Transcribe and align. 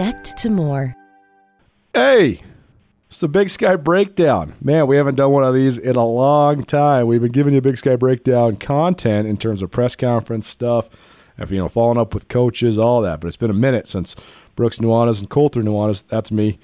to 0.00 0.48
more. 0.48 0.96
Hey, 1.92 2.42
it's 3.08 3.20
the 3.20 3.28
Big 3.28 3.50
Sky 3.50 3.76
Breakdown. 3.76 4.54
Man, 4.62 4.86
we 4.86 4.96
haven't 4.96 5.16
done 5.16 5.30
one 5.30 5.44
of 5.44 5.52
these 5.52 5.76
in 5.76 5.94
a 5.94 6.06
long 6.06 6.64
time. 6.64 7.06
We've 7.06 7.20
been 7.20 7.32
giving 7.32 7.52
you 7.52 7.60
Big 7.60 7.76
Sky 7.76 7.96
Breakdown 7.96 8.56
content 8.56 9.28
in 9.28 9.36
terms 9.36 9.60
of 9.60 9.70
press 9.70 9.96
conference 9.96 10.46
stuff, 10.46 10.88
if 11.36 11.50
you 11.50 11.58
know, 11.58 11.68
following 11.68 11.98
up 11.98 12.14
with 12.14 12.28
coaches, 12.28 12.78
all 12.78 13.02
that. 13.02 13.20
But 13.20 13.28
it's 13.28 13.36
been 13.36 13.50
a 13.50 13.54
minute 13.54 13.88
since 13.88 14.16
Brooks 14.56 14.78
Nuanez 14.78 15.20
and 15.20 15.28
Colter 15.28 15.60
Nuanez, 15.60 16.02
that's 16.08 16.32
me, 16.32 16.58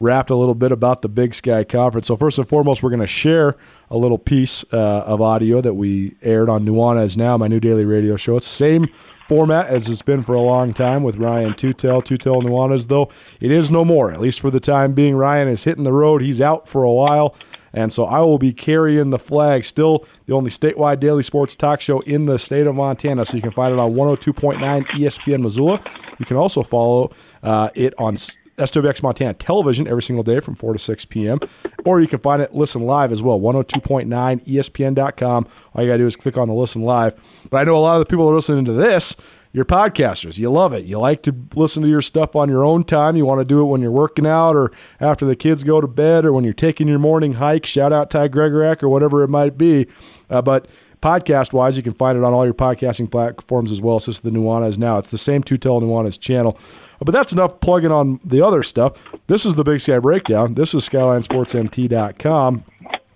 rapped 0.00 0.30
a 0.30 0.36
little 0.36 0.54
bit 0.54 0.72
about 0.72 1.02
the 1.02 1.08
Big 1.08 1.34
Sky 1.34 1.64
Conference. 1.64 2.08
So 2.08 2.16
first 2.16 2.38
and 2.38 2.48
foremost, 2.48 2.82
we're 2.82 2.90
going 2.90 3.00
to 3.00 3.06
share 3.06 3.56
a 3.90 3.96
little 3.96 4.18
piece 4.18 4.64
uh, 4.72 5.04
of 5.06 5.20
audio 5.20 5.60
that 5.60 5.74
we 5.74 6.16
aired 6.22 6.48
on 6.48 6.64
Nuanez 6.66 7.16
Now, 7.16 7.36
my 7.36 7.48
new 7.48 7.60
daily 7.60 7.84
radio 7.84 8.16
show. 8.16 8.36
It's 8.36 8.48
the 8.48 8.54
same 8.54 8.88
format 9.28 9.68
as 9.68 9.88
it's 9.88 10.02
been 10.02 10.22
for 10.22 10.34
a 10.34 10.40
long 10.40 10.72
time 10.72 11.02
with 11.02 11.16
Ryan 11.16 11.54
Tutel. 11.54 12.02
Tutel 12.02 12.42
Nuanez, 12.42 12.88
though, 12.88 13.10
it 13.40 13.50
is 13.50 13.70
no 13.70 13.84
more, 13.84 14.10
at 14.10 14.20
least 14.20 14.40
for 14.40 14.50
the 14.50 14.60
time 14.60 14.94
being. 14.94 15.14
Ryan 15.14 15.48
is 15.48 15.64
hitting 15.64 15.84
the 15.84 15.92
road. 15.92 16.22
He's 16.22 16.40
out 16.40 16.68
for 16.68 16.82
a 16.82 16.92
while. 16.92 17.36
And 17.72 17.92
so 17.92 18.04
I 18.04 18.20
will 18.20 18.38
be 18.38 18.52
carrying 18.52 19.10
the 19.10 19.18
flag, 19.18 19.64
still 19.64 20.06
the 20.26 20.34
only 20.34 20.50
statewide 20.50 21.00
daily 21.00 21.24
sports 21.24 21.56
talk 21.56 21.80
show 21.80 22.00
in 22.00 22.26
the 22.26 22.38
state 22.38 22.66
of 22.66 22.74
Montana. 22.74 23.24
So 23.24 23.36
you 23.36 23.42
can 23.42 23.50
find 23.50 23.72
it 23.72 23.80
on 23.80 23.94
102.9 23.94 24.86
ESPN 24.86 25.42
Missoula. 25.42 25.82
You 26.18 26.24
can 26.24 26.36
also 26.36 26.62
follow 26.62 27.10
uh, 27.42 27.70
it 27.74 27.92
on 27.98 28.16
SWX 28.56 29.02
Montana 29.02 29.34
television 29.34 29.88
every 29.88 30.02
single 30.02 30.22
day 30.22 30.40
from 30.40 30.54
4 30.54 30.74
to 30.74 30.78
6 30.78 31.04
p.m. 31.06 31.40
Or 31.84 32.00
you 32.00 32.06
can 32.06 32.20
find 32.20 32.40
it, 32.40 32.54
listen 32.54 32.82
live 32.82 33.12
as 33.12 33.22
well, 33.22 33.40
102.9 33.40 34.06
ESPN.com. 34.46 35.46
All 35.74 35.82
you 35.82 35.90
got 35.90 35.94
to 35.94 35.98
do 35.98 36.06
is 36.06 36.16
click 36.16 36.38
on 36.38 36.48
the 36.48 36.54
listen 36.54 36.82
live. 36.82 37.14
But 37.50 37.58
I 37.58 37.64
know 37.64 37.76
a 37.76 37.78
lot 37.78 37.94
of 37.94 38.00
the 38.00 38.06
people 38.06 38.26
that 38.26 38.32
are 38.32 38.36
listening 38.36 38.64
to 38.66 38.72
this, 38.72 39.16
you're 39.52 39.64
podcasters. 39.64 40.36
You 40.36 40.50
love 40.50 40.72
it. 40.72 40.84
You 40.84 40.98
like 40.98 41.22
to 41.22 41.34
listen 41.54 41.84
to 41.84 41.88
your 41.88 42.02
stuff 42.02 42.34
on 42.34 42.48
your 42.48 42.64
own 42.64 42.82
time. 42.82 43.16
You 43.16 43.24
want 43.24 43.40
to 43.40 43.44
do 43.44 43.60
it 43.60 43.66
when 43.66 43.80
you're 43.80 43.92
working 43.92 44.26
out 44.26 44.56
or 44.56 44.72
after 45.00 45.24
the 45.24 45.36
kids 45.36 45.62
go 45.62 45.80
to 45.80 45.86
bed 45.86 46.24
or 46.24 46.32
when 46.32 46.42
you're 46.42 46.52
taking 46.52 46.88
your 46.88 46.98
morning 46.98 47.34
hike. 47.34 47.64
Shout 47.64 47.92
out 47.92 48.10
Ty 48.10 48.30
Gregorak 48.30 48.82
or 48.82 48.88
whatever 48.88 49.22
it 49.22 49.28
might 49.28 49.56
be. 49.56 49.86
Uh, 50.28 50.42
but 50.42 50.66
podcast 51.04 51.52
wise, 51.52 51.76
you 51.76 51.82
can 51.82 51.92
find 51.92 52.16
it 52.16 52.24
on 52.24 52.32
all 52.32 52.46
your 52.46 52.54
podcasting 52.54 53.10
platforms 53.10 53.70
as 53.70 53.82
well. 53.82 53.98
It's 53.98 54.06
just 54.06 54.22
the 54.22 54.30
Nuanez 54.30 54.78
now. 54.78 54.96
It's 54.96 55.08
the 55.08 55.18
same 55.18 55.42
Tutel 55.42 55.82
Nuanez 55.82 56.18
channel. 56.18 56.58
But 56.98 57.12
that's 57.12 57.30
enough 57.30 57.60
plugging 57.60 57.92
on 57.92 58.20
the 58.24 58.40
other 58.40 58.62
stuff. 58.62 58.96
This 59.26 59.44
is 59.44 59.54
the 59.54 59.64
Big 59.64 59.82
Sky 59.82 59.98
Breakdown. 59.98 60.54
This 60.54 60.72
is 60.72 60.88
SkylineSportsMT.com. 60.88 62.64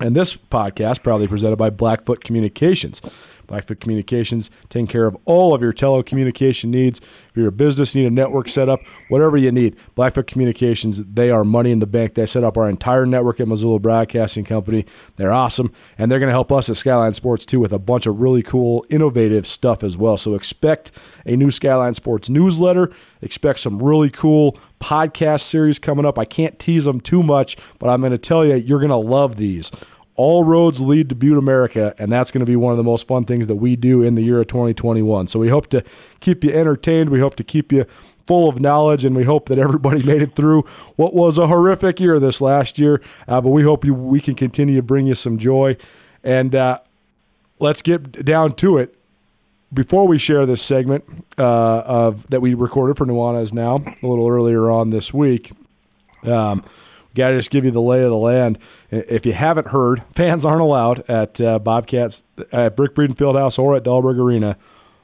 And 0.00 0.14
this 0.14 0.36
podcast 0.36 1.03
proudly 1.03 1.27
presented 1.27 1.56
by 1.56 1.70
Blackfoot 1.70 2.22
Communications. 2.22 3.00
Blackfoot 3.49 3.81
Communications 3.81 4.51
taking 4.69 4.87
care 4.87 5.07
of 5.07 5.17
all 5.25 5.53
of 5.55 5.61
your 5.61 5.73
telecommunication 5.73 6.67
needs. 6.67 7.01
If 7.01 7.37
you're 7.37 7.49
a 7.49 7.53
business, 7.53 7.95
need 7.97 8.07
a 8.07 8.11
network 8.11 8.49
set 8.49 8.69
up, 8.69 8.81
whatever 9.09 9.37
you 9.37 9.51
need, 9.51 9.77
Blackfoot 9.97 10.29
Communications, 10.29 11.03
they 11.03 11.31
are 11.31 11.43
money 11.43 11.73
in 11.73 11.81
the 11.81 11.87
bank. 11.87 12.15
They 12.15 12.27
set 12.27 12.45
up 12.45 12.57
our 12.57 12.69
entire 12.69 13.07
network 13.07 13.41
at 13.41 13.49
Missoula 13.49 13.81
Broadcasting 13.81 14.45
Company. 14.45 14.87
They're 15.17 15.33
awesome, 15.33 15.73
and 15.97 16.13
they're 16.13 16.21
going 16.21 16.29
to 16.29 16.33
help 16.33 16.53
us 16.53 16.71
at 16.71 16.77
Skyline 16.77 17.15
Sports 17.15 17.45
too 17.45 17.58
with 17.58 17.73
a 17.73 17.79
bunch 17.79 18.07
of 18.07 18.20
really 18.20 18.42
cool, 18.42 18.87
innovative 18.89 19.47
stuff 19.47 19.83
as 19.83 19.97
well. 19.97 20.17
So 20.17 20.35
expect 20.35 20.92
a 21.27 21.35
new 21.35 21.51
Skyline 21.51 21.95
Sports 21.95 22.29
newsletter. 22.29 22.92
Expect 23.23 23.58
some 23.58 23.83
really 23.83 24.11
cool 24.11 24.58
podcast 24.81 25.41
series 25.41 25.79
coming 25.79 26.07
up. 26.07 26.19
I 26.19 26.25
can't 26.25 26.58
tease 26.58 26.85
them 26.85 27.01
too 27.01 27.23
much, 27.23 27.57
but 27.79 27.89
I'm 27.89 28.01
going 28.01 28.13
to 28.13 28.19
tell 28.19 28.45
you, 28.45 28.55
you're 28.55 28.79
going 28.79 28.91
to 28.91 28.97
love 28.97 29.37
these 29.37 29.70
all 30.18 30.42
roads 30.42 30.80
lead 30.80 31.08
to 31.08 31.14
Butte 31.14 31.39
America, 31.39 31.95
and 31.96 32.11
that's 32.11 32.33
going 32.33 32.40
to 32.40 32.46
be 32.46 32.56
one 32.56 32.73
of 32.73 32.77
the 32.77 32.83
most 32.83 33.06
fun 33.06 33.24
things 33.24 33.46
that 33.46 33.55
we 33.55 33.77
do 33.77 34.02
in 34.02 34.17
the 34.17 34.23
year 34.23 34.40
of 34.40 34.48
2021. 34.48 35.29
So 35.29 35.39
we 35.39 35.48
hope 35.48 35.68
to 35.68 35.84
keep 36.18 36.42
you 36.42 36.51
entertained. 36.51 37.11
We 37.11 37.20
hope 37.20 37.36
to 37.36 37.45
keep 37.45 37.70
you 37.70 37.86
full 38.27 38.48
of 38.48 38.61
knowledge, 38.61 39.05
and 39.05 39.14
we 39.14 39.23
hope 39.23 39.48
that 39.48 39.61
everybody 39.61 40.02
made 40.05 40.20
it 40.20 40.34
through 40.34 40.62
what 40.96 41.14
was 41.14 41.39
a 41.39 41.46
horrific 41.46 42.01
year 42.01 42.18
this 42.18 42.40
last 42.40 42.80
year. 42.80 43.01
Uh, 43.28 43.40
but 43.40 43.51
we 43.51 43.62
hope 43.62 43.84
you, 43.84 43.95
we 43.95 44.20
can 44.20 44.34
continue 44.34 44.74
to 44.74 44.83
bring 44.83 45.07
you 45.07 45.14
some 45.14 45.39
joy. 45.39 45.77
And 46.24 46.52
uh, 46.52 46.80
let's 47.61 47.80
get 47.80 48.24
down 48.24 48.57
to 48.57 48.77
it. 48.78 48.96
Before 49.73 50.08
we 50.08 50.18
share 50.18 50.46
this 50.46 50.62
segment 50.62 51.05
uh, 51.39 51.83
of 51.86 52.27
that 52.28 52.40
we 52.40 52.55
recorded 52.55 52.96
for 52.96 53.07
Nuanez 53.07 53.52
now 53.52 53.77
a 53.77 54.07
little 54.07 54.27
earlier 54.27 54.68
on 54.68 54.90
this 54.90 55.14
week, 55.14 55.52
um, 56.24 56.64
got 57.18 57.30
to 57.30 57.36
just 57.36 57.51
give 57.51 57.64
you 57.64 57.70
the 57.70 57.83
lay 57.83 58.02
of 58.02 58.11
the 58.11 58.17
land. 58.17 58.58
If 58.90 59.27
you 59.27 59.33
haven't 59.33 59.68
heard, 59.68 60.02
fans 60.14 60.45
aren't 60.45 60.62
allowed 60.62 61.08
at 61.08 61.40
uh, 61.40 61.58
Bobcats 61.58 62.23
at 62.52 62.77
Brick 62.77 62.95
Breeden 62.95 63.17
Fieldhouse 63.17 63.58
or 63.58 63.77
at 63.77 63.84
Dahlberg 63.84 64.18
Arena, 64.18 64.56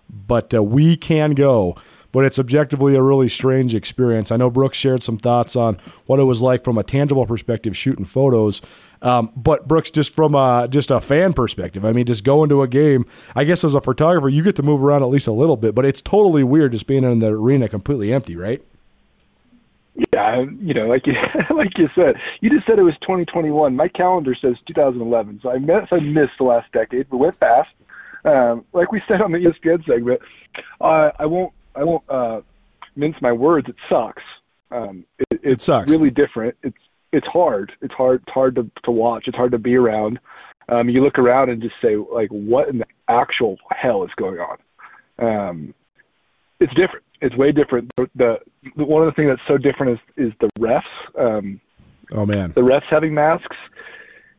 but 0.08 0.54
uh, 0.54 0.62
we 0.62 0.96
can 0.96 1.32
go. 1.32 1.76
But 2.12 2.24
it's 2.24 2.38
objectively 2.38 2.94
a 2.94 3.02
really 3.02 3.28
strange 3.28 3.74
experience. 3.74 4.30
I 4.30 4.36
know 4.36 4.48
Brooks 4.48 4.78
shared 4.78 5.02
some 5.02 5.18
thoughts 5.18 5.56
on 5.56 5.78
what 6.06 6.20
it 6.20 6.24
was 6.24 6.40
like 6.40 6.62
from 6.62 6.78
a 6.78 6.84
tangible 6.84 7.26
perspective 7.26 7.76
shooting 7.76 8.04
photos. 8.04 8.62
Um, 9.02 9.32
but 9.34 9.66
Brooks, 9.66 9.90
just 9.90 10.12
from 10.12 10.36
a, 10.36 10.68
just 10.70 10.92
a 10.92 11.00
fan 11.00 11.32
perspective, 11.32 11.84
I 11.84 11.92
mean, 11.92 12.06
just 12.06 12.22
going 12.22 12.50
to 12.50 12.62
a 12.62 12.68
game. 12.68 13.04
I 13.34 13.42
guess 13.42 13.64
as 13.64 13.74
a 13.74 13.80
photographer, 13.80 14.28
you 14.28 14.44
get 14.44 14.54
to 14.56 14.62
move 14.62 14.80
around 14.80 15.02
at 15.02 15.08
least 15.08 15.26
a 15.26 15.32
little 15.32 15.56
bit, 15.56 15.74
but 15.74 15.84
it's 15.84 16.00
totally 16.00 16.44
weird 16.44 16.70
just 16.70 16.86
being 16.86 17.02
in 17.02 17.18
the 17.18 17.30
arena 17.30 17.68
completely 17.68 18.12
empty, 18.12 18.36
right? 18.36 18.64
Yeah, 20.12 20.44
you 20.60 20.74
know, 20.74 20.86
like 20.86 21.06
you, 21.06 21.14
like 21.50 21.78
you 21.78 21.88
said, 21.94 22.20
you 22.40 22.50
just 22.50 22.66
said 22.66 22.78
it 22.78 22.82
was 22.82 22.96
2021. 23.00 23.76
My 23.76 23.88
calendar 23.88 24.34
says 24.34 24.56
2011, 24.66 25.40
so 25.42 25.50
I 25.50 25.58
missed 25.58 25.92
I 25.92 26.00
missed 26.00 26.38
the 26.38 26.44
last 26.44 26.70
decade, 26.72 27.08
but 27.08 27.18
went 27.18 27.38
fast. 27.38 27.70
Um, 28.24 28.64
like 28.72 28.90
we 28.90 29.02
said 29.06 29.22
on 29.22 29.32
the 29.32 29.38
ESPN 29.38 29.84
segment, 29.86 30.20
uh, 30.80 31.10
I 31.18 31.26
won't 31.26 31.52
I 31.76 31.84
won't 31.84 32.02
uh, 32.08 32.40
mince 32.96 33.16
my 33.20 33.32
words. 33.32 33.68
It 33.68 33.76
sucks. 33.88 34.22
Um, 34.70 35.04
it, 35.18 35.26
it's 35.30 35.44
it 35.44 35.62
sucks. 35.62 35.90
really 35.90 36.10
different. 36.10 36.56
It's 36.62 36.78
it's 37.12 37.28
hard. 37.28 37.72
It's 37.80 37.94
hard. 37.94 38.22
It's 38.22 38.32
hard 38.32 38.56
to 38.56 38.68
to 38.82 38.90
watch. 38.90 39.28
It's 39.28 39.36
hard 39.36 39.52
to 39.52 39.58
be 39.58 39.76
around. 39.76 40.18
Um, 40.68 40.88
you 40.88 41.02
look 41.02 41.18
around 41.18 41.50
and 41.50 41.62
just 41.62 41.74
say 41.80 41.96
like, 41.96 42.30
what 42.30 42.68
in 42.68 42.78
the 42.78 42.86
actual 43.06 43.58
hell 43.70 44.02
is 44.02 44.10
going 44.16 44.40
on? 44.40 44.58
Um, 45.18 45.74
it's 46.58 46.74
different 46.74 47.04
it's 47.24 47.36
way 47.36 47.52
different. 47.52 47.90
The, 47.96 48.10
the, 48.14 48.40
the 48.76 48.84
one 48.84 49.02
of 49.02 49.06
the 49.06 49.12
things 49.12 49.30
that's 49.30 49.48
so 49.48 49.58
different 49.58 49.98
is 50.16 50.26
is 50.28 50.32
the 50.40 50.48
refs. 50.58 50.82
Um, 51.18 51.60
oh 52.12 52.26
man, 52.26 52.52
the 52.52 52.60
refs 52.60 52.84
having 52.84 53.14
masks. 53.14 53.56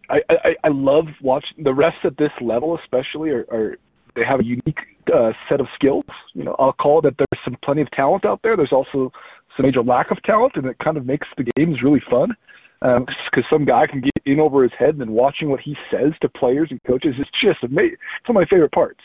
I, 0.07 0.22
I, 0.29 0.56
I 0.63 0.68
love 0.68 1.07
watching 1.19 1.63
the 1.63 1.73
refs 1.73 2.06
at 2.06 2.16
this 2.18 2.31
level, 2.40 2.78
especially 2.78 3.31
are, 3.31 3.46
are 3.51 3.78
they 4.13 4.23
have 4.23 4.40
a 4.40 4.46
unique 4.46 4.79
uh, 5.12 5.34
set 5.50 5.59
of 5.59 5.68
skills. 5.73 6.06
You 6.34 6.44
know, 6.44 6.56
I'll 6.59 6.73
call 6.73 7.01
that 7.01 7.18
there's 7.18 7.44
some 7.44 7.56
plenty 7.56 7.81
of 7.81 7.90
talent 7.91 8.23
out 8.23 8.41
there. 8.44 8.56
There's 8.56 8.72
also 8.72 9.12
some 9.57 9.66
major 9.66 9.81
lack 9.81 10.12
of 10.12 10.22
talent, 10.22 10.56
and 10.56 10.67
it 10.67 10.78
kind 10.78 10.97
of 10.97 11.06
makes 11.06 11.28
the 11.38 11.44
games 11.56 11.81
really 11.81 12.02
fun. 12.02 12.35
Because 12.81 13.06
um, 13.38 13.44
some 13.50 13.66
guy 13.66 13.88
can 13.88 14.02
get 14.02 14.13
in 14.25 14.40
over 14.40 14.62
his 14.62 14.73
head, 14.73 14.90
and 14.90 15.02
then 15.02 15.12
watching 15.12 15.50
what 15.50 15.59
he 15.59 15.75
says 15.90 16.13
to 16.22 16.29
players 16.29 16.69
and 16.69 16.84
coaches 16.84 17.16
is 17.17 17.28
just 17.31 17.63
amazing. 17.63 17.97
It's 18.19 18.29
one 18.29 18.38
of 18.38 18.41
my 18.41 18.46
favorite 18.46 18.72
parts. 18.72 19.02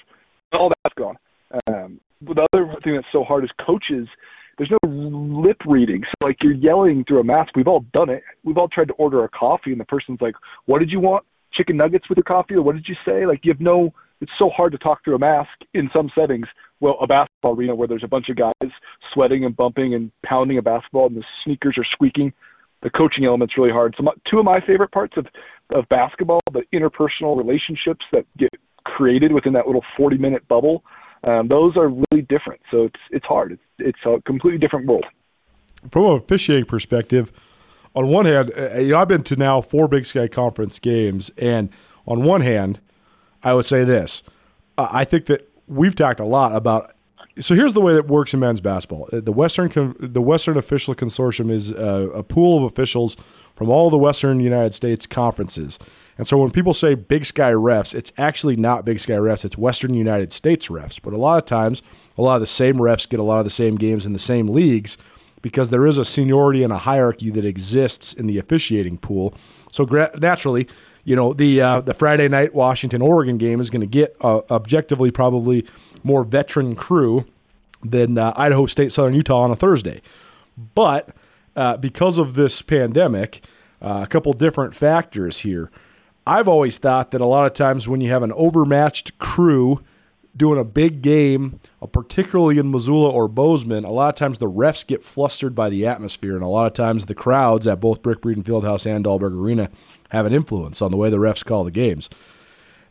All 0.52 0.70
that's 0.84 0.94
gone. 0.94 1.16
Um, 1.66 2.00
the 2.20 2.46
other 2.52 2.74
thing 2.82 2.94
that's 2.94 3.06
so 3.12 3.24
hard 3.24 3.44
is 3.44 3.50
coaches. 3.58 4.08
There's 4.58 4.70
no 4.70 4.88
lip 4.88 5.62
reading. 5.64 6.04
So 6.04 6.26
like 6.26 6.42
you're 6.42 6.52
yelling 6.52 7.04
through 7.04 7.20
a 7.20 7.24
mask. 7.24 7.56
We've 7.56 7.68
all 7.68 7.80
done 7.92 8.10
it. 8.10 8.22
We've 8.44 8.58
all 8.58 8.68
tried 8.68 8.88
to 8.88 8.94
order 8.94 9.24
a 9.24 9.28
coffee, 9.28 9.72
and 9.72 9.80
the 9.80 9.86
person's 9.86 10.20
like, 10.20 10.36
"What 10.66 10.80
did 10.80 10.92
you 10.92 11.00
want? 11.00 11.24
Chicken 11.50 11.76
nuggets 11.76 12.08
with 12.08 12.18
your 12.18 12.24
coffee, 12.24 12.54
or 12.54 12.62
what 12.62 12.74
did 12.74 12.88
you 12.88 12.96
say?" 13.04 13.26
Like 13.26 13.44
you 13.44 13.52
have 13.52 13.60
no. 13.60 13.94
It's 14.20 14.32
so 14.38 14.50
hard 14.50 14.72
to 14.72 14.78
talk 14.78 15.02
through 15.02 15.14
a 15.14 15.18
mask 15.18 15.48
in 15.72 15.90
some 15.94 16.10
settings. 16.14 16.46
Well, 16.78 16.98
a 17.00 17.06
basketball 17.06 17.56
arena 17.56 17.74
where 17.74 17.88
there's 17.88 18.04
a 18.04 18.08
bunch 18.08 18.28
of 18.28 18.36
guys 18.36 18.70
sweating 19.12 19.46
and 19.46 19.56
bumping 19.56 19.94
and 19.94 20.12
pounding 20.22 20.58
a 20.58 20.62
basketball, 20.62 21.06
and 21.06 21.16
the 21.16 21.24
sneakers 21.42 21.78
are 21.78 21.84
squeaking. 21.84 22.34
The 22.82 22.90
coaching 22.90 23.24
element's 23.24 23.56
really 23.56 23.70
hard. 23.70 23.94
So 23.96 24.02
my, 24.02 24.12
two 24.24 24.38
of 24.38 24.44
my 24.44 24.60
favorite 24.60 24.90
parts 24.90 25.16
of 25.16 25.26
of 25.70 25.88
basketball, 25.88 26.40
the 26.52 26.64
interpersonal 26.72 27.36
relationships 27.36 28.04
that 28.12 28.26
get 28.36 28.50
created 28.84 29.32
within 29.32 29.54
that 29.54 29.66
little 29.66 29.84
40 29.96 30.18
minute 30.18 30.46
bubble 30.48 30.84
um, 31.24 31.48
those 31.48 31.76
are 31.76 31.88
really 31.88 32.22
different. 32.28 32.60
So 32.70 32.84
it's 32.84 33.00
it's 33.10 33.26
hard. 33.26 33.52
It's 33.52 33.62
it's 33.78 33.98
a 34.04 34.20
completely 34.22 34.58
different 34.58 34.86
world. 34.86 35.04
From 35.90 36.04
a 36.04 36.12
officiating 36.12 36.66
perspective, 36.66 37.32
on 37.94 38.08
one 38.08 38.26
hand, 38.26 38.52
uh, 38.56 38.78
you 38.78 38.92
know, 38.92 38.98
I've 38.98 39.08
been 39.08 39.22
to 39.24 39.36
now 39.36 39.60
four 39.60 39.88
Big 39.88 40.06
Sky 40.06 40.28
Conference 40.28 40.78
games, 40.78 41.30
and 41.36 41.70
on 42.06 42.22
one 42.24 42.42
hand, 42.42 42.80
I 43.42 43.54
would 43.54 43.66
say 43.66 43.84
this: 43.84 44.22
uh, 44.78 44.88
I 44.90 45.04
think 45.04 45.26
that 45.26 45.50
we've 45.66 45.94
talked 45.94 46.20
a 46.20 46.24
lot 46.24 46.54
about 46.54 46.94
so 47.38 47.54
here's 47.54 47.74
the 47.74 47.80
way 47.80 47.94
that 47.94 48.06
works 48.06 48.34
in 48.34 48.40
men's 48.40 48.60
basketball. 48.60 49.08
Uh, 49.12 49.20
the 49.20 49.32
Western 49.32 49.94
the 49.98 50.20
Western 50.20 50.56
Official 50.56 50.94
Consortium 50.94 51.50
is 51.50 51.70
a, 51.72 52.10
a 52.14 52.22
pool 52.22 52.58
of 52.58 52.64
officials 52.64 53.16
from 53.54 53.70
all 53.70 53.90
the 53.90 53.98
Western 53.98 54.40
United 54.40 54.74
States 54.74 55.06
conferences. 55.06 55.78
And 56.20 56.28
so 56.28 56.36
when 56.36 56.50
people 56.50 56.74
say 56.74 56.94
Big 56.94 57.24
Sky 57.24 57.50
refs, 57.52 57.94
it's 57.94 58.12
actually 58.18 58.54
not 58.54 58.84
Big 58.84 59.00
Sky 59.00 59.14
refs, 59.14 59.42
it's 59.42 59.56
Western 59.56 59.94
United 59.94 60.34
States 60.34 60.68
refs. 60.68 61.00
But 61.02 61.14
a 61.14 61.16
lot 61.16 61.38
of 61.38 61.46
times, 61.46 61.82
a 62.18 62.20
lot 62.20 62.34
of 62.34 62.42
the 62.42 62.46
same 62.46 62.74
refs 62.74 63.08
get 63.08 63.20
a 63.20 63.22
lot 63.22 63.38
of 63.38 63.44
the 63.44 63.50
same 63.50 63.76
games 63.76 64.04
in 64.04 64.12
the 64.12 64.18
same 64.18 64.48
leagues 64.48 64.98
because 65.40 65.70
there 65.70 65.86
is 65.86 65.96
a 65.96 66.04
seniority 66.04 66.62
and 66.62 66.74
a 66.74 66.76
hierarchy 66.76 67.30
that 67.30 67.46
exists 67.46 68.12
in 68.12 68.26
the 68.26 68.36
officiating 68.36 68.98
pool. 68.98 69.32
So 69.72 69.86
gra- 69.86 70.10
naturally, 70.18 70.68
you 71.04 71.16
know 71.16 71.32
the 71.32 71.62
uh, 71.62 71.80
the 71.80 71.94
Friday 71.94 72.28
night 72.28 72.54
Washington 72.54 73.00
Oregon 73.00 73.38
game 73.38 73.58
is 73.58 73.70
going 73.70 73.80
to 73.80 73.86
get 73.86 74.14
uh, 74.20 74.42
objectively 74.50 75.10
probably 75.10 75.66
more 76.02 76.22
veteran 76.22 76.76
crew 76.76 77.24
than 77.82 78.18
uh, 78.18 78.34
Idaho 78.36 78.66
State 78.66 78.92
Southern 78.92 79.14
Utah 79.14 79.40
on 79.40 79.50
a 79.50 79.56
Thursday, 79.56 80.02
but 80.74 81.16
uh, 81.56 81.78
because 81.78 82.18
of 82.18 82.34
this 82.34 82.60
pandemic, 82.60 83.42
uh, 83.80 84.02
a 84.04 84.06
couple 84.06 84.34
different 84.34 84.74
factors 84.74 85.38
here. 85.38 85.70
I've 86.26 86.48
always 86.48 86.78
thought 86.78 87.10
that 87.10 87.20
a 87.20 87.26
lot 87.26 87.46
of 87.46 87.54
times 87.54 87.88
when 87.88 88.00
you 88.00 88.10
have 88.10 88.22
an 88.22 88.32
overmatched 88.32 89.18
crew 89.18 89.82
doing 90.36 90.58
a 90.58 90.64
big 90.64 91.02
game, 91.02 91.60
uh, 91.82 91.86
particularly 91.86 92.58
in 92.58 92.70
Missoula 92.70 93.10
or 93.10 93.26
Bozeman, 93.28 93.84
a 93.84 93.90
lot 93.90 94.10
of 94.10 94.16
times 94.16 94.38
the 94.38 94.50
refs 94.50 94.86
get 94.86 95.02
flustered 95.02 95.54
by 95.54 95.68
the 95.68 95.86
atmosphere, 95.86 96.34
and 96.34 96.42
a 96.42 96.48
lot 96.48 96.66
of 96.66 96.72
times 96.72 97.06
the 97.06 97.14
crowds 97.14 97.66
at 97.66 97.80
both 97.80 98.02
Brick 98.02 98.20
Breeden 98.20 98.44
Fieldhouse 98.44 98.86
and 98.86 99.04
Dahlberg 99.04 99.34
Arena 99.34 99.70
have 100.10 100.26
an 100.26 100.32
influence 100.32 100.80
on 100.82 100.90
the 100.90 100.96
way 100.96 101.10
the 101.10 101.16
refs 101.16 101.44
call 101.44 101.64
the 101.64 101.70
games. 101.70 102.08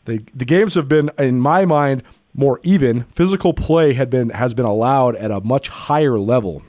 The 0.06 0.24
the 0.34 0.46
games 0.46 0.76
have 0.76 0.88
been, 0.88 1.12
in 1.18 1.40
my 1.40 1.66
mind, 1.66 2.04
more 2.34 2.60
even. 2.64 3.04
Physical 3.04 3.54
play 3.54 3.94
had 3.94 4.10
been 4.10 4.30
has 4.30 4.54
been 4.54 4.66
allowed 4.66 5.16
at 5.16 5.31
a 5.31 5.42
much 5.42 5.70
higher 5.70 6.20
level. 6.20 6.64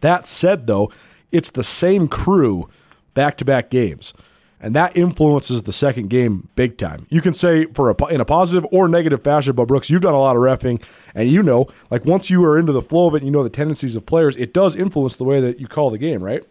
That 0.00 0.26
said, 0.26 0.66
though, 0.66 0.92
it's 1.32 1.50
the 1.50 1.64
same 1.64 2.06
crew 2.06 2.68
back 3.14 3.38
to 3.38 3.44
back 3.44 3.70
games 3.70 4.12
and 4.60 4.74
that 4.74 4.96
influences 4.96 5.62
the 5.62 5.72
second 5.72 6.08
game 6.08 6.48
big 6.56 6.78
time. 6.78 7.06
You 7.10 7.20
can 7.20 7.32
say 7.32 7.66
for 7.66 7.90
a 7.90 8.06
in 8.06 8.20
a 8.20 8.24
positive 8.24 8.66
or 8.72 8.88
negative 8.88 9.22
fashion, 9.22 9.54
but 9.54 9.68
Brooks, 9.68 9.90
you've 9.90 10.02
done 10.02 10.14
a 10.14 10.20
lot 10.20 10.36
of 10.36 10.42
refing, 10.42 10.82
and 11.14 11.28
you 11.30 11.42
know, 11.42 11.68
like 11.90 12.04
once 12.04 12.30
you 12.30 12.44
are 12.44 12.58
into 12.58 12.72
the 12.72 12.82
flow 12.82 13.08
of 13.08 13.14
it, 13.14 13.18
and 13.18 13.26
you 13.26 13.32
know 13.32 13.42
the 13.42 13.50
tendencies 13.50 13.96
of 13.96 14.06
players. 14.06 14.36
It 14.36 14.52
does 14.52 14.76
influence 14.76 15.16
the 15.16 15.24
way 15.24 15.40
that 15.40 15.60
you 15.60 15.66
call 15.66 15.90
the 15.90 15.98
game, 15.98 16.22
right? 16.22 16.44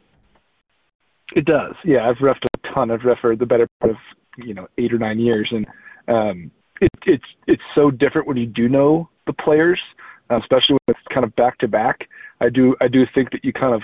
It 1.36 1.46
does. 1.46 1.75
Yeah, 1.84 2.07
I've 2.07 2.18
refed 2.18 2.46
a 2.46 2.68
ton. 2.68 2.92
I've 2.92 3.02
refed 3.02 3.40
the 3.40 3.46
better 3.46 3.68
part 3.80 3.92
of 3.92 3.98
you 4.38 4.54
know 4.54 4.68
eight 4.78 4.94
or 4.94 4.98
nine 4.98 5.19
years, 5.19 5.51
and 5.51 5.66
um, 6.08 6.51
it, 6.81 6.92
it's 7.06 7.25
it's 7.48 7.63
so 7.74 7.92
different 7.92 8.28
when 8.28 8.38
you 8.38 8.46
do 8.46 8.69
know 8.69 9.10
the 9.25 9.34
players, 9.34 9.81
especially 10.30 10.74
when 10.74 10.96
it's 10.96 11.08
kind 11.10 11.24
of 11.24 11.36
back 11.36 11.58
to 11.60 11.68
back. 11.68 12.10
I 12.42 12.50
do 12.50 12.75
I 12.81 12.88
do 12.88 13.06
think 13.06 13.31
that 13.31 13.44
you 13.44 13.54
kind 13.54 13.74
of 13.74 13.84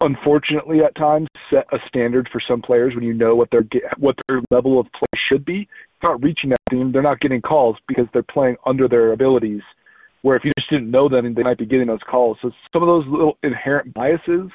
unfortunately 0.00 0.82
at 0.82 0.94
times 0.94 1.28
set 1.50 1.66
a 1.72 1.80
standard 1.86 2.28
for 2.28 2.40
some 2.40 2.62
players 2.62 2.94
when 2.94 3.04
you 3.04 3.14
know 3.14 3.34
what 3.34 3.50
their 3.50 3.64
what 3.98 4.18
their 4.26 4.40
level 4.50 4.78
of 4.78 4.90
play 4.92 5.08
should 5.14 5.44
be. 5.44 5.68
not 6.02 6.22
reaching 6.22 6.50
that 6.50 6.60
team, 6.70 6.92
they're 6.92 7.02
not 7.02 7.20
getting 7.20 7.42
calls 7.42 7.76
because 7.86 8.06
they're 8.12 8.22
playing 8.22 8.56
under 8.64 8.88
their 8.88 9.12
abilities. 9.12 9.62
Where 10.22 10.36
if 10.36 10.44
you 10.44 10.52
just 10.58 10.68
didn't 10.68 10.90
know 10.90 11.08
them, 11.08 11.32
they 11.34 11.42
might 11.42 11.58
be 11.58 11.66
getting 11.66 11.86
those 11.86 12.02
calls. 12.02 12.38
So 12.42 12.52
some 12.72 12.82
of 12.82 12.86
those 12.86 13.06
little 13.06 13.38
inherent 13.42 13.94
biases, 13.94 14.50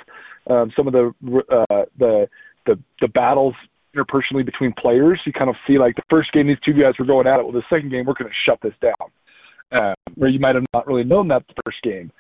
um, 0.47 0.71
some 0.75 0.87
of 0.87 0.93
the 0.93 1.13
uh, 1.49 1.85
the 1.97 2.29
the 2.65 2.79
the 3.01 3.07
battles 3.07 3.55
interpersonally 3.95 4.45
between 4.45 4.73
players, 4.73 5.21
you 5.25 5.33
kind 5.33 5.49
of 5.49 5.55
see 5.65 5.77
like 5.77 5.95
the 5.95 6.03
first 6.09 6.31
game 6.31 6.47
these 6.47 6.59
two 6.59 6.73
guys 6.73 6.97
were 6.99 7.05
going 7.05 7.27
at 7.27 7.39
it. 7.39 7.43
Well, 7.43 7.53
the 7.53 7.63
second 7.69 7.89
game 7.89 8.05
we're 8.05 8.13
going 8.13 8.29
to 8.29 8.35
shut 8.35 8.59
this 8.61 8.73
down. 8.81 8.93
Uh, 9.71 9.95
where 10.13 10.29
you 10.29 10.39
might 10.39 10.53
have 10.55 10.65
not 10.73 10.85
really 10.85 11.03
known 11.03 11.27
that 11.29 11.47
the 11.47 11.55
first 11.65 11.81
game. 11.81 12.11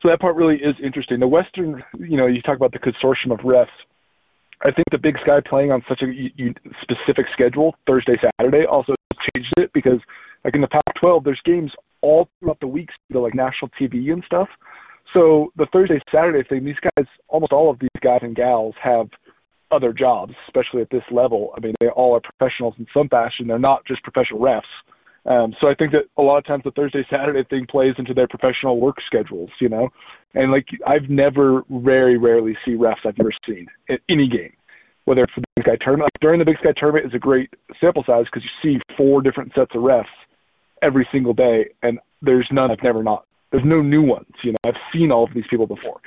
So 0.00 0.08
that 0.08 0.20
part 0.20 0.36
really 0.36 0.62
is 0.62 0.76
interesting. 0.82 1.18
The 1.18 1.28
Western, 1.28 1.82
you 1.98 2.16
know, 2.16 2.26
you 2.26 2.40
talk 2.40 2.56
about 2.56 2.72
the 2.72 2.78
consortium 2.78 3.32
of 3.32 3.40
refs. 3.40 3.68
I 4.62 4.70
think 4.70 4.84
the 4.90 4.98
Big 4.98 5.18
Sky 5.20 5.40
playing 5.40 5.72
on 5.72 5.84
such 5.88 6.02
a 6.02 6.54
specific 6.82 7.26
schedule, 7.32 7.76
Thursday, 7.86 8.16
Saturday, 8.38 8.64
also 8.64 8.94
changed 9.34 9.52
it 9.58 9.72
because, 9.72 10.00
like 10.44 10.54
in 10.54 10.60
the 10.60 10.68
Pac-12, 10.68 11.24
there's 11.24 11.40
games 11.44 11.72
all 12.00 12.28
throughout 12.40 12.60
the 12.60 12.66
weeks, 12.66 12.94
to 13.12 13.20
like 13.20 13.34
national 13.34 13.70
TV 13.70 14.12
and 14.12 14.22
stuff. 14.24 14.48
So 15.14 15.52
the 15.56 15.66
Thursday, 15.66 16.00
Saturday 16.12 16.46
thing, 16.48 16.64
these 16.64 16.76
guys, 16.80 17.06
almost 17.28 17.52
all 17.52 17.70
of 17.70 17.78
these 17.78 17.88
guys 18.00 18.20
and 18.22 18.36
gals 18.36 18.74
have 18.80 19.08
other 19.70 19.92
jobs, 19.92 20.34
especially 20.46 20.82
at 20.82 20.90
this 20.90 21.04
level. 21.10 21.52
I 21.56 21.60
mean, 21.60 21.74
they 21.80 21.88
all 21.88 22.14
are 22.14 22.20
professionals 22.20 22.74
in 22.78 22.86
some 22.92 23.08
fashion. 23.08 23.46
They're 23.46 23.58
not 23.58 23.84
just 23.84 24.02
professional 24.02 24.40
refs. 24.40 24.62
Um, 25.28 25.54
so 25.60 25.68
I 25.68 25.74
think 25.74 25.92
that 25.92 26.06
a 26.16 26.22
lot 26.22 26.38
of 26.38 26.44
times 26.44 26.64
the 26.64 26.70
Thursday 26.70 27.06
Saturday 27.10 27.44
thing 27.44 27.66
plays 27.66 27.94
into 27.98 28.14
their 28.14 28.26
professional 28.26 28.80
work 28.80 29.02
schedules, 29.02 29.50
you 29.60 29.68
know, 29.68 29.90
and 30.34 30.50
like 30.50 30.68
I've 30.86 31.10
never, 31.10 31.64
very 31.68 32.16
rarely 32.16 32.56
see 32.64 32.72
refs 32.72 33.04
I've 33.04 33.18
never 33.18 33.32
seen 33.46 33.66
in 33.88 33.98
any 34.08 34.26
game, 34.26 34.54
whether 35.04 35.24
it's 35.24 35.34
the 35.34 35.44
Big 35.54 35.66
Sky 35.66 35.76
tournament. 35.76 36.10
Like 36.14 36.20
during 36.20 36.38
the 36.38 36.46
Big 36.46 36.58
Sky 36.58 36.72
tournament 36.72 37.04
is 37.04 37.12
a 37.12 37.18
great 37.18 37.52
sample 37.78 38.04
size 38.04 38.24
because 38.24 38.42
you 38.42 38.50
see 38.62 38.80
four 38.96 39.20
different 39.20 39.52
sets 39.54 39.74
of 39.74 39.82
refs 39.82 40.06
every 40.80 41.06
single 41.12 41.34
day, 41.34 41.68
and 41.82 42.00
there's 42.22 42.48
none 42.50 42.70
I've 42.70 42.82
never 42.82 43.02
not. 43.02 43.26
There's 43.50 43.64
no 43.64 43.82
new 43.82 44.02
ones, 44.02 44.32
you 44.42 44.52
know. 44.52 44.58
I've 44.64 44.80
seen 44.94 45.12
all 45.12 45.24
of 45.24 45.34
these 45.34 45.46
people 45.46 45.66
before. 45.66 46.00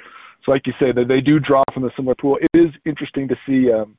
So 0.43 0.51
like 0.51 0.65
you 0.65 0.73
say, 0.81 0.91
that 0.93 1.07
they 1.07 1.21
do 1.21 1.39
draw 1.39 1.61
from 1.71 1.83
a 1.83 1.93
similar 1.95 2.15
pool. 2.15 2.39
It 2.41 2.59
is 2.59 2.71
interesting 2.85 3.27
to 3.27 3.37
see. 3.45 3.71
Um, 3.71 3.97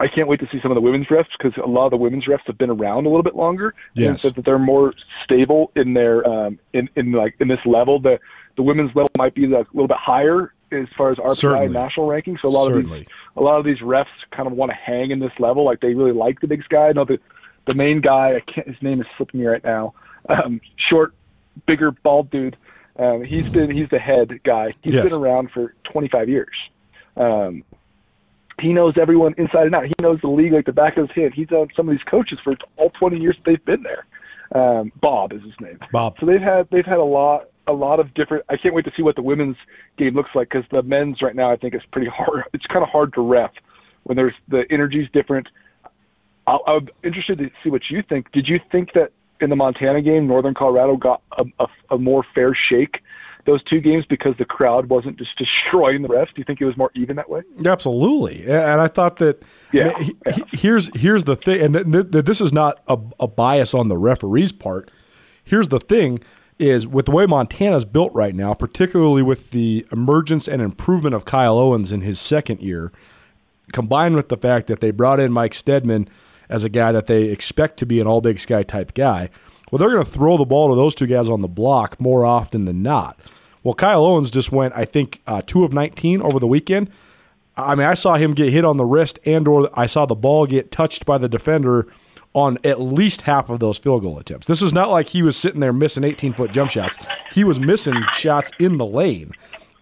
I 0.00 0.08
can't 0.08 0.26
wait 0.26 0.40
to 0.40 0.48
see 0.50 0.60
some 0.60 0.70
of 0.70 0.74
the 0.74 0.80
women's 0.80 1.06
refs 1.06 1.26
because 1.38 1.56
a 1.62 1.66
lot 1.68 1.84
of 1.86 1.90
the 1.92 1.96
women's 1.96 2.24
refs 2.26 2.44
have 2.46 2.58
been 2.58 2.70
around 2.70 3.06
a 3.06 3.08
little 3.08 3.22
bit 3.22 3.36
longer. 3.36 3.74
Yes. 3.94 4.24
And 4.24 4.34
that 4.34 4.44
they're 4.44 4.58
more 4.58 4.92
stable 5.22 5.70
in 5.76 5.94
their 5.94 6.26
um, 6.28 6.58
in 6.72 6.88
in 6.96 7.12
like 7.12 7.36
in 7.40 7.48
this 7.48 7.64
level. 7.64 8.00
The 8.00 8.18
the 8.56 8.62
women's 8.62 8.94
level 8.94 9.10
might 9.16 9.34
be 9.34 9.46
like 9.46 9.66
a 9.68 9.72
little 9.72 9.88
bit 9.88 9.96
higher 9.98 10.52
as 10.72 10.88
far 10.96 11.12
as 11.12 11.18
RPI 11.18 11.36
Certainly. 11.36 11.68
national 11.68 12.06
ranking. 12.06 12.36
So 12.42 12.48
a 12.48 12.50
lot 12.50 12.66
Certainly. 12.66 13.00
of 13.02 13.06
these 13.06 13.14
a 13.36 13.40
lot 13.42 13.58
of 13.58 13.64
these 13.64 13.78
refs 13.78 14.06
kind 14.32 14.48
of 14.48 14.54
want 14.54 14.72
to 14.72 14.76
hang 14.76 15.12
in 15.12 15.20
this 15.20 15.32
level. 15.38 15.64
Like 15.64 15.80
they 15.80 15.94
really 15.94 16.12
like 16.12 16.40
the 16.40 16.48
big 16.48 16.68
guy. 16.68 16.90
No, 16.92 17.04
the 17.04 17.20
the 17.66 17.74
main 17.74 18.00
guy. 18.00 18.34
I 18.36 18.40
can't. 18.40 18.66
His 18.66 18.82
name 18.82 19.00
is 19.00 19.06
slipping 19.16 19.40
me 19.40 19.46
right 19.46 19.62
now. 19.62 19.94
Um, 20.28 20.60
short, 20.76 21.14
bigger, 21.66 21.92
bald 21.92 22.30
dude. 22.30 22.56
Um, 22.98 23.22
he's 23.22 23.48
been 23.48 23.70
he's 23.70 23.88
the 23.90 23.98
head 23.98 24.40
guy. 24.42 24.74
He's 24.82 24.94
Yes. 24.94 25.04
been 25.10 25.20
around 25.20 25.50
for 25.52 25.74
25 25.84 26.28
years. 26.28 26.54
Um, 27.16 27.62
he 28.60 28.72
knows 28.72 28.96
everyone 28.96 29.34
inside 29.36 29.66
and 29.66 29.74
out. 29.74 29.86
He 29.86 29.94
knows 30.00 30.20
the 30.20 30.28
league 30.28 30.52
like 30.52 30.66
the 30.66 30.72
back 30.72 30.96
of 30.96 31.08
his 31.08 31.16
hand. 31.16 31.34
He's 31.34 31.50
known 31.50 31.68
some 31.74 31.88
of 31.88 31.94
these 31.94 32.04
coaches 32.04 32.38
for 32.40 32.56
all 32.76 32.90
20 32.90 33.18
years 33.18 33.36
they've 33.44 33.64
been 33.64 33.82
there. 33.82 34.06
Um, 34.52 34.92
Bob 35.00 35.32
is 35.32 35.42
his 35.42 35.58
name. 35.60 35.78
Bob. 35.92 36.16
So 36.20 36.26
they've 36.26 36.40
had 36.40 36.68
they've 36.70 36.86
had 36.86 36.98
a 36.98 37.04
lot 37.04 37.48
a 37.66 37.72
lot 37.72 37.98
of 37.98 38.14
different. 38.14 38.44
I 38.48 38.56
can't 38.56 38.74
wait 38.74 38.84
to 38.84 38.92
see 38.96 39.02
what 39.02 39.16
the 39.16 39.22
women's 39.22 39.56
game 39.96 40.14
looks 40.14 40.30
like 40.34 40.50
because 40.50 40.68
the 40.70 40.82
men's 40.82 41.22
right 41.22 41.34
now 41.34 41.50
I 41.50 41.56
think 41.56 41.74
is 41.74 41.82
pretty 41.90 42.08
hard. 42.08 42.44
It's 42.52 42.66
kind 42.66 42.82
of 42.82 42.90
hard 42.90 43.12
to 43.14 43.20
ref 43.20 43.52
when 44.04 44.16
there's 44.16 44.34
the 44.48 44.70
energy's 44.70 45.08
different. 45.10 45.48
I, 46.46 46.58
I'm 46.66 46.88
interested 47.02 47.38
to 47.38 47.50
see 47.62 47.70
what 47.70 47.90
you 47.90 48.02
think. 48.02 48.30
Did 48.32 48.48
you 48.48 48.60
think 48.70 48.92
that 48.92 49.12
in 49.40 49.50
the 49.50 49.56
Montana 49.56 50.02
game, 50.02 50.26
Northern 50.26 50.54
Colorado 50.54 50.96
got 50.96 51.22
a, 51.36 51.44
a, 51.58 51.66
a 51.90 51.98
more 51.98 52.24
fair 52.34 52.54
shake 52.54 53.02
those 53.46 53.62
two 53.62 53.80
games 53.80 54.04
because 54.06 54.36
the 54.38 54.44
crowd 54.44 54.88
wasn't 54.88 55.16
just 55.18 55.36
destroying 55.36 56.02
the 56.02 56.08
refs? 56.08 56.28
Do 56.28 56.34
you 56.36 56.44
think 56.44 56.60
it 56.60 56.64
was 56.64 56.76
more 56.76 56.90
even 56.94 57.16
that 57.16 57.28
way? 57.28 57.42
Absolutely, 57.64 58.42
and 58.44 58.80
I 58.80 58.88
thought 58.88 59.16
that. 59.18 59.42
Yeah, 59.72 59.92
I 59.94 60.00
mean, 60.00 60.18
he- 60.34 60.44
here's 60.56 60.90
here's 60.96 61.24
the 61.24 61.36
thing, 61.36 61.60
and 61.60 61.92
th- 61.92 62.10
th- 62.10 62.24
this 62.24 62.40
is 62.40 62.52
not 62.52 62.80
a, 62.88 62.98
a 63.20 63.28
bias 63.28 63.74
on 63.74 63.88
the 63.88 63.98
referee's 63.98 64.52
part. 64.52 64.90
Here's 65.42 65.68
the 65.68 65.80
thing: 65.80 66.20
is 66.58 66.86
with 66.86 67.06
the 67.06 67.12
way 67.12 67.26
Montana's 67.26 67.84
built 67.84 68.12
right 68.14 68.34
now, 68.34 68.54
particularly 68.54 69.22
with 69.22 69.50
the 69.50 69.86
emergence 69.92 70.46
and 70.48 70.62
improvement 70.62 71.14
of 71.14 71.24
Kyle 71.24 71.58
Owens 71.58 71.90
in 71.92 72.00
his 72.02 72.20
second 72.20 72.60
year, 72.60 72.92
combined 73.72 74.14
with 74.16 74.28
the 74.28 74.36
fact 74.36 74.66
that 74.68 74.80
they 74.80 74.90
brought 74.90 75.20
in 75.20 75.32
Mike 75.32 75.54
Steadman 75.54 76.08
as 76.48 76.62
a 76.64 76.68
guy 76.68 76.92
that 76.92 77.06
they 77.06 77.24
expect 77.24 77.78
to 77.78 77.86
be 77.86 78.00
an 78.00 78.06
all 78.06 78.20
Big 78.20 78.38
Sky 78.38 78.62
type 78.62 78.94
guy. 78.94 79.30
Well, 79.70 79.78
they're 79.78 79.90
going 79.90 80.04
to 80.04 80.10
throw 80.10 80.36
the 80.36 80.44
ball 80.44 80.68
to 80.68 80.74
those 80.74 80.94
two 80.94 81.06
guys 81.06 81.28
on 81.28 81.40
the 81.40 81.48
block 81.48 82.00
more 82.00 82.24
often 82.24 82.64
than 82.64 82.82
not. 82.82 83.18
Well, 83.62 83.74
Kyle 83.74 84.04
Owens 84.04 84.30
just 84.30 84.52
went, 84.52 84.74
I 84.76 84.84
think, 84.84 85.22
uh, 85.26 85.42
two 85.44 85.64
of 85.64 85.72
19 85.72 86.20
over 86.22 86.38
the 86.38 86.46
weekend. 86.46 86.90
I 87.56 87.74
mean, 87.74 87.86
I 87.86 87.94
saw 87.94 88.14
him 88.14 88.34
get 88.34 88.52
hit 88.52 88.64
on 88.64 88.76
the 88.76 88.84
wrist, 88.84 89.18
and 89.24 89.46
or 89.48 89.70
I 89.74 89.86
saw 89.86 90.06
the 90.06 90.14
ball 90.14 90.46
get 90.46 90.70
touched 90.70 91.06
by 91.06 91.18
the 91.18 91.28
defender 91.28 91.86
on 92.34 92.58
at 92.64 92.80
least 92.80 93.22
half 93.22 93.48
of 93.48 93.60
those 93.60 93.78
field 93.78 94.02
goal 94.02 94.18
attempts. 94.18 94.48
This 94.48 94.60
is 94.60 94.72
not 94.72 94.90
like 94.90 95.08
he 95.08 95.22
was 95.22 95.36
sitting 95.36 95.60
there 95.60 95.72
missing 95.72 96.02
18 96.04 96.32
foot 96.32 96.52
jump 96.52 96.70
shots. 96.70 96.98
He 97.32 97.44
was 97.44 97.60
missing 97.60 97.94
shots 98.12 98.50
in 98.58 98.76
the 98.76 98.84
lane, 98.84 99.32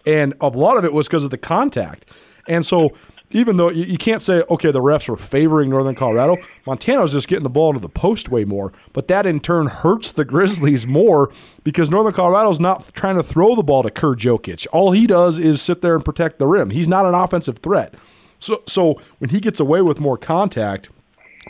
and 0.05 0.33
a 0.39 0.47
lot 0.47 0.77
of 0.77 0.85
it 0.85 0.93
was 0.93 1.07
because 1.07 1.25
of 1.25 1.31
the 1.31 1.37
contact. 1.37 2.05
And 2.47 2.65
so, 2.65 2.93
even 3.33 3.57
though 3.57 3.69
you, 3.69 3.83
you 3.83 3.97
can't 3.97 4.21
say, 4.21 4.43
okay, 4.49 4.71
the 4.71 4.79
refs 4.79 5.09
were 5.09 5.17
favoring 5.17 5.69
Northern 5.69 5.95
Colorado, 5.95 6.37
Montana 6.65 7.01
was 7.01 7.11
just 7.11 7.27
getting 7.27 7.43
the 7.43 7.49
ball 7.49 7.69
into 7.69 7.81
the 7.81 7.89
post 7.89 8.29
way 8.29 8.45
more, 8.45 8.71
but 8.93 9.07
that 9.07 9.25
in 9.25 9.39
turn 9.39 9.67
hurts 9.67 10.11
the 10.11 10.25
Grizzlies 10.33 10.87
more 10.87 11.31
because 11.63 11.89
Northern 11.89 12.13
Colorado's 12.13 12.59
not 12.59 12.93
trying 12.93 13.15
to 13.17 13.23
throw 13.23 13.55
the 13.55 13.63
ball 13.63 13.83
to 13.83 13.91
Kur 13.91 14.15
Jongkuch. 14.15 14.67
All 14.71 14.91
he 14.91 15.07
does 15.07 15.37
is 15.37 15.61
sit 15.61 15.81
there 15.81 15.95
and 15.95 16.05
protect 16.05 16.39
the 16.39 16.47
rim. 16.47 16.69
He's 16.69 16.87
not 16.87 17.05
an 17.05 17.13
offensive 17.13 17.57
threat. 17.59 17.95
So, 18.39 18.61
so 18.67 18.99
when 19.19 19.29
he 19.29 19.39
gets 19.39 19.59
away 19.59 19.81
with 19.81 19.99
more 19.99 20.17
contact, 20.17 20.89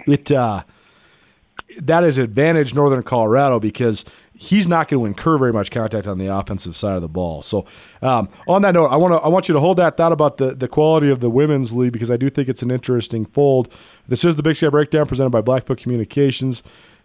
it 0.08 0.32
uh, 0.32 0.64
that 1.78 2.04
is 2.04 2.18
advantage 2.18 2.74
Northern 2.74 3.04
Colorado 3.04 3.60
because 3.60 4.06
he's 4.44 4.68
not 4.68 4.90
going 4.90 5.02
to 5.02 5.06
incur 5.06 5.38
very 5.38 5.54
much 5.54 5.72
contact 5.72 6.06
on 6.06 6.18
the 6.18 6.28
offensive 6.28 6.76
side 6.76 6.96
of 6.96 7.02
the 7.02 7.08
ball. 7.08 7.42
So, 7.42 7.66
um, 8.02 8.28
on 8.48 8.62
that 8.64 8.74
note, 8.74 8.88
I 8.88 8.98
want 8.98 9.14
to 9.14 9.18
I 9.18 9.30
want 9.30 9.48
you 9.48 9.54
to 9.54 9.60
hold 9.60 9.78
that 9.78 9.96
thought 9.98 10.12
about 10.12 10.38
the 10.38 10.54
the 10.54 10.68
quality 10.68 11.10
of 11.10 11.22
the 11.22 11.30
women's 11.30 11.74
league 11.74 11.94
because 11.94 12.12
I 12.12 12.18
do 12.18 12.30
think 12.30 12.50
it's 12.50 12.62
an 12.62 12.72
interesting 12.72 13.26
fold. 13.26 13.72
This 14.08 14.26
is 14.26 14.36
the 14.36 14.44
Big 14.44 14.56
Sky 14.56 14.70
Breakdown 14.70 15.08
presented 15.08 15.30
by 15.30 15.42
Blackfoot 15.42 15.78
Communications. 15.78 16.62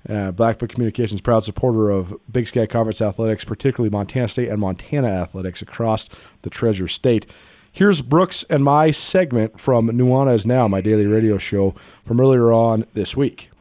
Uh, 0.08 0.30
Blackfoot 0.30 0.70
Communications, 0.70 1.20
proud 1.20 1.42
supporter 1.42 1.90
of 1.90 2.14
Big 2.30 2.46
Sky 2.46 2.66
Conference 2.66 3.02
athletics, 3.02 3.44
particularly 3.44 3.90
Montana 3.90 4.28
State 4.28 4.48
and 4.48 4.60
Montana 4.60 5.08
athletics 5.08 5.60
across 5.60 6.08
the 6.42 6.50
Treasure 6.50 6.86
State. 6.86 7.26
Here's 7.72 8.00
Brooks 8.00 8.44
and 8.48 8.64
my 8.64 8.92
segment 8.92 9.60
from 9.60 9.88
Nuanez 9.88 10.46
Now, 10.46 10.68
my 10.68 10.80
daily 10.80 11.06
radio 11.06 11.36
show 11.36 11.74
from 12.04 12.20
earlier 12.20 12.52
on 12.52 12.86
this 12.94 13.16
week. 13.16 13.50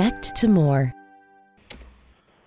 connect 0.00 0.34
to 0.34 0.48
more. 0.48 0.94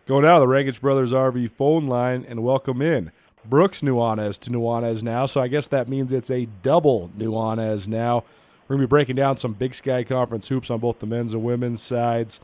Go 0.07 0.19
now 0.19 0.39
to 0.39 0.45
the 0.45 0.51
Rangich 0.51 0.81
Brothers 0.81 1.11
RV 1.11 1.51
phone 1.51 1.85
line 1.85 2.25
and 2.27 2.43
welcome 2.43 2.81
in 2.81 3.11
Brooks 3.45 3.81
Nuanez 3.81 4.39
to 4.39 4.49
Nuanez 4.49 5.03
now. 5.03 5.27
So 5.27 5.39
I 5.39 5.47
guess 5.47 5.67
that 5.67 5.87
means 5.87 6.11
it's 6.11 6.31
a 6.31 6.45
double 6.63 7.11
Nuanez 7.15 7.87
now. 7.87 8.23
We're 8.67 8.75
going 8.75 8.81
to 8.81 8.87
be 8.87 8.89
breaking 8.89 9.17
down 9.17 9.37
some 9.37 9.53
Big 9.53 9.75
Sky 9.75 10.03
Conference 10.03 10.47
hoops 10.47 10.71
on 10.71 10.79
both 10.79 10.97
the 10.99 11.05
men's 11.05 11.35
and 11.35 11.43
women's 11.43 11.81
sides. 11.81 12.39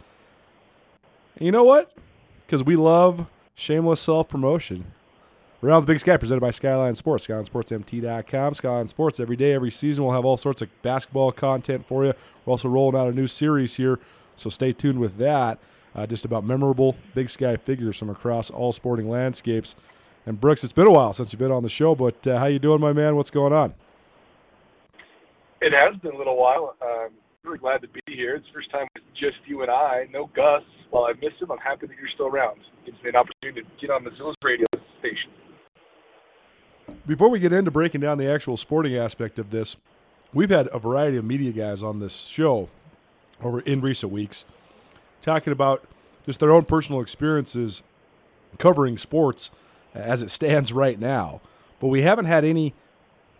And 1.37 1.45
you 1.45 1.51
know 1.51 1.63
what? 1.63 1.91
Because 2.45 2.63
we 2.63 2.75
love 2.75 3.25
shameless 3.55 3.99
self 3.99 4.29
promotion. 4.29 4.93
On 5.63 5.81
the 5.81 5.87
Big 5.87 5.99
Sky, 5.99 6.17
presented 6.17 6.39
by 6.39 6.51
Skyline 6.51 6.95
Sports, 6.95 7.27
SkylineSportsMT.com. 7.27 8.53
Skyline 8.53 8.87
Sports, 8.87 9.19
every 9.19 9.35
day, 9.35 9.53
every 9.53 9.71
season, 9.71 10.05
we'll 10.05 10.13
have 10.13 10.23
all 10.23 10.37
sorts 10.37 10.61
of 10.61 10.69
basketball 10.83 11.31
content 11.31 11.85
for 11.85 12.05
you. 12.05 12.13
We're 12.45 12.51
also 12.51 12.69
rolling 12.69 12.97
out 12.97 13.09
a 13.09 13.11
new 13.11 13.27
series 13.27 13.75
here 13.75 13.99
so 14.39 14.49
stay 14.49 14.71
tuned 14.71 14.99
with 14.99 15.17
that. 15.17 15.59
Uh, 15.95 16.05
just 16.05 16.23
about 16.23 16.43
memorable 16.43 16.95
Big 17.15 17.29
Sky 17.29 17.57
figures 17.57 17.97
from 17.97 18.09
across 18.09 18.49
all 18.49 18.71
sporting 18.71 19.09
landscapes. 19.09 19.75
And 20.25 20.39
Brooks, 20.39 20.63
it's 20.63 20.73
been 20.73 20.87
a 20.87 20.91
while 20.91 21.13
since 21.13 21.33
you've 21.33 21.39
been 21.39 21.51
on 21.51 21.63
the 21.63 21.69
show, 21.69 21.95
but 21.95 22.27
uh, 22.27 22.37
how 22.37 22.45
you 22.45 22.59
doing, 22.59 22.79
my 22.79 22.93
man? 22.93 23.15
What's 23.15 23.31
going 23.31 23.53
on? 23.53 23.73
It 25.61 25.73
has 25.73 25.95
been 25.97 26.13
a 26.13 26.17
little 26.17 26.37
while. 26.37 26.75
Um, 26.81 27.09
really 27.43 27.57
glad 27.57 27.81
to 27.81 27.87
be 27.87 28.01
here. 28.07 28.35
It's 28.35 28.45
the 28.47 28.53
first 28.53 28.69
time 28.69 28.87
with 28.93 29.03
just 29.15 29.37
you 29.45 29.61
and 29.61 29.71
I. 29.71 30.07
No 30.11 30.29
Gus. 30.35 30.63
While 30.91 31.05
I 31.05 31.13
miss 31.13 31.33
him, 31.39 31.51
I'm 31.51 31.57
happy 31.57 31.87
that 31.87 31.95
you're 31.99 32.09
still 32.13 32.27
around. 32.27 32.59
It 32.85 32.91
gives 32.91 33.03
me 33.03 33.09
an 33.09 33.15
opportunity 33.15 33.61
to 33.61 33.67
get 33.79 33.89
on 33.89 34.03
the 34.03 34.11
Zills 34.11 34.35
radio 34.43 34.65
station. 34.99 35.31
Before 37.05 37.29
we 37.29 37.39
get 37.39 37.53
into 37.53 37.71
breaking 37.71 38.01
down 38.01 38.17
the 38.17 38.31
actual 38.31 38.57
sporting 38.57 38.95
aspect 38.95 39.39
of 39.39 39.51
this, 39.51 39.77
we've 40.33 40.49
had 40.49 40.69
a 40.71 40.79
variety 40.79 41.17
of 41.17 41.25
media 41.25 41.51
guys 41.51 41.83
on 41.83 41.99
this 41.99 42.15
show 42.15 42.69
over 43.43 43.59
in 43.61 43.81
recent 43.81 44.11
weeks, 44.11 44.45
talking 45.21 45.53
about 45.53 45.83
just 46.25 46.39
their 46.39 46.51
own 46.51 46.65
personal 46.65 47.01
experiences 47.01 47.83
covering 48.57 48.97
sports 48.97 49.51
as 49.93 50.21
it 50.21 50.29
stands 50.29 50.71
right 50.73 50.99
now. 50.99 51.41
But 51.79 51.87
we 51.87 52.01
haven't 52.01 52.25
had 52.25 52.43
any 52.43 52.73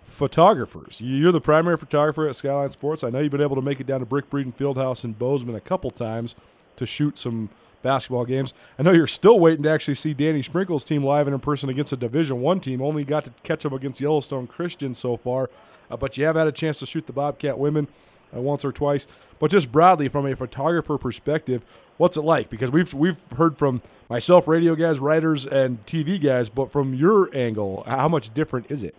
photographers. 0.04 1.02
You're 1.02 1.32
the 1.32 1.42
primary 1.42 1.78
photographer 1.78 2.28
at 2.28 2.36
Skyline 2.36 2.72
Sports. 2.72 3.04
I 3.04 3.10
know 3.10 3.20
you've 3.20 3.32
been 3.32 3.42
able 3.42 3.56
to 3.56 3.62
make 3.62 3.80
it 3.80 3.88
down 3.88 4.00
to 4.00 4.06
Brick 4.06 4.30
Breeden 4.30 4.54
Fieldhouse 4.54 5.04
in 5.04 5.14
Bozeman 5.14 5.56
a 5.56 5.62
couple 5.62 5.92
times 5.92 6.36
to 6.78 6.86
shoot 6.86 7.18
some 7.18 7.50
basketball 7.82 8.26
games. 8.26 8.54
I 8.78 8.84
know 8.84 8.92
you're 8.92 9.08
still 9.08 9.40
waiting 9.40 9.64
to 9.64 9.70
actually 9.70 9.96
see 9.96 10.14
Danny 10.14 10.42
Sprinkle's 10.42 10.84
team 10.84 11.04
live 11.04 11.28
and 11.28 11.34
in 11.34 11.40
person 11.40 11.70
against 11.70 11.94
a 11.94 11.98
Division 11.98 12.42
One 12.42 12.60
team. 12.60 12.82
Only 12.82 13.04
got 13.04 13.26
to 13.26 13.32
catch 13.44 13.64
them 13.64 13.74
against 13.74 14.02
Yellowstone 14.02 14.48
Christian 14.48 14.94
so 14.94 15.16
far, 15.16 15.50
uh, 15.90 15.98
but 15.98 16.18
you 16.18 16.26
have 16.26 16.36
had 16.36 16.48
a 16.48 16.52
chance 16.52 16.80
to 16.80 16.86
shoot 16.86 17.06
the 17.08 17.14
Bobcat 17.14 17.58
women 17.58 17.88
uh, 18.36 18.42
once 18.42 18.66
or 18.66 18.72
twice. 18.72 19.08
But 19.40 19.52
just 19.52 19.72
broadly, 19.72 20.10
from 20.10 20.26
a 20.26 20.36
photographer 20.36 20.98
perspective, 20.98 21.64
what's 21.98 22.18
it 22.18 22.22
like? 22.22 22.50
Because 22.50 22.72
we've 22.72 22.94
we've 22.94 23.20
heard 23.38 23.58
from 23.58 23.82
myself, 24.10 24.48
radio 24.48 24.76
guys, 24.76 25.00
writers, 25.00 25.46
and 25.46 25.86
TV 25.86 26.22
guys, 26.22 26.50
but 26.50 26.72
from 26.72 26.94
your 26.94 27.34
angle, 27.36 27.84
how 27.88 28.08
much 28.08 28.34
different 28.34 28.70
is 28.70 28.84
it? 28.84 28.96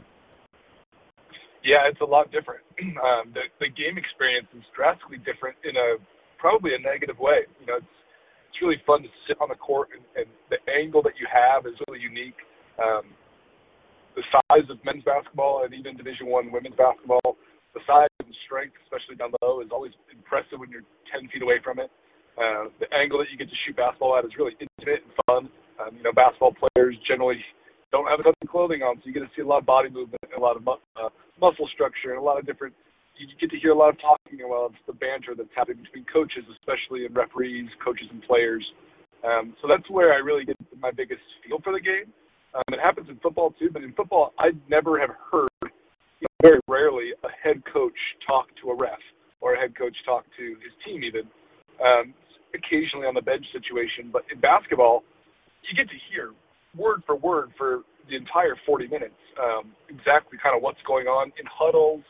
Yeah, 1.62 1.86
it's 1.86 2.00
a 2.00 2.04
lot 2.04 2.32
different. 2.32 2.62
Um, 3.04 3.32
the, 3.34 3.42
the 3.60 3.68
game 3.68 3.98
experience 3.98 4.46
is 4.56 4.64
drastically 4.74 5.18
different 5.18 5.56
in 5.64 5.76
a 5.76 5.96
probably 6.38 6.74
a 6.74 6.78
negative 6.78 7.18
way. 7.18 7.44
You 7.60 7.66
know, 7.66 7.76
it's 7.76 7.94
it's 8.48 8.62
really 8.62 8.80
fun 8.86 9.02
to 9.02 9.08
sit 9.28 9.36
on 9.40 9.48
the 9.50 9.54
court, 9.54 9.90
and, 9.92 10.02
and 10.16 10.26
the 10.48 10.56
angle 10.72 11.02
that 11.02 11.12
you 11.20 11.26
have 11.30 11.66
is 11.66 11.74
really 11.86 12.00
unique. 12.00 12.36
Um, 12.82 13.04
the 14.16 14.22
size 14.32 14.68
of 14.70 14.82
men's 14.84 15.04
basketball 15.04 15.64
and 15.64 15.74
even 15.74 15.96
Division 15.96 16.26
One 16.26 16.50
women's 16.50 16.74
basketball 16.74 17.36
the 17.74 17.80
size 17.86 18.08
and 18.24 18.34
strength, 18.44 18.74
especially 18.84 19.16
down 19.16 19.32
low, 19.42 19.60
is 19.60 19.68
always 19.70 19.92
impressive 20.12 20.58
when 20.58 20.70
you're 20.70 20.86
10 21.12 21.28
feet 21.28 21.42
away 21.42 21.60
from 21.62 21.78
it. 21.78 21.90
Uh, 22.38 22.70
the 22.78 22.92
angle 22.94 23.18
that 23.18 23.30
you 23.30 23.36
get 23.36 23.50
to 23.50 23.56
shoot 23.66 23.76
basketball 23.76 24.16
at 24.16 24.24
is 24.24 24.36
really 24.38 24.56
intimate 24.60 25.02
and 25.04 25.12
fun. 25.26 25.50
Um, 25.80 25.96
you 25.96 26.02
know, 26.02 26.12
basketball 26.12 26.54
players 26.54 26.96
generally 27.06 27.42
don't 27.92 28.06
have 28.06 28.20
a 28.20 28.22
ton 28.22 28.32
of 28.40 28.48
clothing 28.48 28.82
on, 28.82 28.96
so 28.96 29.02
you 29.04 29.12
get 29.12 29.20
to 29.20 29.30
see 29.34 29.42
a 29.42 29.46
lot 29.46 29.58
of 29.58 29.66
body 29.66 29.90
movement, 29.90 30.22
and 30.22 30.34
a 30.34 30.40
lot 30.40 30.56
of 30.56 30.64
mu- 30.64 30.82
uh, 30.96 31.08
muscle 31.40 31.68
structure, 31.72 32.10
and 32.10 32.18
a 32.18 32.22
lot 32.22 32.38
of 32.38 32.46
different. 32.46 32.74
You 33.16 33.26
get 33.38 33.50
to 33.50 33.58
hear 33.58 33.72
a 33.72 33.76
lot 33.76 33.90
of 33.90 34.00
talking. 34.00 34.40
Well, 34.48 34.70
it's 34.72 34.80
the 34.86 34.94
banter 34.94 35.34
that's 35.36 35.50
happening 35.54 35.82
between 35.82 36.06
coaches, 36.10 36.44
especially 36.52 37.04
and 37.04 37.14
referees, 37.14 37.68
coaches 37.84 38.08
and 38.10 38.22
players. 38.22 38.64
Um, 39.22 39.54
so 39.60 39.68
that's 39.68 39.90
where 39.90 40.14
I 40.14 40.18
really 40.18 40.46
get 40.46 40.56
my 40.80 40.90
biggest 40.90 41.20
feel 41.46 41.60
for 41.60 41.72
the 41.72 41.80
game. 41.80 42.12
Um, 42.54 42.62
it 42.72 42.80
happens 42.80 43.10
in 43.10 43.16
football 43.16 43.50
too, 43.58 43.68
but 43.70 43.82
in 43.82 43.92
football, 43.92 44.32
I 44.38 44.52
never 44.68 44.98
have 44.98 45.10
heard 45.30 45.49
very 46.42 46.60
rarely 46.68 47.12
a 47.24 47.28
head 47.42 47.62
coach 47.64 47.96
talk 48.26 48.48
to 48.62 48.70
a 48.70 48.74
ref 48.74 48.98
or 49.40 49.54
a 49.54 49.60
head 49.60 49.76
coach 49.76 49.96
talk 50.04 50.24
to 50.36 50.56
his 50.62 50.72
team 50.84 51.04
even. 51.04 51.26
Um, 51.84 52.14
occasionally 52.54 53.06
on 53.06 53.14
the 53.14 53.22
bench 53.22 53.46
situation, 53.52 54.10
but 54.12 54.24
in 54.32 54.40
basketball, 54.40 55.04
you 55.62 55.76
get 55.76 55.88
to 55.88 55.96
hear 56.10 56.32
word 56.76 57.02
for 57.06 57.16
word 57.16 57.52
for 57.56 57.82
the 58.08 58.16
entire 58.16 58.56
40 58.66 58.88
minutes 58.88 59.14
um, 59.42 59.72
exactly 59.88 60.38
kind 60.38 60.56
of 60.56 60.62
what's 60.62 60.82
going 60.82 61.06
on 61.06 61.32
in 61.38 61.46
huddles, 61.46 62.02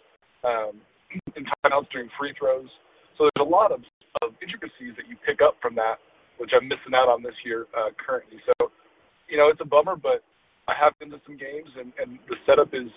um, 0.44 0.80
in 1.36 1.44
timeouts 1.64 1.90
during 1.90 2.08
free 2.18 2.32
throws. 2.38 2.68
So 3.18 3.28
there's 3.34 3.46
a 3.46 3.50
lot 3.50 3.72
of, 3.72 3.82
of 4.22 4.34
intricacies 4.42 4.94
that 4.96 5.08
you 5.08 5.16
pick 5.26 5.42
up 5.42 5.56
from 5.60 5.74
that, 5.76 5.98
which 6.38 6.52
I'm 6.54 6.68
missing 6.68 6.94
out 6.94 7.08
on 7.08 7.22
this 7.22 7.34
year 7.44 7.66
uh, 7.76 7.90
currently. 7.96 8.38
So, 8.46 8.70
you 9.28 9.36
know, 9.36 9.48
it's 9.48 9.60
a 9.60 9.64
bummer, 9.64 9.96
but 9.96 10.22
I 10.68 10.74
have 10.74 10.98
been 10.98 11.10
to 11.10 11.20
some 11.26 11.36
games, 11.36 11.68
and, 11.78 11.92
and 12.00 12.18
the 12.28 12.36
setup 12.46 12.72
is 12.72 12.90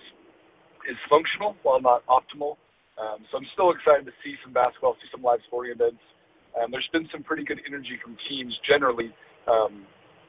is 0.90 0.98
functional 1.10 1.56
while 1.63 1.82
not 1.82 2.06
optimal. 2.08 2.58
Um, 2.98 3.25
so 3.32 3.38
I'm 3.38 3.48
still 3.54 3.72
excited 3.72 4.06
to 4.06 4.13
see 4.24 4.36
some 4.44 4.54
basketball, 4.54 4.96
see 5.02 5.10
some 5.12 5.24
live 5.24 5.40
sporting 5.48 5.74
events. 5.74 6.02
Um, 6.54 6.70
there's 6.70 6.88
been 6.94 7.10
some 7.12 7.24
pretty 7.24 7.44
good 7.44 7.60
energy 7.66 7.98
from 8.02 8.16
teams 8.30 8.54
generally. 8.68 9.13
Um, 9.48 9.86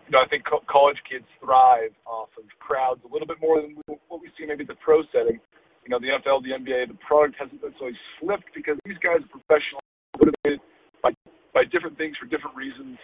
you 0.06 0.12
know, 0.12 0.20
I 0.20 0.28
think 0.28 0.44
co- 0.44 0.64
college 0.66 0.96
kids 1.08 1.24
thrive 1.40 1.92
off 2.06 2.28
of 2.38 2.44
crowds 2.58 3.00
a 3.08 3.12
little 3.12 3.26
bit 3.26 3.40
more 3.40 3.60
than 3.60 3.76
what 3.86 4.20
we 4.20 4.30
see 4.38 4.46
maybe 4.46 4.64
the 4.64 4.76
pro 4.76 5.02
setting. 5.12 5.40
You 5.84 5.90
know, 5.90 5.98
the 5.98 6.08
NFL, 6.16 6.42
the 6.42 6.52
NBA, 6.52 6.88
the 6.88 6.98
product 7.06 7.36
hasn't 7.38 7.62
necessarily 7.62 7.96
slipped 8.20 8.54
because 8.54 8.78
these 8.84 8.96
guys 8.98 9.20
are 9.20 9.28
professional, 9.28 9.80
motivated 10.18 10.60
by, 11.02 11.12
by 11.52 11.64
different 11.64 11.98
things 11.98 12.16
for 12.16 12.24
different 12.26 12.56
reasons. 12.56 12.96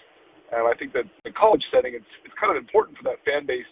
And 0.52 0.66
I 0.66 0.74
think 0.74 0.94
that 0.94 1.04
the 1.24 1.30
college 1.30 1.68
setting, 1.70 1.94
it's, 1.94 2.08
it's 2.24 2.34
kind 2.40 2.50
of 2.50 2.56
important 2.56 2.96
for 2.96 3.04
that 3.04 3.22
fan 3.24 3.44
base 3.44 3.68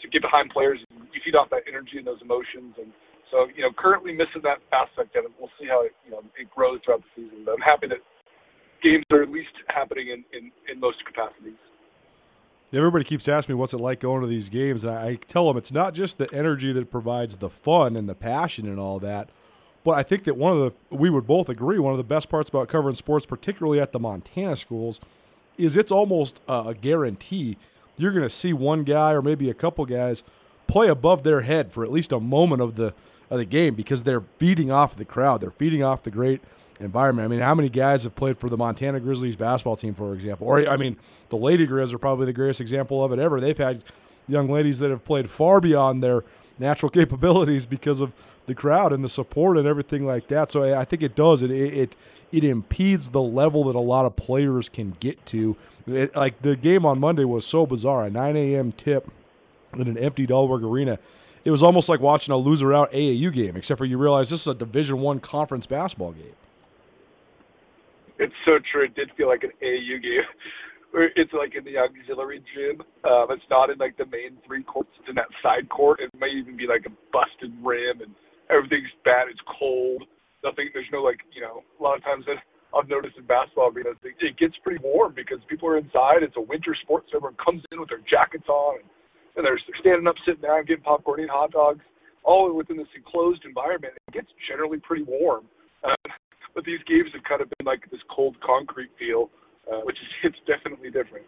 to 0.00 0.08
get 0.08 0.22
behind 0.22 0.50
players. 0.50 0.78
You 1.12 1.20
feed 1.24 1.34
off 1.34 1.50
that 1.50 1.62
energy 1.68 1.98
and 1.98 2.06
those 2.06 2.22
emotions. 2.22 2.74
And 2.78 2.92
so, 3.30 3.48
you 3.54 3.62
know, 3.62 3.70
currently 3.76 4.12
missing 4.12 4.42
that 4.44 4.58
aspect 4.72 5.16
of 5.16 5.24
it. 5.24 5.32
We'll 5.38 5.50
see 5.60 5.66
how 5.66 5.82
it, 5.84 5.92
you 6.04 6.12
know, 6.12 6.22
it 6.38 6.50
grows 6.50 6.80
throughout 6.84 7.02
the 7.02 7.22
season. 7.22 7.44
But 7.44 7.54
I'm 7.54 7.60
happy 7.60 7.88
that 7.88 7.98
games 8.82 9.04
are 9.12 9.22
at 9.22 9.30
least 9.30 9.52
happening 9.68 10.08
in, 10.08 10.24
in, 10.36 10.50
in 10.70 10.80
most 10.80 11.04
capacities. 11.04 11.54
Everybody 12.72 13.04
keeps 13.04 13.26
asking 13.28 13.54
me 13.54 13.58
what's 13.58 13.72
it 13.72 13.78
like 13.78 14.00
going 14.00 14.20
to 14.20 14.26
these 14.26 14.50
games, 14.50 14.84
and 14.84 14.94
I 14.94 15.14
tell 15.14 15.48
them 15.48 15.56
it's 15.56 15.72
not 15.72 15.94
just 15.94 16.18
the 16.18 16.28
energy 16.34 16.70
that 16.72 16.90
provides 16.90 17.36
the 17.36 17.48
fun 17.48 17.96
and 17.96 18.06
the 18.06 18.14
passion 18.14 18.68
and 18.68 18.78
all 18.78 18.98
that, 18.98 19.30
but 19.84 19.92
I 19.92 20.02
think 20.02 20.24
that 20.24 20.36
one 20.36 20.52
of 20.52 20.58
the 20.58 20.94
we 20.94 21.08
would 21.08 21.26
both 21.26 21.48
agree 21.48 21.78
one 21.78 21.92
of 21.92 21.96
the 21.96 22.04
best 22.04 22.28
parts 22.28 22.50
about 22.50 22.68
covering 22.68 22.94
sports, 22.94 23.24
particularly 23.24 23.80
at 23.80 23.92
the 23.92 23.98
Montana 23.98 24.54
schools, 24.54 25.00
is 25.56 25.78
it's 25.78 25.90
almost 25.90 26.42
a 26.46 26.74
guarantee 26.78 27.56
you're 27.98 28.12
going 28.12 28.22
to 28.22 28.30
see 28.30 28.52
one 28.52 28.84
guy 28.84 29.12
or 29.12 29.20
maybe 29.20 29.50
a 29.50 29.54
couple 29.54 29.84
guys 29.84 30.22
play 30.66 30.88
above 30.88 31.22
their 31.22 31.42
head 31.42 31.72
for 31.72 31.82
at 31.82 31.90
least 31.90 32.12
a 32.12 32.20
moment 32.20 32.62
of 32.62 32.76
the 32.76 32.94
of 33.30 33.38
the 33.38 33.44
game 33.44 33.74
because 33.74 34.04
they're 34.04 34.22
feeding 34.38 34.70
off 34.70 34.96
the 34.96 35.04
crowd. 35.04 35.40
They're 35.40 35.50
feeding 35.50 35.82
off 35.82 36.02
the 36.02 36.10
great 36.10 36.40
environment. 36.80 37.26
I 37.26 37.28
mean, 37.28 37.40
how 37.40 37.54
many 37.54 37.68
guys 37.68 38.04
have 38.04 38.14
played 38.14 38.38
for 38.38 38.48
the 38.48 38.56
Montana 38.56 39.00
Grizzlies 39.00 39.36
basketball 39.36 39.76
team, 39.76 39.94
for 39.94 40.14
example? 40.14 40.46
Or, 40.46 40.66
I 40.66 40.76
mean, 40.76 40.96
the 41.28 41.36
Lady 41.36 41.66
Grizz 41.66 41.92
are 41.92 41.98
probably 41.98 42.26
the 42.26 42.32
greatest 42.32 42.60
example 42.60 43.04
of 43.04 43.12
it 43.12 43.18
ever. 43.18 43.38
They've 43.40 43.58
had 43.58 43.82
young 44.26 44.48
ladies 44.48 44.78
that 44.78 44.90
have 44.90 45.04
played 45.04 45.28
far 45.28 45.60
beyond 45.60 46.02
their 46.02 46.24
natural 46.58 46.90
capabilities 47.00 47.66
because 47.66 48.00
of 48.00 48.12
the 48.46 48.54
crowd 48.54 48.92
and 48.92 49.04
the 49.04 49.08
support 49.08 49.58
and 49.58 49.66
everything 49.66 50.06
like 50.06 50.28
that. 50.28 50.50
So 50.50 50.76
I 50.76 50.84
think 50.84 51.02
it 51.02 51.14
does. 51.14 51.42
It 51.42 51.50
it 51.50 51.96
it 52.32 52.44
impedes 52.44 53.10
the 53.10 53.22
level 53.22 53.64
that 53.64 53.76
a 53.76 53.80
lot 53.80 54.04
of 54.04 54.16
players 54.16 54.68
can 54.68 54.96
get 55.00 55.24
to. 55.26 55.56
It, 55.86 56.14
like 56.14 56.42
the 56.42 56.56
game 56.56 56.84
on 56.84 56.98
Monday 57.00 57.24
was 57.24 57.46
so 57.46 57.66
bizarre. 57.66 58.04
A 58.04 58.10
9 58.10 58.36
a.m. 58.36 58.72
tip 58.72 59.10
in 59.74 59.88
an 59.88 59.96
empty 59.96 60.26
Dahlberg 60.26 60.62
Arena. 60.62 60.98
It 61.44 61.50
was 61.50 61.62
almost 61.62 61.88
like 61.88 62.00
watching 62.00 62.32
a 62.32 62.36
loser 62.36 62.74
out 62.74 62.92
AAU 62.92 63.32
game, 63.32 63.56
except 63.56 63.78
for 63.78 63.84
you 63.84 63.96
realize 63.96 64.28
this 64.28 64.42
is 64.42 64.48
a 64.48 64.54
Division 64.54 65.00
One 65.00 65.20
conference 65.20 65.66
basketball 65.66 66.12
game. 66.12 66.34
It's 68.18 68.34
so 68.44 68.58
true. 68.58 68.84
It 68.84 68.94
did 68.94 69.10
feel 69.12 69.28
like 69.28 69.44
an 69.44 69.52
AAU 69.62 70.02
game. 70.02 70.22
It's 71.16 71.32
like 71.32 71.54
in 71.54 71.64
the 71.64 71.78
auxiliary 71.78 72.42
gym. 72.54 72.82
Um, 73.04 73.26
it's 73.30 73.44
not 73.50 73.70
in 73.70 73.78
like 73.78 73.96
the 73.96 74.06
main 74.06 74.38
three 74.46 74.62
courts. 74.62 74.90
It's 74.98 75.08
in 75.08 75.14
that 75.16 75.28
side 75.42 75.68
court. 75.68 76.00
It 76.00 76.10
may 76.18 76.28
even 76.28 76.56
be 76.56 76.66
like 76.66 76.86
a 76.86 76.92
busted 77.12 77.52
rim 77.62 78.00
and 78.00 78.14
everything's 78.50 78.90
bad. 79.04 79.28
It's 79.28 79.40
cold. 79.58 80.04
Nothing. 80.42 80.70
There's 80.72 80.90
no 80.92 81.02
like 81.02 81.20
you 81.32 81.40
know. 81.40 81.62
A 81.78 81.82
lot 81.82 81.96
of 81.96 82.04
times 82.04 82.24
that 82.26 82.36
I've 82.76 82.88
noticed 82.88 83.16
in 83.16 83.24
basketball 83.24 83.70
arenas, 83.70 83.96
it, 84.04 84.36
gets 84.36 84.54
pretty 84.62 84.80
warm 84.82 85.14
because 85.14 85.38
people 85.48 85.68
are 85.68 85.78
inside. 85.78 86.22
It's 86.22 86.36
a 86.36 86.40
winter 86.40 86.76
sport, 86.82 87.04
so 87.10 87.16
everyone 87.16 87.36
comes 87.42 87.62
in 87.72 87.80
with 87.80 87.88
their 87.88 88.04
jackets 88.08 88.48
on 88.48 88.80
and, 88.80 88.88
and 89.36 89.46
they're 89.46 89.58
standing 89.80 90.06
up, 90.06 90.16
sitting 90.26 90.42
down, 90.42 90.64
getting 90.66 90.84
popcorn, 90.84 91.20
eating 91.20 91.32
hot 91.32 91.52
dogs, 91.52 91.80
all 92.24 92.52
within 92.54 92.76
this 92.76 92.88
enclosed 92.94 93.44
environment. 93.44 93.94
It 94.08 94.14
gets 94.14 94.28
generally 94.46 94.78
pretty 94.78 95.04
warm. 95.04 95.44
Uh, 95.82 95.94
but 96.54 96.64
these 96.64 96.80
games 96.86 97.08
have 97.14 97.24
kind 97.24 97.40
of 97.40 97.48
been 97.56 97.66
like 97.66 97.88
this 97.90 98.00
cold 98.10 98.36
concrete 98.44 98.90
feel, 98.98 99.30
uh, 99.70 99.80
which 99.80 99.96
is 99.96 100.08
it's 100.24 100.38
definitely 100.46 100.90
different. 100.90 101.24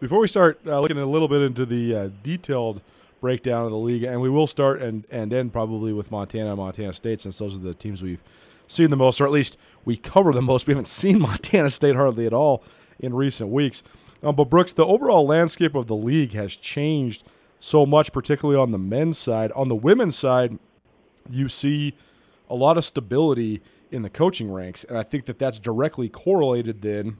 Before 0.00 0.20
we 0.20 0.28
start 0.28 0.60
uh, 0.66 0.80
looking 0.80 0.98
a 0.98 1.06
little 1.06 1.28
bit 1.28 1.42
into 1.42 1.66
the 1.66 1.94
uh, 1.94 2.08
detailed 2.22 2.80
breakdown 3.20 3.64
of 3.64 3.72
the 3.72 3.76
league, 3.76 4.04
and 4.04 4.20
we 4.20 4.30
will 4.30 4.46
start 4.46 4.80
and, 4.80 5.04
and 5.10 5.32
end 5.32 5.52
probably 5.52 5.92
with 5.92 6.12
Montana 6.12 6.50
and 6.50 6.58
Montana 6.58 6.94
State, 6.94 7.20
since 7.20 7.38
those 7.38 7.56
are 7.56 7.58
the 7.58 7.74
teams 7.74 8.00
we've 8.00 8.22
seen 8.68 8.90
the 8.90 8.96
most, 8.96 9.20
or 9.20 9.24
at 9.24 9.32
least 9.32 9.56
we 9.84 9.96
cover 9.96 10.32
the 10.32 10.42
most. 10.42 10.66
We 10.66 10.72
haven't 10.72 10.86
seen 10.86 11.20
Montana 11.20 11.70
State 11.70 11.96
hardly 11.96 12.26
at 12.26 12.32
all 12.32 12.62
in 13.00 13.14
recent 13.14 13.50
weeks. 13.50 13.82
Um, 14.22 14.36
but 14.36 14.50
Brooks, 14.50 14.72
the 14.72 14.86
overall 14.86 15.26
landscape 15.26 15.74
of 15.74 15.86
the 15.86 15.96
league 15.96 16.32
has 16.32 16.54
changed 16.54 17.24
so 17.60 17.84
much, 17.86 18.12
particularly 18.12 18.60
on 18.60 18.70
the 18.70 18.78
men's 18.78 19.18
side. 19.18 19.52
On 19.52 19.68
the 19.68 19.74
women's 19.74 20.16
side, 20.16 20.58
you 21.30 21.48
see 21.48 21.94
a 22.48 22.54
lot 22.54 22.76
of 22.78 22.84
stability 22.84 23.60
in 23.90 24.02
the 24.02 24.10
coaching 24.10 24.50
ranks, 24.52 24.84
and 24.84 24.98
I 24.98 25.02
think 25.02 25.26
that 25.26 25.38
that's 25.38 25.58
directly 25.58 26.08
correlated 26.08 26.82
then 26.82 27.16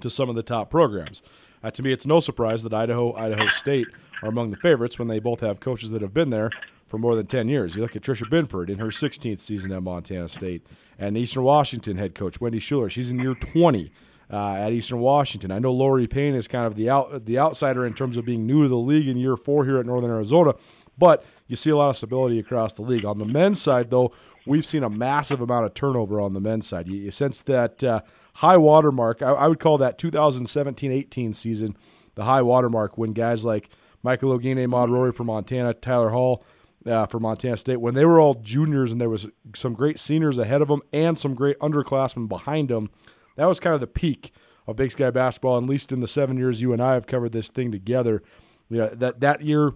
to 0.00 0.10
some 0.10 0.28
of 0.28 0.36
the 0.36 0.42
top 0.42 0.70
programs. 0.70 1.22
Uh, 1.62 1.70
to 1.70 1.82
me, 1.82 1.92
it's 1.92 2.06
no 2.06 2.20
surprise 2.20 2.62
that 2.62 2.72
Idaho, 2.72 3.14
Idaho 3.14 3.48
State 3.48 3.86
are 4.22 4.28
among 4.28 4.50
the 4.50 4.56
favorites 4.56 4.98
when 4.98 5.08
they 5.08 5.18
both 5.18 5.40
have 5.40 5.60
coaches 5.60 5.90
that 5.90 6.02
have 6.02 6.14
been 6.14 6.30
there 6.30 6.50
for 6.86 6.98
more 6.98 7.14
than 7.14 7.26
10 7.26 7.48
years. 7.48 7.76
You 7.76 7.82
look 7.82 7.96
at 7.96 8.02
Tricia 8.02 8.28
Binford 8.28 8.70
in 8.70 8.78
her 8.78 8.88
16th 8.88 9.40
season 9.40 9.72
at 9.72 9.82
Montana 9.82 10.28
State, 10.28 10.66
and 10.98 11.16
Eastern 11.16 11.42
Washington 11.42 11.98
head 11.98 12.14
coach 12.14 12.40
Wendy 12.40 12.60
Schuller. 12.60 12.90
She's 12.90 13.10
in 13.10 13.18
year 13.18 13.34
20 13.34 13.92
uh, 14.32 14.54
at 14.54 14.72
Eastern 14.72 15.00
Washington. 15.00 15.50
I 15.50 15.58
know 15.58 15.72
Loree 15.74 16.08
Payne 16.08 16.34
is 16.34 16.48
kind 16.48 16.66
of 16.66 16.76
the 16.76 16.88
out, 16.88 17.26
the 17.26 17.38
outsider 17.38 17.86
in 17.86 17.94
terms 17.94 18.16
of 18.16 18.24
being 18.24 18.46
new 18.46 18.62
to 18.62 18.68
the 18.68 18.76
league 18.76 19.08
in 19.08 19.16
year 19.16 19.36
four 19.36 19.64
here 19.64 19.78
at 19.78 19.86
Northern 19.86 20.10
Arizona, 20.10 20.54
but 20.98 21.24
you 21.46 21.56
see 21.56 21.70
a 21.70 21.76
lot 21.76 21.90
of 21.90 21.96
stability 21.96 22.38
across 22.38 22.74
the 22.74 22.82
league. 22.82 23.04
On 23.04 23.18
the 23.18 23.24
men's 23.24 23.60
side, 23.60 23.90
though, 23.90 24.12
we've 24.50 24.66
seen 24.66 24.82
a 24.82 24.90
massive 24.90 25.40
amount 25.40 25.64
of 25.64 25.74
turnover 25.74 26.20
on 26.20 26.32
the 26.32 26.40
men's 26.40 26.66
side. 26.66 26.88
You, 26.88 26.96
you 26.96 27.12
sense 27.12 27.40
that 27.42 27.84
uh, 27.84 28.00
high 28.34 28.56
water 28.56 28.90
mark. 28.90 29.22
I, 29.22 29.30
I 29.30 29.46
would 29.46 29.60
call 29.60 29.78
that 29.78 29.96
2017-18 29.96 31.36
season 31.36 31.76
the 32.16 32.24
high 32.24 32.42
water 32.42 32.68
mark 32.68 32.98
when 32.98 33.12
guys 33.12 33.44
like 33.44 33.70
Michael 34.02 34.36
Oguine, 34.36 34.56
Ahmaad 34.56 34.88
Rorie 34.88 35.14
for 35.14 35.22
Montana, 35.22 35.72
Tyler 35.72 36.10
Hall 36.10 36.44
uh, 36.84 37.06
for 37.06 37.20
Montana 37.20 37.56
State, 37.56 37.76
when 37.76 37.94
they 37.94 38.04
were 38.04 38.20
all 38.20 38.34
juniors 38.34 38.90
and 38.90 39.00
there 39.00 39.08
was 39.08 39.28
some 39.54 39.72
great 39.72 40.00
seniors 40.00 40.36
ahead 40.36 40.62
of 40.62 40.66
them 40.66 40.82
and 40.92 41.16
some 41.16 41.34
great 41.34 41.56
underclassmen 41.60 42.28
behind 42.28 42.70
them, 42.70 42.90
that 43.36 43.46
was 43.46 43.60
kind 43.60 43.74
of 43.74 43.80
the 43.80 43.86
peak 43.86 44.32
of 44.66 44.74
Big 44.74 44.90
Sky 44.90 45.10
basketball. 45.10 45.58
At 45.58 45.62
least 45.62 45.92
in 45.92 46.00
the 46.00 46.08
seven 46.08 46.36
years 46.36 46.60
you 46.60 46.72
and 46.72 46.82
I 46.82 46.94
have 46.94 47.06
covered 47.06 47.30
this 47.30 47.50
thing 47.50 47.70
together, 47.70 48.20
yeah, 48.68 48.88
that 48.94 49.20
that 49.20 49.42
year, 49.42 49.74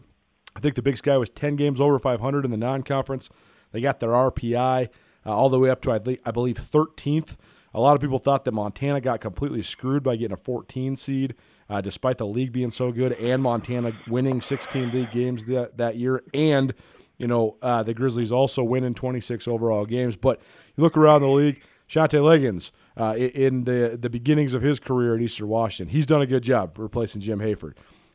I 0.56 0.60
think 0.60 0.74
the 0.74 0.82
Big 0.82 0.96
Sky 0.96 1.16
was 1.16 1.30
ten 1.30 1.54
games 1.54 1.80
over 1.80 2.00
500 2.00 2.44
in 2.44 2.50
the 2.50 2.56
non-conference. 2.56 3.30
They 3.74 3.80
got 3.80 3.98
their 3.98 4.10
RPI 4.10 4.88
uh, 5.26 5.30
all 5.30 5.50
the 5.50 5.58
way 5.58 5.68
up 5.68 5.82
to 5.82 5.90
I, 5.90 6.00
I 6.24 6.30
believe 6.30 6.56
13th. 6.56 7.36
A 7.74 7.80
lot 7.80 7.96
of 7.96 8.00
people 8.00 8.20
thought 8.20 8.44
that 8.44 8.52
Montana 8.52 9.00
got 9.00 9.20
completely 9.20 9.62
screwed 9.62 10.04
by 10.04 10.14
getting 10.14 10.32
a 10.32 10.36
14 10.36 10.94
seed 10.94 11.34
uh, 11.68 11.80
despite 11.80 12.18
the 12.18 12.26
league 12.26 12.52
being 12.52 12.70
so 12.70 12.92
good 12.92 13.14
and 13.14 13.42
Montana 13.42 13.92
winning 14.06 14.40
16 14.40 14.92
league 14.92 15.10
games 15.10 15.44
that, 15.46 15.76
that 15.76 15.96
year. 15.96 16.22
And, 16.32 16.72
you 17.18 17.26
know, 17.26 17.56
uh, 17.62 17.82
the 17.82 17.94
Grizzlies 17.94 18.30
also 18.30 18.62
winning 18.62 18.94
26 18.94 19.48
overall 19.48 19.84
games. 19.86 20.14
But 20.14 20.40
you 20.76 20.84
look 20.84 20.96
around 20.96 21.22
the 21.22 21.28
league, 21.28 21.60
Shantay 21.88 22.22
Legans, 22.22 22.70
uh, 22.96 23.16
in 23.16 23.64
the, 23.64 23.98
the 24.00 24.08
beginnings 24.08 24.54
of 24.54 24.62
his 24.62 24.78
career 24.78 25.16
at 25.16 25.20
Eastern 25.20 25.48
Washington, 25.48 25.92
he's 25.92 26.06
done 26.06 26.22
a 26.22 26.26
good 26.26 26.44
job 26.44 26.78
replacing 26.78 27.22
Jim 27.22 27.40
Hayford. 27.40 27.74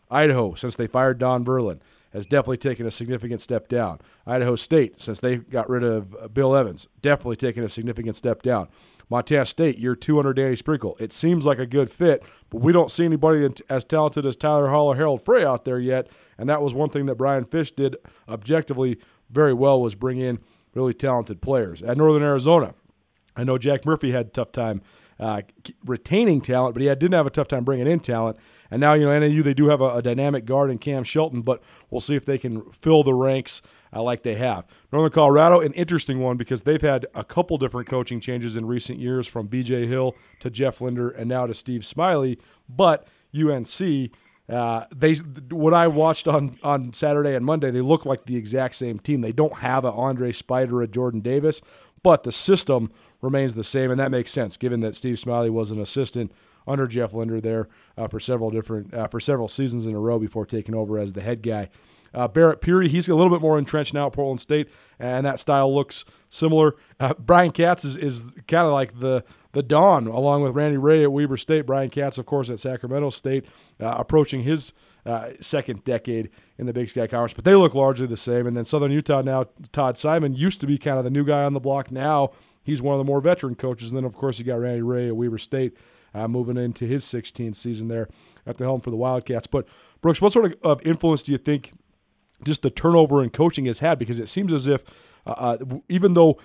Idaho, 0.09 0.53
since 0.53 0.77
they 0.77 0.87
fired 0.87 1.17
Don 1.17 1.43
Verlin, 1.43 1.81
has 2.13 2.25
definitely 2.25 2.57
taken 2.57 2.85
a 2.85 2.91
significant 2.91 3.41
step 3.41 3.67
down. 3.67 3.99
Idaho 4.25 4.55
State, 4.55 4.99
since 4.99 5.19
they 5.19 5.37
got 5.37 5.69
rid 5.69 5.83
of 5.83 6.15
uh, 6.15 6.27
Bill 6.27 6.55
Evans, 6.55 6.87
definitely 7.01 7.35
taken 7.35 7.63
a 7.63 7.69
significant 7.69 8.15
step 8.15 8.41
down. 8.41 8.67
Montana 9.09 9.45
State, 9.45 9.79
year 9.79 9.95
two 9.95 10.19
under 10.19 10.33
Danny 10.33 10.55
Sprinkle. 10.55 10.95
It 10.99 11.11
seems 11.11 11.45
like 11.45 11.57
a 11.57 11.65
good 11.65 11.89
fit, 11.89 12.23
but 12.49 12.61
we 12.61 12.71
don't 12.71 12.91
see 12.91 13.05
anybody 13.05 13.47
as 13.69 13.83
talented 13.83 14.25
as 14.25 14.35
Tyler 14.35 14.69
Hall 14.69 14.87
or 14.87 14.95
Harald 14.95 15.23
Frey 15.23 15.43
out 15.43 15.65
there 15.65 15.79
yet. 15.79 16.07
And 16.37 16.47
that 16.49 16.61
was 16.61 16.75
one 16.75 16.89
thing 16.89 17.07
that 17.07 17.15
Brian 17.15 17.43
Fish 17.43 17.71
did 17.71 17.95
objectively 18.27 18.99
very 19.29 19.53
well 19.53 19.81
was 19.81 19.95
bring 19.95 20.19
in 20.19 20.39
really 20.75 20.93
talented 20.93 21.41
players. 21.41 21.81
At 21.81 21.97
Northern 21.97 22.23
Arizona, 22.23 22.75
I 23.35 23.43
know 23.43 23.57
Jack 23.57 23.85
Murphy 23.85 24.11
had 24.11 24.27
a 24.27 24.29
tough 24.29 24.51
time 24.51 24.81
uh, 25.19 25.41
retaining 25.85 26.41
talent, 26.41 26.73
but 26.73 26.81
he 26.81 26.87
had, 26.87 26.99
didn't 26.99 27.13
have 27.13 27.27
a 27.27 27.31
tough 27.31 27.47
time 27.47 27.63
bringing 27.63 27.87
in 27.87 27.99
talent. 27.99 28.37
And 28.71 28.79
now, 28.79 28.93
you 28.93 29.05
know, 29.05 29.17
NAU, 29.17 29.41
they 29.41 29.53
do 29.53 29.67
have 29.67 29.81
a, 29.81 29.97
a 29.97 30.01
dynamic 30.01 30.45
guard 30.45 30.69
in 30.69 30.77
Cam 30.77 31.03
Shelton, 31.03 31.41
but 31.41 31.61
we'll 31.89 32.01
see 32.01 32.15
if 32.15 32.25
they 32.25 32.37
can 32.37 32.69
fill 32.71 33.03
the 33.03 33.13
ranks 33.13 33.61
uh, 33.93 34.01
like 34.01 34.23
they 34.23 34.35
have. 34.35 34.65
Northern 34.93 35.11
Colorado, 35.11 35.59
an 35.59 35.73
interesting 35.73 36.19
one 36.19 36.37
because 36.37 36.61
they've 36.61 36.81
had 36.81 37.05
a 37.15 37.23
couple 37.23 37.57
different 37.57 37.87
coaching 37.87 38.19
changes 38.19 38.55
in 38.55 38.65
recent 38.65 38.99
years 38.99 39.27
from 39.27 39.47
BJ 39.47 39.87
Hill 39.87 40.15
to 40.39 40.49
Jeff 40.49 40.81
Linder 40.81 41.09
and 41.09 41.27
now 41.27 41.47
to 41.47 41.53
Steve 41.53 41.85
Smiley. 41.85 42.39
But 42.69 43.07
UNC, 43.35 44.11
uh, 44.47 44.85
they 44.95 45.13
what 45.15 45.73
I 45.73 45.87
watched 45.87 46.27
on, 46.27 46.57
on 46.63 46.93
Saturday 46.93 47.35
and 47.35 47.45
Monday, 47.45 47.71
they 47.71 47.81
look 47.81 48.05
like 48.05 48.25
the 48.25 48.35
exact 48.35 48.75
same 48.75 48.99
team. 48.99 49.21
They 49.21 49.31
don't 49.31 49.57
have 49.57 49.85
an 49.85 49.93
Andre 49.93 50.31
Spight, 50.31 50.83
a 50.83 50.87
Jordan 50.87 51.21
Davis, 51.21 51.61
but 52.01 52.23
the 52.23 52.31
system 52.31 52.91
remains 53.21 53.55
the 53.55 53.63
same, 53.63 53.91
and 53.91 53.99
that 53.99 54.11
makes 54.11 54.31
sense 54.31 54.57
given 54.57 54.81
that 54.81 54.95
Steve 54.95 55.19
Smiley 55.19 55.49
was 55.49 55.71
an 55.71 55.79
assistant 55.79 56.31
under 56.67 56.87
Jeff 56.87 57.13
Linder 57.13 57.41
there 57.41 57.67
uh, 57.97 58.07
for 58.07 58.19
several 58.19 58.49
different 58.49 58.93
uh, 58.93 59.07
for 59.07 59.19
several 59.19 59.47
seasons 59.47 59.85
in 59.85 59.95
a 59.95 59.99
row 59.99 60.19
before 60.19 60.45
taking 60.45 60.75
over 60.75 60.99
as 60.99 61.13
the 61.13 61.21
head 61.21 61.41
guy. 61.41 61.69
Uh, 62.13 62.27
Barrett 62.27 62.59
Peery, 62.61 62.89
he's 62.89 63.07
a 63.07 63.13
little 63.13 63.29
bit 63.29 63.41
more 63.41 63.57
entrenched 63.57 63.93
now 63.93 64.07
at 64.07 64.13
Portland 64.13 64.41
State, 64.41 64.69
and 64.97 65.25
that 65.25 65.39
style 65.39 65.73
looks 65.73 66.05
similar. 66.29 66.75
Uh, 66.99 67.13
Brian 67.19 67.51
Katz 67.51 67.85
is, 67.85 67.95
is 67.95 68.23
kind 68.47 68.65
of 68.65 68.73
like 68.73 68.99
the 68.99 69.23
the 69.51 69.63
Don, 69.63 70.05
along 70.07 70.43
with 70.43 70.53
Randy 70.53 70.77
Rahe 70.77 71.03
at 71.03 71.11
Weber 71.11 71.37
State. 71.37 71.65
Brian 71.65 71.89
Katz, 71.89 72.19
of 72.19 72.25
course, 72.25 72.51
at 72.51 72.59
Sacramento 72.59 73.09
State, 73.09 73.45
uh, 73.79 73.95
approaching 73.97 74.43
his 74.43 74.73
uh, 75.07 75.29
second 75.39 75.83
decade 75.83 76.29
in 76.59 76.67
the 76.67 76.73
Big 76.73 76.89
Sky 76.89 77.07
Conference, 77.07 77.33
but 77.33 77.45
they 77.45 77.55
look 77.55 77.73
largely 77.73 78.05
the 78.05 78.17
same. 78.17 78.45
And 78.45 78.55
then 78.55 78.65
Southern 78.65 78.91
Utah 78.91 79.21
now, 79.21 79.45
Todd 79.71 79.97
Simon 79.97 80.35
used 80.35 80.61
to 80.61 80.67
be 80.67 80.77
kind 80.77 80.99
of 80.99 81.03
the 81.03 81.09
new 81.09 81.23
guy 81.23 81.43
on 81.43 81.53
the 81.53 81.59
block. 81.59 81.89
Now 81.89 82.31
he's 82.63 82.81
one 82.81 82.93
of 82.93 82.99
the 82.99 83.09
more 83.09 83.21
veteran 83.21 83.55
coaches. 83.55 83.89
And 83.89 83.97
then, 83.97 84.05
of 84.05 84.15
course, 84.15 84.39
you 84.39 84.45
got 84.45 84.59
Randy 84.59 84.81
Rahe 84.81 85.07
at 85.07 85.15
Weber 85.15 85.37
State 85.37 85.75
uh, 86.13 86.27
moving 86.27 86.57
into 86.57 86.85
his 86.85 87.05
16th 87.05 87.55
season 87.55 87.87
there 87.87 88.07
at 88.45 88.57
the 88.57 88.63
helm 88.63 88.81
for 88.81 88.89
the 88.89 88.95
Wildcats. 88.95 89.47
But, 89.47 89.67
Brooks, 90.01 90.21
what 90.21 90.33
sort 90.33 90.45
of, 90.45 90.55
of 90.63 90.81
influence 90.83 91.23
do 91.23 91.31
you 91.31 91.37
think 91.37 91.73
just 92.43 92.61
the 92.61 92.69
turnover 92.69 93.23
in 93.23 93.29
coaching 93.29 93.65
has 93.65 93.79
had? 93.79 93.99
Because 93.99 94.19
it 94.19 94.29
seems 94.29 94.53
as 94.53 94.67
if, 94.67 94.83
uh, 95.25 95.31
uh 95.31 95.57
even 95.87 96.13
though 96.13 96.39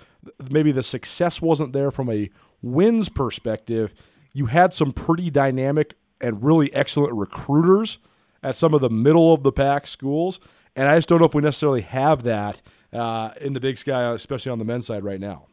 maybe 0.51 0.73
the 0.73 0.83
success 0.83 1.41
wasn't 1.41 1.73
there 1.73 1.91
from 1.91 2.11
a 2.11 2.31
wins 2.63 3.09
perspective, 3.09 3.95
you 4.33 4.47
had 4.47 4.75
some 4.75 4.93
pretty 4.93 5.31
dynamic 5.31 5.95
and 6.21 6.43
really 6.43 6.73
excellent 6.75 7.13
recruiters 7.13 7.99
at 8.43 8.57
some 8.57 8.75
of 8.75 8.81
the 8.81 8.91
middle 8.91 9.33
of 9.33 9.43
the 9.43 9.53
pack 9.53 9.87
schools. 9.87 10.41
And 10.77 10.89
I 10.89 10.97
just 10.97 11.09
don't 11.09 11.21
know 11.21 11.27
if 11.27 11.35
we 11.35 11.43
necessarily 11.43 11.83
have 11.83 12.25
that 12.25 12.61
uh, 12.93 13.31
in 13.41 13.53
the 13.53 13.61
big 13.61 13.79
sky, 13.79 14.13
especially 14.13 14.51
on 14.51 14.59
the 14.59 14.65
men's 14.65 14.87
side 14.87 15.05
right 15.05 15.21
now. 15.21 15.47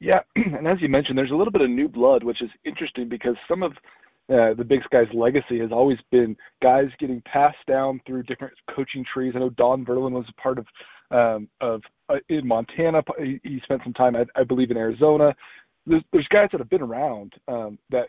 Yeah, 0.00 0.20
and 0.36 0.66
as 0.66 0.80
you 0.80 0.88
mentioned, 0.88 1.18
there's 1.18 1.30
a 1.30 1.36
little 1.36 1.52
bit 1.52 1.62
of 1.62 1.70
new 1.70 1.88
blood, 1.88 2.22
which 2.22 2.42
is 2.42 2.50
interesting 2.64 3.08
because 3.08 3.36
some 3.48 3.62
of 3.62 3.72
uh, 4.28 4.54
the 4.54 4.64
Big 4.64 4.82
Sky's 4.84 5.08
legacy 5.14 5.58
has 5.60 5.70
always 5.70 5.98
been 6.10 6.36
guys 6.60 6.88
getting 6.98 7.22
passed 7.22 7.64
down 7.66 8.00
through 8.06 8.24
different 8.24 8.54
coaching 8.74 9.04
trees. 9.04 9.34
I 9.36 9.38
know 9.38 9.50
Don 9.50 9.84
Verlin 9.84 10.12
was 10.12 10.26
a 10.28 10.40
part 10.40 10.58
of 10.58 10.66
um, 11.10 11.48
of 11.60 11.82
uh, 12.08 12.16
in 12.28 12.46
Montana. 12.46 13.02
He, 13.18 13.40
he 13.44 13.60
spent 13.62 13.82
some 13.84 13.92
time, 13.92 14.16
I, 14.16 14.26
I 14.34 14.42
believe, 14.42 14.72
in 14.72 14.76
Arizona. 14.76 15.34
There's, 15.86 16.02
there's 16.12 16.26
guys 16.28 16.48
that 16.50 16.58
have 16.58 16.70
been 16.70 16.82
around 16.82 17.34
um, 17.46 17.78
that 17.90 18.08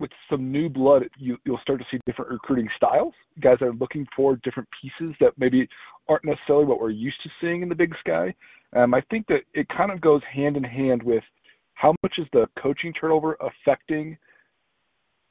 with 0.00 0.10
some 0.30 0.50
new 0.50 0.68
blood, 0.68 1.08
you, 1.18 1.36
you'll 1.44 1.58
start 1.58 1.80
to 1.80 1.86
see 1.90 1.98
different 2.06 2.30
recruiting 2.30 2.68
styles. 2.76 3.12
Guys 3.40 3.58
that 3.60 3.66
are 3.66 3.74
looking 3.74 4.06
for 4.14 4.36
different 4.36 4.68
pieces 4.80 5.14
that 5.20 5.32
maybe 5.36 5.68
aren't 6.08 6.24
necessarily 6.24 6.64
what 6.64 6.80
we're 6.80 6.90
used 6.90 7.20
to 7.22 7.30
seeing 7.40 7.62
in 7.62 7.68
the 7.68 7.74
Big 7.74 7.94
Sky. 8.00 8.34
Um, 8.74 8.94
I 8.94 9.00
think 9.10 9.26
that 9.28 9.42
it 9.54 9.68
kind 9.68 9.90
of 9.90 10.00
goes 10.00 10.22
hand 10.24 10.56
in 10.56 10.64
hand 10.64 11.02
with 11.02 11.24
how 11.74 11.94
much 12.02 12.18
is 12.18 12.26
the 12.32 12.48
coaching 12.60 12.92
turnover 12.92 13.36
affecting 13.40 14.18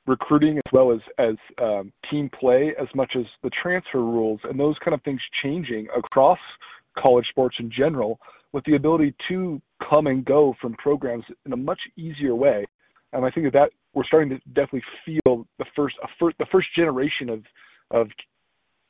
recruiting 0.07 0.57
as 0.57 0.71
well 0.71 0.91
as 0.91 1.01
as 1.17 1.35
um, 1.61 1.91
team 2.09 2.29
play 2.29 2.73
as 2.79 2.87
much 2.95 3.15
as 3.15 3.25
the 3.43 3.49
transfer 3.49 4.01
rules 4.01 4.39
and 4.45 4.59
those 4.59 4.77
kind 4.79 4.95
of 4.95 5.01
things 5.03 5.21
changing 5.43 5.87
across 5.95 6.39
college 6.97 7.27
sports 7.27 7.57
in 7.59 7.69
general 7.69 8.19
with 8.53 8.63
the 8.63 8.75
ability 8.75 9.13
to 9.27 9.61
come 9.87 10.07
and 10.07 10.25
go 10.25 10.55
from 10.61 10.73
programs 10.75 11.25
in 11.45 11.53
a 11.53 11.57
much 11.57 11.79
easier 11.97 12.33
way. 12.33 12.65
And 13.13 13.25
I 13.25 13.29
think 13.29 13.45
that, 13.47 13.53
that 13.53 13.69
we're 13.93 14.05
starting 14.05 14.29
to 14.29 14.37
definitely 14.53 14.83
feel 15.05 15.45
the 15.59 15.65
first, 15.75 15.95
first 16.19 16.37
the 16.39 16.45
first 16.51 16.67
generation 16.75 17.29
of 17.29 17.43
of 17.91 18.09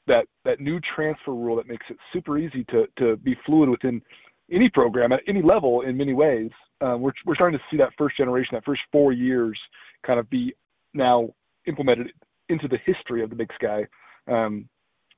that 0.07 0.25
that 0.45 0.59
new 0.59 0.79
transfer 0.79 1.33
rule 1.33 1.55
that 1.57 1.67
makes 1.67 1.85
it 1.89 1.97
super 2.13 2.37
easy 2.37 2.63
to 2.65 2.87
to 2.97 3.17
be 3.17 3.35
fluid 3.45 3.69
within 3.69 4.01
any 4.51 4.69
program 4.69 5.11
at 5.11 5.21
any 5.27 5.41
level 5.41 5.81
in 5.81 5.97
many 5.97 6.13
ways. 6.13 6.51
Uh, 6.81 6.95
we're 6.97 7.11
we're 7.25 7.35
starting 7.35 7.57
to 7.57 7.65
see 7.69 7.77
that 7.77 7.89
first 7.97 8.17
generation, 8.17 8.49
that 8.53 8.65
first 8.65 8.81
four 8.91 9.11
years, 9.11 9.59
kind 10.05 10.19
of 10.19 10.29
be 10.29 10.53
now 10.93 11.29
implemented 11.65 12.11
into 12.49 12.67
the 12.67 12.77
history 12.85 13.23
of 13.23 13.29
the 13.29 13.35
Big 13.35 13.51
Sky. 13.55 13.85
Um, 14.27 14.69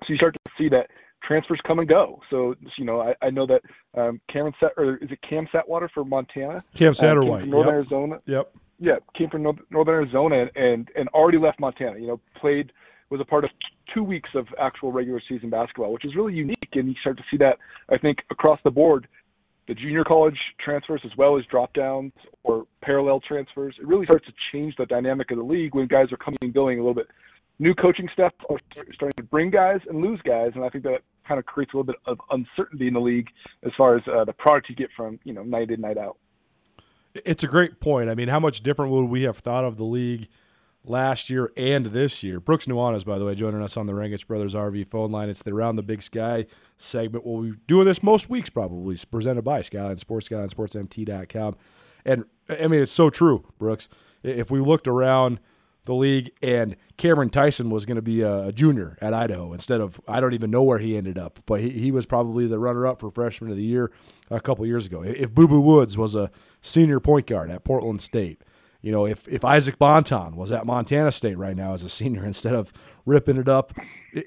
so 0.04 0.14
you 0.14 0.18
start 0.18 0.34
to 0.34 0.52
see 0.58 0.70
that 0.70 0.88
transfers 1.24 1.60
come 1.66 1.80
and 1.80 1.88
go. 1.88 2.22
So 2.30 2.56
you 2.78 2.86
know, 2.86 3.02
I, 3.02 3.16
I 3.22 3.30
know 3.30 3.46
that 3.46 3.62
um, 3.96 4.22
Cameron 4.32 4.54
Sat 4.60 4.72
or 4.78 4.98
is 4.98 5.12
it 5.12 5.20
Cam 5.28 5.48
Satwater 5.54 5.90
for 5.94 6.06
Montana? 6.06 6.64
Cam 6.76 6.94
Satterwhite, 6.94 7.44
um, 7.44 7.50
Northern 7.50 7.74
yep. 7.74 7.80
Arizona. 7.80 8.18
Yep. 8.26 8.52
Yeah, 8.82 8.96
came 9.18 9.30
from 9.30 9.44
Northern 9.44 9.96
Arizona 9.96 10.48
and 10.56 10.90
and 10.96 11.10
already 11.10 11.38
left 11.38 11.60
Montana. 11.60 12.00
You 12.00 12.08
know, 12.08 12.22
played 12.40 12.72
was 13.10 13.20
a 13.20 13.26
part 13.26 13.44
of 13.44 13.50
two 13.94 14.04
weeks 14.04 14.30
of 14.36 14.48
actual 14.60 14.92
regular 14.92 15.22
season 15.28 15.50
basketball, 15.50 15.92
which 15.92 16.06
is 16.06 16.16
really 16.16 16.34
unique. 16.34 16.70
And 16.74 16.88
you 16.88 16.96
start 17.02 17.18
to 17.18 17.24
see 17.30 17.38
that 17.38 17.58
I 17.90 17.98
think 17.98 18.20
across 18.30 18.60
the 18.64 18.72
board 18.72 19.08
the 19.70 19.76
junior 19.76 20.04
college 20.04 20.38
transfers 20.60 21.00
as 21.06 21.16
well 21.16 21.38
as 21.38 21.46
drop 21.46 21.72
downs 21.74 22.12
or 22.42 22.66
parallel 22.82 23.20
transfers. 23.20 23.76
It 23.80 23.88
really 23.88 24.06
starts 24.06 24.26
to 24.26 24.34
change 24.52 24.76
the 24.76 24.88
dynamic 24.88 25.30
of 25.30 25.38
the 25.38 25.44
league 25.44 25.76
when 25.76 25.86
guys 25.86 26.12
are 26.12 26.18
coming 26.18 26.40
and 26.42 26.52
going 26.52 26.80
a 26.80 26.82
little 26.82 26.96
bit. 26.96 27.08
New 27.60 27.76
coaching 27.76 28.10
staff 28.12 28.34
are 28.50 28.58
starting 28.92 29.14
to 29.18 29.24
bring 29.24 29.52
guys 29.52 29.80
and 29.88 30.02
lose 30.02 30.20
guys, 30.24 30.54
and 30.56 30.64
I 30.64 30.70
think 30.70 30.86
that 30.86 31.04
kind 31.28 31.38
of 31.38 31.46
creates 31.46 31.72
a 31.74 31.78
little 31.78 31.94
bit 31.94 31.98
of 32.08 32.20
uncertainty 32.32 32.88
in 32.88 32.96
the 32.96 33.00
league 33.00 33.28
as 33.62 33.72
far 33.78 33.96
as 33.96 34.02
uh, 34.08 34.26
the 34.26 34.34
product 34.34 34.70
you 34.70 34.76
get 34.76 34.90
from 34.98 35.20
you 35.24 35.34
know 35.34 35.44
night 35.44 35.70
in 35.70 35.80
night 35.82 36.00
out. 36.00 36.18
It's 37.14 37.44
a 37.44 37.48
great 37.48 37.80
point. 37.80 38.10
I 38.10 38.16
mean, 38.16 38.28
how 38.28 38.40
much 38.40 38.62
different 38.62 38.92
would 38.92 39.06
we 39.06 39.22
have 39.24 39.38
thought 39.38 39.66
of 39.66 39.78
the 39.78 39.84
league 39.84 40.30
last 40.84 41.30
year 41.30 41.52
and 41.58 41.88
this 41.88 42.24
year. 42.24 42.40
Brooks 42.40 42.66
Nuanez, 42.66 43.06
by 43.06 43.18
the 43.18 43.26
way, 43.26 43.36
joining 43.36 43.62
us 43.62 43.78
on 43.78 43.86
the 43.86 43.94
Rangich 43.94 44.28
Brothers 44.28 44.54
RV 44.54 44.88
phone 44.88 45.12
line. 45.12 45.30
It's 45.30 45.42
the 45.42 45.52
Around 45.52 45.76
the 45.76 45.84
Big 45.84 46.02
Sky 46.02 46.46
segment. 46.78 47.26
We'll 47.26 47.44
be 47.44 47.54
doing 47.68 47.86
this 47.86 48.02
most 48.02 48.30
weeks 48.30 48.50
probably. 48.50 48.98
Presented 49.12 49.44
by 49.44 49.62
Skyline 49.62 49.98
Sports, 49.98 50.30
SkylineSportsMT.com. 50.30 51.56
And, 52.06 52.26
I 52.50 52.68
mean, 52.68 52.82
it's 52.82 52.92
so 52.92 53.10
true, 53.10 53.46
Brooks. 53.58 53.90
If 54.24 54.50
we 54.50 54.60
looked 54.60 54.88
around 54.88 55.40
the 55.86 55.94
league 55.94 56.32
and 56.42 56.76
Cameron 56.98 57.30
Tyson 57.30 57.70
was 57.70 57.86
going 57.86 57.96
to 57.96 58.02
be 58.02 58.22
a, 58.22 58.52
junior 58.52 58.98
at 59.02 59.14
Idaho 59.14 59.54
instead 59.54 59.82
of, 59.82 60.00
I 60.08 60.20
don't 60.22 60.34
even 60.34 60.52
know 60.52 60.64
where 60.64 60.78
he 60.78 60.96
ended 60.96 61.18
up, 61.18 61.40
but 61.46 61.62
he, 61.62 61.70
he 61.72 61.92
was 61.92 62.06
probably 62.06 62.48
the 62.48 62.60
runner-up 62.60 63.00
for 63.00 63.10
Freshman 63.10 63.52
of 63.52 63.58
the 63.58 63.64
Year 63.64 63.92
a 64.30 64.40
couple 64.40 64.66
years 64.66 64.86
ago. 64.86 65.02
If 65.02 65.34
Boo 65.34 65.48
Boo 65.48 65.62
Woods 65.62 65.98
was 65.98 66.16
a 66.16 66.32
senior 66.62 67.00
point 67.00 67.28
guard 67.28 67.50
at 67.50 67.64
Portland 67.64 68.02
State, 68.02 68.42
you 68.82 68.92
know, 68.92 69.06
if, 69.06 69.28
if 69.28 69.44
Isaac 69.44 69.78
Bonton 69.78 70.36
was 70.36 70.52
at 70.52 70.66
Montana 70.66 71.12
State 71.12 71.38
right 71.38 71.56
now 71.56 71.74
as 71.74 71.84
a 71.84 71.90
senior 71.90 72.26
instead 72.26 72.54
of 72.54 72.72
ripping 73.06 73.38
it 73.38 73.50
up 73.50 73.74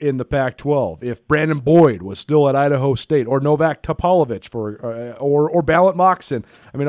in 0.01 0.19
the 0.19 0.25
Pac 0.25 0.57
12, 0.59 1.03
if 1.03 1.27
Brandon 1.27 1.61
Boyd 1.61 2.03
was 2.03 2.19
still 2.19 2.49
at 2.49 2.57
Idaho 2.57 2.95
State, 2.95 3.27
or 3.27 3.41
Novak 3.41 3.83
Topalovic 3.83 4.49
for, 4.49 4.85
uh, 4.85 5.13
or, 5.19 5.49
or 5.49 5.63
Balint 5.63 5.97
Mocsan. 5.97 6.45
I 6.73 6.77
mean, 6.77 6.89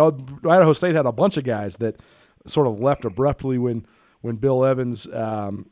Idaho 0.49 0.73
State 0.73 0.95
had 0.95 1.05
a 1.05 1.11
bunch 1.11 1.37
of 1.37 1.43
guys 1.43 1.77
that 1.77 1.97
sort 2.45 2.67
of 2.67 2.79
left 2.79 3.05
abruptly 3.05 3.57
when, 3.57 3.85
when 4.21 4.35
Bill 4.35 4.65
Evans 4.65 5.07
um, 5.13 5.69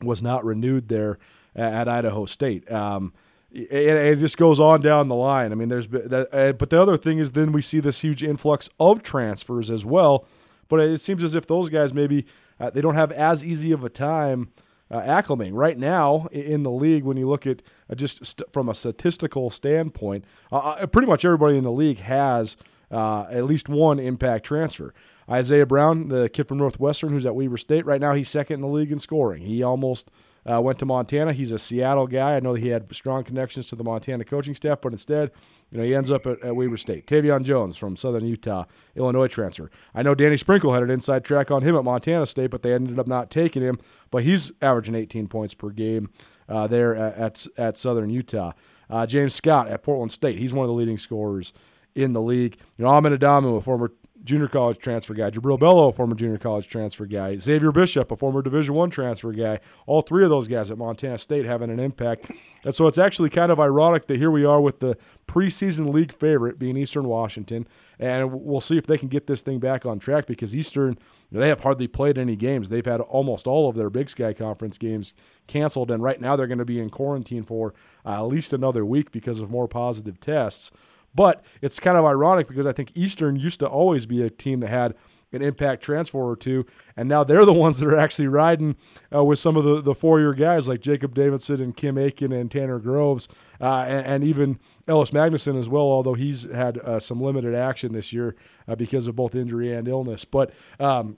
was 0.00 0.22
not 0.22 0.44
renewed 0.44 0.88
there 0.88 1.18
at 1.56 1.88
Idaho 1.88 2.26
State. 2.26 2.70
Um, 2.70 3.12
it, 3.54 4.16
just 4.16 4.38
goes 4.38 4.58
on 4.58 4.80
down 4.80 5.08
the 5.08 5.14
line. 5.14 5.52
I 5.52 5.56
mean, 5.56 5.68
there's 5.68 5.86
uh, 5.86 6.54
but 6.58 6.70
the 6.70 6.80
other 6.80 6.96
thing 6.96 7.18
is 7.18 7.32
then 7.32 7.52
we 7.52 7.60
see 7.60 7.80
this 7.80 8.00
huge 8.00 8.22
influx 8.22 8.70
of 8.80 9.02
transfers 9.02 9.70
as 9.70 9.84
well 9.84 10.26
but 10.72 10.80
it 10.80 11.02
seems 11.02 11.22
as 11.22 11.34
if 11.34 11.46
those 11.46 11.68
guys 11.68 11.92
maybe 11.92 12.24
uh, 12.58 12.70
they 12.70 12.80
don't 12.80 12.94
have 12.94 13.12
as 13.12 13.44
easy 13.44 13.72
of 13.72 13.84
a 13.84 13.90
time 13.90 14.48
uh, 14.90 15.02
acclimating 15.02 15.52
right 15.52 15.76
now 15.76 16.28
in 16.32 16.62
the 16.62 16.70
league. 16.70 17.04
When 17.04 17.18
you 17.18 17.28
look 17.28 17.46
at 17.46 17.60
uh, 17.90 17.94
just 17.94 18.24
st- 18.24 18.50
from 18.54 18.70
a 18.70 18.74
statistical 18.74 19.50
standpoint, 19.50 20.24
uh, 20.50 20.56
uh, 20.56 20.86
pretty 20.86 21.08
much 21.08 21.26
everybody 21.26 21.58
in 21.58 21.64
the 21.64 21.70
league 21.70 21.98
has 21.98 22.56
uh, 22.90 23.26
at 23.30 23.44
least 23.44 23.68
one 23.68 23.98
impact 23.98 24.46
transfer. 24.46 24.94
Isaiah 25.28 25.66
Brown, 25.66 26.08
the 26.08 26.30
kid 26.30 26.48
from 26.48 26.56
Northwestern, 26.56 27.10
who's 27.10 27.26
at 27.26 27.34
Weber 27.34 27.58
State 27.58 27.84
right 27.84 28.00
now, 28.00 28.14
he's 28.14 28.30
second 28.30 28.54
in 28.54 28.60
the 28.62 28.66
league 28.66 28.90
in 28.90 28.98
scoring. 28.98 29.42
He 29.42 29.62
almost 29.62 30.10
uh, 30.50 30.60
went 30.60 30.78
to 30.80 30.86
Montana. 30.86 31.32
He's 31.32 31.52
a 31.52 31.58
Seattle 31.58 32.06
guy. 32.06 32.36
I 32.36 32.40
know 32.40 32.54
he 32.54 32.68
had 32.68 32.92
strong 32.94 33.24
connections 33.24 33.68
to 33.68 33.76
the 33.76 33.84
Montana 33.84 34.24
coaching 34.24 34.54
staff, 34.54 34.80
but 34.80 34.92
instead, 34.92 35.30
you 35.70 35.78
know, 35.78 35.84
he 35.84 35.94
ends 35.94 36.10
up 36.10 36.26
at, 36.26 36.42
at 36.42 36.56
Weber 36.56 36.76
State. 36.76 37.06
Tevian 37.06 37.44
Jones 37.44 37.76
from 37.76 37.96
Southern 37.96 38.26
Utah, 38.26 38.64
Illinois 38.94 39.28
transfer. 39.28 39.70
I 39.94 40.02
know 40.02 40.14
Danny 40.14 40.36
Sprinkle 40.36 40.72
had 40.72 40.82
an 40.82 40.90
inside 40.90 41.24
track 41.24 41.50
on 41.50 41.62
him 41.62 41.76
at 41.76 41.84
Montana 41.84 42.26
State, 42.26 42.50
but 42.50 42.62
they 42.62 42.74
ended 42.74 42.98
up 42.98 43.06
not 43.06 43.30
taking 43.30 43.62
him. 43.62 43.78
But 44.10 44.24
he's 44.24 44.52
averaging 44.60 44.94
18 44.94 45.28
points 45.28 45.54
per 45.54 45.70
game 45.70 46.10
uh, 46.48 46.66
there 46.66 46.94
at, 46.94 47.46
at, 47.56 47.78
Southern 47.78 48.10
Utah. 48.10 48.52
Uh, 48.90 49.06
James 49.06 49.34
Scott 49.34 49.68
at 49.68 49.82
Portland 49.82 50.12
State. 50.12 50.38
He's 50.38 50.52
one 50.52 50.64
of 50.64 50.68
the 50.68 50.74
leading 50.74 50.98
scorers 50.98 51.52
in 51.94 52.12
the 52.12 52.20
league. 52.20 52.58
You 52.76 52.84
know, 52.84 52.90
Amin 52.90 53.16
Adamu, 53.16 53.56
a 53.56 53.60
former 53.62 53.92
junior 54.24 54.48
college 54.48 54.78
transfer 54.78 55.14
guy. 55.14 55.30
Jubrile 55.30 55.58
Belo, 55.58 55.88
a 55.88 55.92
former 55.92 56.14
junior 56.14 56.38
college 56.38 56.68
transfer 56.68 57.06
guy. 57.06 57.36
Xavier 57.36 57.72
Bishop, 57.72 58.10
a 58.10 58.16
former 58.16 58.42
Division 58.42 58.74
One 58.74 58.90
transfer 58.90 59.32
guy. 59.32 59.60
All 59.86 60.02
three 60.02 60.24
of 60.24 60.30
those 60.30 60.48
guys 60.48 60.70
at 60.70 60.78
Montana 60.78 61.18
State 61.18 61.44
having 61.44 61.70
an 61.70 61.80
impact. 61.80 62.30
And 62.64 62.74
so 62.74 62.86
it's 62.86 62.98
actually 62.98 63.30
kind 63.30 63.50
of 63.50 63.58
ironic 63.58 64.06
that 64.06 64.18
here 64.18 64.30
we 64.30 64.44
are 64.44 64.60
with 64.60 64.78
the 64.78 64.96
preseason 65.26 65.92
league 65.92 66.12
favorite 66.12 66.58
being 66.58 66.76
Eastern 66.76 67.08
Washington, 67.08 67.66
and 67.98 68.32
we'll 68.32 68.60
see 68.60 68.78
if 68.78 68.86
they 68.86 68.98
can 68.98 69.08
get 69.08 69.26
this 69.26 69.40
thing 69.40 69.58
back 69.58 69.84
on 69.84 69.98
track 69.98 70.26
because 70.26 70.54
Eastern 70.54 70.96
you 71.30 71.38
know, 71.38 71.40
they 71.40 71.48
have 71.48 71.60
hardly 71.60 71.88
played 71.88 72.18
any 72.18 72.36
games. 72.36 72.68
They've 72.68 72.84
had 72.84 73.00
almost 73.00 73.46
all 73.46 73.68
of 73.68 73.74
their 73.74 73.90
Big 73.90 74.10
Sky 74.10 74.32
Conference 74.32 74.78
games 74.78 75.14
canceled, 75.46 75.90
and 75.90 76.02
right 76.02 76.20
now 76.20 76.36
they're 76.36 76.46
going 76.46 76.58
to 76.58 76.64
be 76.64 76.78
in 76.78 76.90
quarantine 76.90 77.42
for 77.42 77.74
uh, 78.04 78.14
at 78.14 78.28
least 78.28 78.52
another 78.52 78.84
week 78.84 79.10
because 79.10 79.40
of 79.40 79.50
more 79.50 79.66
positive 79.66 80.20
tests. 80.20 80.70
But 81.14 81.44
it's 81.60 81.78
kind 81.78 81.96
of 81.96 82.04
ironic 82.04 82.48
because 82.48 82.66
I 82.66 82.72
think 82.72 82.92
Eastern 82.94 83.36
used 83.36 83.60
to 83.60 83.66
always 83.66 84.06
be 84.06 84.22
a 84.22 84.30
team 84.30 84.60
that 84.60 84.70
had 84.70 84.94
an 85.32 85.42
impact 85.42 85.82
transfer 85.82 86.18
or 86.18 86.36
two, 86.36 86.66
and 86.96 87.08
now 87.08 87.24
they're 87.24 87.44
the 87.44 87.52
ones 87.54 87.78
that 87.78 87.88
are 87.88 87.96
actually 87.96 88.28
riding 88.28 88.76
uh, 89.14 89.24
with 89.24 89.38
some 89.38 89.56
of 89.56 89.64
the, 89.64 89.80
the 89.80 89.94
four 89.94 90.20
year 90.20 90.34
guys 90.34 90.68
like 90.68 90.80
Jacob 90.80 91.14
Davison 91.14 91.60
and 91.60 91.76
Kim 91.76 91.96
Aiken 91.96 92.32
and 92.32 92.50
Tanner 92.50 92.78
Groves, 92.78 93.28
uh, 93.60 93.84
and, 93.86 94.06
and, 94.06 94.24
even 94.24 94.58
Ellis 94.86 95.10
Magnuson 95.10 95.58
as 95.58 95.68
well, 95.68 95.84
although 95.84 96.14
he's 96.14 96.42
had 96.42 96.78
uh, 96.78 97.00
some 97.00 97.20
limited 97.20 97.54
action 97.54 97.92
this 97.92 98.12
year 98.12 98.36
uh, 98.68 98.74
because 98.74 99.06
of 99.06 99.16
both 99.16 99.34
injury 99.34 99.72
and 99.72 99.88
illness. 99.88 100.24
But 100.24 100.52
um, 100.80 101.16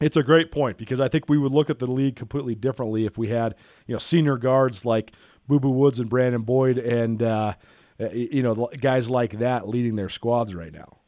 it's 0.00 0.16
a 0.16 0.22
great 0.22 0.50
point 0.50 0.76
because 0.76 1.00
I 1.00 1.08
think 1.08 1.28
we 1.28 1.38
would 1.38 1.52
look 1.52 1.70
at 1.70 1.78
the 1.78 1.90
league 1.90 2.16
completely 2.16 2.54
differently 2.54 3.06
if 3.06 3.16
we 3.16 3.28
had 3.28 3.54
you 3.86 3.94
know 3.94 3.98
senior 3.98 4.36
guards 4.36 4.84
like 4.84 5.12
Boo 5.46 5.60
Boo 5.60 5.70
Woods 5.70 6.00
and 6.00 6.08
Brandon 6.08 6.42
Boyd 6.42 6.78
and 6.78 7.22
uh, 7.22 7.54
you 7.98 8.42
know, 8.42 8.70
guys 8.80 9.10
like 9.10 9.38
that 9.38 9.68
leading 9.68 9.96
their 9.96 10.08
squads 10.08 10.54
right 10.54 10.72
now. 10.72 10.98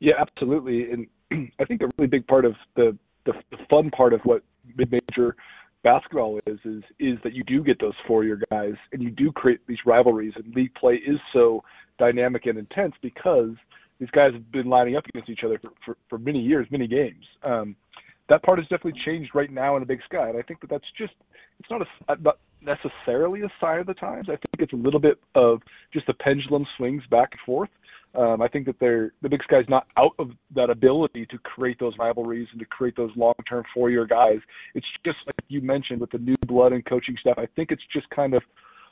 Yeah, 0.00 0.14
absolutely. 0.18 0.90
And 0.90 1.06
I 1.60 1.64
think 1.64 1.82
a 1.82 1.90
really 1.96 2.08
big 2.08 2.26
part 2.26 2.44
of 2.44 2.56
the, 2.74 2.96
the, 3.24 3.34
the 3.50 3.58
fun 3.70 3.90
part 3.90 4.12
of 4.12 4.20
what 4.22 4.42
mid-major 4.76 5.36
basketball 5.82 6.38
is 6.46 6.58
is 6.64 6.82
is 7.00 7.18
that 7.24 7.32
you 7.32 7.42
do 7.42 7.62
get 7.62 7.80
those 7.80 7.94
four-year 8.06 8.40
guys 8.52 8.74
and 8.92 9.02
you 9.02 9.10
do 9.10 9.32
create 9.32 9.58
these 9.66 9.84
rivalries 9.84 10.32
and 10.36 10.54
league 10.54 10.72
play 10.74 10.94
is 10.94 11.18
so 11.32 11.62
dynamic 11.98 12.46
and 12.46 12.56
intense 12.56 12.94
because 13.02 13.50
these 13.98 14.10
guys 14.10 14.32
have 14.32 14.50
been 14.52 14.68
lining 14.68 14.96
up 14.96 15.06
against 15.06 15.28
each 15.28 15.44
other 15.44 15.58
for, 15.58 15.70
for, 15.84 15.96
for 16.08 16.18
many 16.18 16.40
years, 16.40 16.66
many 16.70 16.86
games. 16.86 17.24
Um, 17.42 17.76
that 18.28 18.42
part 18.42 18.58
has 18.58 18.66
definitely 18.68 19.00
changed 19.04 19.34
right 19.34 19.50
now 19.50 19.76
in 19.76 19.80
the 19.80 19.86
Big 19.86 20.02
Sky, 20.04 20.28
and 20.28 20.38
I 20.38 20.42
think 20.42 20.60
that 20.60 20.70
that's 20.70 20.90
just 20.96 21.14
it's 21.60 21.70
not 21.70 21.82
a 22.08 22.16
necessarily 22.64 23.42
a 23.42 23.52
sign 23.60 23.80
of 23.80 23.86
the 23.86 23.94
times. 23.94 24.28
I 24.28 24.32
think 24.32 24.60
it's 24.60 24.72
a 24.72 24.76
little 24.76 25.00
bit 25.00 25.18
of 25.34 25.60
just 25.92 26.06
the 26.06 26.14
pendulum 26.14 26.66
swings 26.76 27.02
back 27.10 27.30
and 27.32 27.40
forth. 27.44 27.70
Um, 28.14 28.42
I 28.42 28.48
think 28.48 28.66
that 28.66 28.78
they're 28.78 29.12
the 29.22 29.28
Big 29.28 29.42
Sky's 29.42 29.64
not 29.68 29.86
out 29.96 30.14
of 30.18 30.32
that 30.54 30.68
ability 30.68 31.24
to 31.26 31.38
create 31.38 31.78
those 31.78 31.96
rivalries 31.98 32.46
and 32.50 32.60
to 32.60 32.66
create 32.66 32.94
those 32.94 33.10
long-term 33.16 33.64
four-year 33.72 34.06
guys. 34.06 34.38
It's 34.74 34.86
just 35.02 35.18
like 35.24 35.36
you 35.48 35.62
mentioned 35.62 36.00
with 36.00 36.10
the 36.10 36.18
new 36.18 36.34
blood 36.46 36.72
and 36.72 36.84
coaching 36.84 37.16
staff. 37.18 37.38
I 37.38 37.46
think 37.56 37.70
it's 37.70 37.82
just 37.90 38.08
kind 38.10 38.34
of 38.34 38.42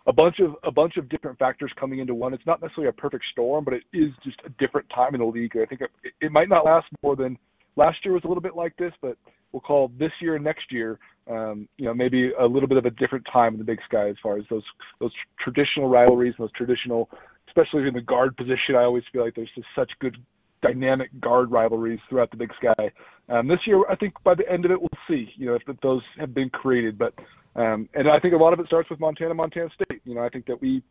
a 0.07 0.13
bunch 0.13 0.41
of 0.41 0.57
a 0.65 0.71
bunch 0.71 0.97
of 0.97 1.11
different 1.11 1.39
factors 1.39 1.71
coming 1.79 1.99
into 1.99 2.15
one. 2.15 2.33
It's 2.33 2.47
not 2.47 2.63
necessarily 2.63 2.89
a 2.89 2.93
perfect 2.93 3.25
storm, 3.31 3.65
but 3.65 3.75
it 3.75 3.83
is 3.93 4.11
just 4.25 4.41
a 4.47 4.49
different 4.59 4.89
time 4.89 5.15
in 5.15 5.21
the 5.21 5.27
league. 5.27 5.55
I 5.55 5.67
think 5.67 5.83
it, 5.83 5.91
it 6.23 6.33
might 6.33 6.49
not 6.49 6.65
last 6.65 6.87
more 7.03 7.15
than 7.15 7.37
last 7.77 7.99
year 8.05 8.15
was 8.15 8.25
a 8.25 8.29
little 8.29 8.43
bit 8.43 8.57
like 8.57 8.75
this, 8.79 8.93
but 9.03 9.19
we'll 9.53 9.61
call 9.61 9.91
this 9.99 10.13
year 10.21 10.37
and 10.37 10.45
next 10.45 10.73
year, 10.73 10.99
um, 11.29 11.69
you 11.77 11.85
know, 11.85 11.95
maybe 11.95 12.33
a 12.39 12.47
little 12.47 12.69
bit 12.69 12.79
of 12.79 12.87
a 12.87 12.91
different 12.91 13.27
time 13.33 13.55
in 13.55 13.59
the 13.59 13.65
Big 13.65 13.81
Sky 13.85 14.09
as 14.09 14.17
far 14.23 14.39
as 14.39 14.45
those 14.51 14.65
those 15.01 15.13
traditional 15.39 15.89
rivalries 15.89 16.35
those 16.39 16.53
traditional, 16.53 17.11
especially 17.49 17.87
in 17.87 17.95
the 17.95 18.01
guard 18.01 18.37
position. 18.37 18.75
I 18.77 18.85
always 18.85 19.05
feel 19.13 19.25
like 19.25 19.35
there's 19.35 19.51
just 19.55 19.69
such 19.75 19.91
good 20.01 20.17
dynamic 20.63 21.11
guard 21.21 21.51
rivalries 21.51 22.01
throughout 22.09 22.31
the 22.31 22.37
Big 22.37 22.53
Sky. 22.55 22.91
Um, 23.29 23.49
this 23.49 23.61
year, 23.67 23.83
I 23.89 23.97
think 23.97 24.15
by 24.25 24.35
the 24.35 24.51
end 24.51 24.65
of 24.65 24.71
it, 24.71 24.81
we'll 24.81 24.89
see, 25.09 25.33
you 25.37 25.47
know, 25.47 25.55
if, 25.55 25.63
if 25.69 25.81
those 25.81 26.03
have 26.19 26.35
been 26.35 26.51
created. 26.51 26.99
But 26.99 27.15
um, 27.57 27.89
and 27.95 28.09
I 28.09 28.19
think 28.19 28.35
a 28.35 28.37
lot 28.37 28.53
of 28.53 28.61
it 28.61 28.67
starts 28.67 28.91
with 28.91 29.01
Montana, 29.01 29.35
Montana 29.35 29.71
State. 29.75 30.03
You 30.05 30.15
know, 30.15 30.23
I 30.23 30.29
think 30.29 30.47
that 30.47 30.61
we 30.61 30.83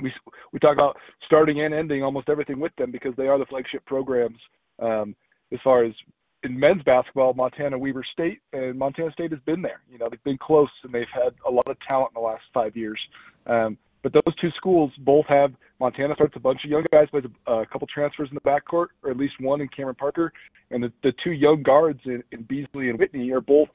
we 0.00 0.12
we 0.52 0.58
talk 0.58 0.74
about 0.74 0.96
starting 1.24 1.60
and 1.60 1.74
ending 1.74 2.02
almost 2.02 2.28
everything 2.28 2.60
with 2.60 2.74
them 2.76 2.90
because 2.90 3.14
they 3.16 3.28
are 3.28 3.38
the 3.38 3.46
flagship 3.46 3.84
programs 3.84 4.38
um, 4.80 5.14
as 5.52 5.58
far 5.62 5.84
as 5.84 5.92
in 6.42 6.58
men's 6.58 6.82
basketball, 6.82 7.34
Montana 7.34 7.78
Weber 7.78 8.04
State 8.04 8.40
and 8.52 8.78
Montana 8.78 9.10
State 9.12 9.32
has 9.32 9.40
been 9.40 9.62
there. 9.62 9.80
You 9.90 9.98
know, 9.98 10.08
they've 10.08 10.22
been 10.24 10.38
close 10.38 10.70
and 10.82 10.92
they've 10.92 11.08
had 11.12 11.34
a 11.46 11.50
lot 11.50 11.68
of 11.68 11.78
talent 11.80 12.12
in 12.14 12.22
the 12.22 12.26
last 12.26 12.44
five 12.54 12.76
years. 12.76 13.00
Um, 13.46 13.76
but 14.02 14.12
those 14.12 14.34
two 14.40 14.50
schools 14.52 14.92
both 14.98 15.26
have 15.26 15.52
Montana 15.80 16.14
starts 16.14 16.36
a 16.36 16.40
bunch 16.40 16.64
of 16.64 16.70
young 16.70 16.84
guys, 16.92 17.08
plays 17.10 17.24
a, 17.46 17.52
a 17.52 17.66
couple 17.66 17.86
transfers 17.88 18.28
in 18.30 18.34
the 18.34 18.40
backcourt, 18.40 18.88
or 19.02 19.10
at 19.10 19.16
least 19.16 19.40
one 19.40 19.60
in 19.60 19.68
Cameron 19.68 19.96
Parker, 19.96 20.32
and 20.70 20.82
the, 20.82 20.92
the 21.02 21.12
two 21.12 21.32
young 21.32 21.62
guards 21.62 22.00
in, 22.04 22.22
in 22.32 22.42
Beasley 22.42 22.90
and 22.90 22.98
Whitney 22.98 23.30
are 23.32 23.40
both 23.40 23.68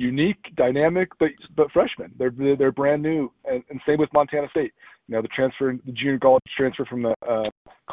unique, 0.00 0.52
dynamic, 0.56 1.10
but 1.18 1.30
but 1.54 1.70
freshmen. 1.70 2.12
They're 2.18 2.32
they're 2.56 2.72
brand 2.72 3.02
new, 3.02 3.30
and, 3.44 3.62
and 3.70 3.80
same 3.86 3.98
with 3.98 4.12
Montana 4.12 4.48
State. 4.50 4.72
You 5.08 5.16
know, 5.16 5.22
the 5.22 5.28
transfer, 5.28 5.76
the 5.84 5.92
junior 5.92 6.18
college 6.18 6.42
transfer 6.56 6.84
from 6.86 7.02
the 7.02 7.14
uh, 7.28 7.50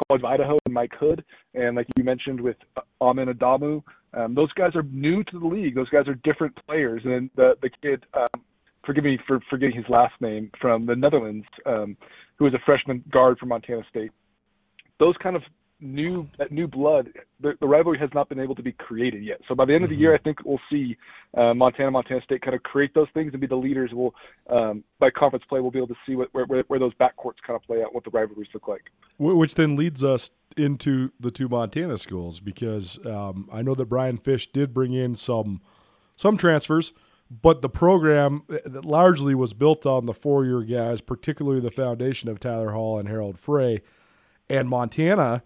College 0.08 0.22
of 0.22 0.24
Idaho, 0.24 0.58
and 0.64 0.74
Mike 0.74 0.94
Hood, 0.98 1.24
and 1.54 1.76
like 1.76 1.86
you 1.96 2.04
mentioned 2.04 2.40
with 2.40 2.56
uh, 2.76 2.80
Amin 3.02 3.28
Adamu, 3.28 3.82
um, 4.14 4.34
those 4.34 4.52
guys 4.54 4.74
are 4.74 4.84
new 4.84 5.22
to 5.24 5.38
the 5.38 5.46
league. 5.46 5.74
Those 5.74 5.90
guys 5.90 6.08
are 6.08 6.14
different 6.14 6.58
players. 6.66 7.02
And 7.04 7.30
the 7.36 7.56
the 7.60 7.70
kid, 7.82 8.06
um, 8.14 8.42
forgive 8.84 9.04
me 9.04 9.18
for 9.26 9.40
forgetting 9.50 9.76
his 9.76 9.88
last 9.88 10.14
name, 10.20 10.50
from 10.60 10.86
the 10.86 10.96
Netherlands, 10.96 11.46
um, 11.66 11.96
who 12.36 12.44
was 12.44 12.54
a 12.54 12.60
freshman 12.64 13.04
guard 13.10 13.38
for 13.38 13.46
Montana 13.46 13.82
State. 13.90 14.12
Those 14.98 15.16
kind 15.22 15.36
of 15.36 15.42
new 15.80 16.28
that 16.38 16.50
new 16.50 16.66
blood, 16.66 17.10
the, 17.40 17.52
the, 17.60 17.66
rivalry 17.66 17.98
has 17.98 18.10
not 18.12 18.28
been 18.28 18.40
able 18.40 18.54
to 18.54 18.62
be 18.62 18.72
created 18.72 19.22
yet. 19.22 19.40
So 19.48 19.54
by 19.54 19.64
the 19.64 19.74
end 19.74 19.84
of 19.84 19.90
the 19.90 19.96
year, 19.96 20.14
I 20.14 20.18
think 20.18 20.38
we'll 20.44 20.60
see 20.70 20.96
uh, 21.36 21.54
Montana, 21.54 21.90
Montana 21.90 22.20
State 22.22 22.42
kind 22.42 22.54
of 22.54 22.62
create 22.62 22.94
those 22.94 23.06
things 23.14 23.32
and 23.32 23.40
be 23.40 23.46
the 23.46 23.56
leaders. 23.56 23.90
We'll 23.92 24.14
um, 24.50 24.82
by 24.98 25.10
conference 25.10 25.44
play, 25.48 25.60
we'll 25.60 25.70
be 25.70 25.78
able 25.78 25.88
to 25.88 25.96
see 26.06 26.16
what, 26.16 26.28
where, 26.32 26.46
where, 26.46 26.64
where 26.66 26.78
those 26.80 26.94
backcourts 26.94 27.36
kind 27.46 27.56
of 27.56 27.62
play 27.62 27.82
out, 27.82 27.94
what 27.94 28.04
the 28.04 28.10
rivalries 28.10 28.48
look 28.52 28.66
like. 28.66 28.90
Which 29.18 29.54
then 29.54 29.76
leads 29.76 30.02
us 30.02 30.30
into 30.56 31.12
the 31.20 31.30
two 31.30 31.48
Montana 31.48 31.98
schools 31.98 32.40
because 32.40 32.98
um, 33.06 33.48
I 33.52 33.62
know 33.62 33.74
that 33.74 33.86
Brian 33.86 34.18
Fish 34.18 34.50
did 34.50 34.74
bring 34.74 34.92
in 34.92 35.14
some 35.14 35.60
some 36.16 36.36
transfers. 36.36 36.92
But 37.30 37.60
the 37.60 37.68
program 37.68 38.44
uh, 38.50 38.80
largely 38.82 39.34
was 39.34 39.52
built 39.52 39.84
on 39.84 40.06
the 40.06 40.14
four-year 40.14 40.62
guys, 40.62 41.02
particularly 41.02 41.60
the 41.60 41.70
foundation 41.70 42.30
of 42.30 42.40
Tyler 42.40 42.70
Hall 42.70 42.98
and 42.98 43.06
Harald 43.06 43.38
Frey. 43.38 43.82
And 44.48 44.66
Montana, 44.66 45.42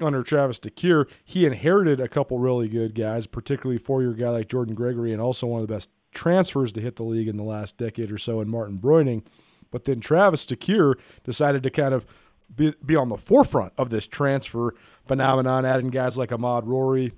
under 0.00 0.22
Travis 0.22 0.58
DeCuire, 0.60 1.08
he 1.24 1.46
inherited 1.46 2.00
a 2.00 2.08
couple 2.08 2.38
really 2.38 2.68
good 2.68 2.94
guys, 2.94 3.26
particularly 3.26 3.78
four-year 3.78 4.12
guy 4.12 4.30
like 4.30 4.48
Jordan 4.48 4.74
Gregory, 4.74 5.12
and 5.12 5.20
also 5.20 5.46
one 5.46 5.62
of 5.62 5.68
the 5.68 5.74
best 5.74 5.90
transfers 6.12 6.72
to 6.72 6.80
hit 6.80 6.96
the 6.96 7.02
league 7.02 7.28
in 7.28 7.36
the 7.36 7.44
last 7.44 7.76
decade 7.76 8.10
or 8.10 8.18
so 8.18 8.40
in 8.40 8.48
Martin 8.48 8.78
Breunig. 8.78 9.24
But 9.70 9.84
then 9.84 10.00
Travis 10.00 10.46
DeCuire 10.46 10.94
decided 11.24 11.62
to 11.62 11.70
kind 11.70 11.94
of 11.94 12.06
be, 12.54 12.74
be 12.84 12.96
on 12.96 13.08
the 13.08 13.16
forefront 13.16 13.72
of 13.76 13.90
this 13.90 14.06
transfer 14.06 14.74
phenomenon, 15.06 15.64
adding 15.64 15.88
guys 15.88 16.16
like 16.16 16.30
Ahmaad 16.30 16.64
Rorie, 16.64 17.12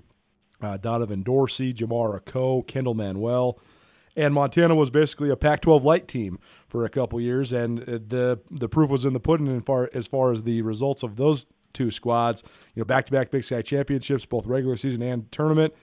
uh, 0.61 0.77
Donovan 0.77 1.23
Dorsey, 1.23 1.73
Jamar 1.73 2.19
Akoh, 2.19 2.65
Kendall 2.65 2.93
Manuel. 2.93 3.59
And 4.15 4.33
Montana 4.33 4.75
was 4.75 4.89
basically 4.89 5.29
a 5.29 5.37
Pac-12 5.37 5.83
light 5.83 6.07
team 6.07 6.39
for 6.67 6.83
a 6.83 6.89
couple 6.89 7.21
years, 7.21 7.53
and 7.53 7.81
uh, 7.81 7.99
the 8.05 8.39
the 8.51 8.67
proof 8.67 8.89
was 8.89 9.05
in 9.05 9.13
the 9.13 9.19
pudding 9.19 9.47
as 9.47 9.63
far 9.63 9.89
as 9.93 10.07
far 10.07 10.31
as 10.31 10.43
the 10.43 10.61
results 10.61 11.03
of 11.03 11.15
those 11.15 11.45
two 11.73 11.91
squads. 11.91 12.43
You 12.75 12.81
know, 12.81 12.85
back 12.85 13.05
to 13.07 13.11
back 13.11 13.31
Big 13.31 13.43
Sky 13.43 13.61
championships, 13.61 14.25
both 14.25 14.45
regular 14.45 14.75
season 14.75 15.01
and 15.01 15.31
tournament, 15.31 15.73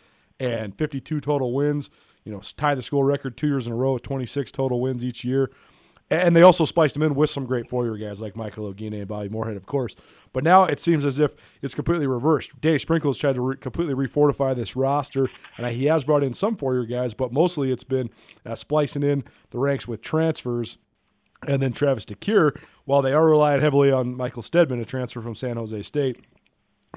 and 0.40 0.76
52 0.76 1.20
total 1.20 1.52
wins. 1.52 1.90
You 2.24 2.32
know, 2.32 2.40
tie 2.56 2.74
the 2.74 2.82
school 2.82 3.04
record 3.04 3.36
two 3.36 3.46
years 3.46 3.66
in 3.66 3.72
a 3.72 3.76
row 3.76 3.94
with 3.94 4.02
26 4.02 4.50
total 4.52 4.80
wins 4.80 5.04
each 5.04 5.24
year. 5.24 5.50
And 6.08 6.36
they 6.36 6.42
also 6.42 6.64
spliced 6.64 6.94
them 6.94 7.02
in 7.02 7.16
with 7.16 7.30
some 7.30 7.46
great 7.46 7.68
four-year 7.68 7.96
guys 7.96 8.20
like 8.20 8.36
Michael 8.36 8.72
Oguine 8.72 8.94
and 8.94 9.08
Bobby 9.08 9.28
Moorhead, 9.28 9.56
of 9.56 9.66
course. 9.66 9.96
But 10.32 10.44
now 10.44 10.64
it 10.64 10.78
seems 10.78 11.04
as 11.04 11.18
if 11.18 11.34
it's 11.62 11.74
completely 11.74 12.06
reversed. 12.06 12.60
Dave 12.60 12.80
Sprinkle 12.80 13.10
has 13.10 13.18
tried 13.18 13.34
to 13.34 13.40
re- 13.40 13.56
completely 13.56 13.94
refortify 13.94 14.54
this 14.54 14.76
roster, 14.76 15.28
and 15.58 15.66
he 15.66 15.86
has 15.86 16.04
brought 16.04 16.22
in 16.22 16.32
some 16.32 16.56
four-year 16.56 16.84
guys, 16.84 17.12
but 17.12 17.32
mostly 17.32 17.72
it's 17.72 17.82
been 17.82 18.10
uh, 18.44 18.54
splicing 18.54 19.02
in 19.02 19.24
the 19.50 19.58
ranks 19.58 19.88
with 19.88 20.00
transfers 20.00 20.78
and 21.46 21.60
then 21.62 21.72
Travis 21.72 22.06
DeCuire, 22.06 22.58
while 22.84 23.02
they 23.02 23.12
are 23.12 23.26
relying 23.26 23.60
heavily 23.60 23.90
on 23.90 24.16
Michael 24.16 24.42
Steadman, 24.42 24.80
a 24.80 24.84
transfer 24.84 25.20
from 25.20 25.34
San 25.34 25.56
Jose 25.56 25.82
State, 25.82 26.24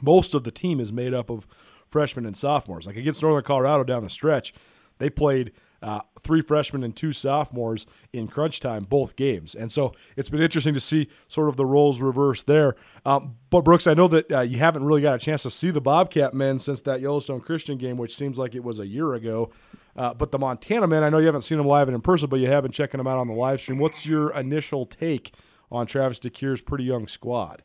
most 0.02 0.34
of 0.34 0.44
the 0.44 0.52
team 0.52 0.80
is 0.80 0.92
made 0.92 1.14
up 1.14 1.30
of 1.30 1.48
freshmen 1.88 2.26
and 2.26 2.38
sophomores. 2.38 2.86
Like 2.86 2.96
against 2.96 3.22
Northern 3.22 3.44
Colorado 3.44 3.84
down 3.84 4.04
the 4.04 4.10
stretch, 4.10 4.54
they 5.00 5.10
played 5.10 5.52
uh, 5.82 6.02
three 6.22 6.42
freshmen 6.42 6.84
and 6.84 6.96
two 6.96 7.12
sophomores 7.12 7.86
in 8.14 8.28
crunch 8.28 8.60
time, 8.60 8.84
both 8.84 9.16
games. 9.16 9.56
And 9.56 9.72
so 9.72 9.94
it's 10.16 10.30
been 10.30 10.42
interesting 10.42 10.74
to 10.74 10.80
see 10.80 11.08
sort 11.28 11.50
of 11.50 11.56
the 11.56 11.66
roles 11.66 12.02
reversed 12.02 12.48
there. 12.48 12.76
Um, 13.06 13.36
but 13.50 13.62
Brooks, 13.62 13.88
I 13.88 13.94
know 13.94 14.08
that 14.10 14.32
uh, 14.32 14.42
you 14.42 14.58
haven't 14.58 14.84
really 14.84 15.02
got 15.02 15.16
a 15.16 15.20
chance 15.20 15.44
to 15.44 15.52
see 15.52 15.72
the 15.72 15.82
Bobcat 15.82 16.34
men 16.34 16.60
since 16.60 16.82
that 16.82 17.02
Yellowstone 17.02 17.42
Christian 17.42 17.78
game, 17.78 17.98
which 17.98 18.16
seems 18.16 18.38
like 18.38 18.56
it 18.56 18.64
was 18.64 18.80
a 18.80 18.88
year 18.88 19.14
ago. 19.14 19.52
Uh, 19.96 20.14
but 20.14 20.32
the 20.32 20.40
Montana 20.40 20.88
men, 20.88 21.04
I 21.04 21.10
know 21.10 21.18
you 21.18 21.26
haven't 21.26 21.42
seen 21.42 21.58
them 21.58 21.68
live 21.68 21.88
and 21.88 21.96
in 21.96 22.02
person, 22.02 22.30
but 22.30 22.40
you 22.40 22.48
have 22.48 22.64
been 22.64 22.72
checking 22.72 23.00
them 23.00 23.08
out 23.08 23.18
on 23.18 23.28
the 23.28 23.34
live 23.34 23.60
stream. 23.60 23.80
What's 23.80 24.06
your 24.06 24.32
initial 24.34 24.86
take 24.86 25.34
on 25.72 25.88
Travis 25.88 26.20
DeCuire's 26.20 26.62
pretty 26.62 26.84
young 26.84 27.08
squad? 27.08 27.64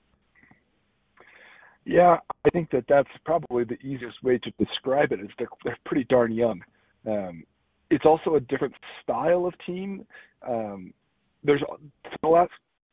Yeah, 1.84 2.18
I 2.44 2.50
think 2.50 2.70
that 2.70 2.84
that's 2.88 3.10
probably 3.24 3.64
the 3.64 3.78
easiest 3.82 4.22
way 4.22 4.38
to 4.38 4.50
describe 4.58 5.12
it. 5.12 5.20
Is 5.20 5.28
they're 5.38 5.48
they're 5.64 5.78
pretty 5.84 6.04
darn 6.04 6.32
young. 6.32 6.64
Um, 7.06 7.44
it's 7.90 8.06
also 8.06 8.36
a 8.36 8.40
different 8.40 8.74
style 9.02 9.46
of 9.46 9.54
team. 9.66 10.06
Um, 10.46 10.92
there's 11.42 11.62
the 12.22 12.28
last, 12.28 12.50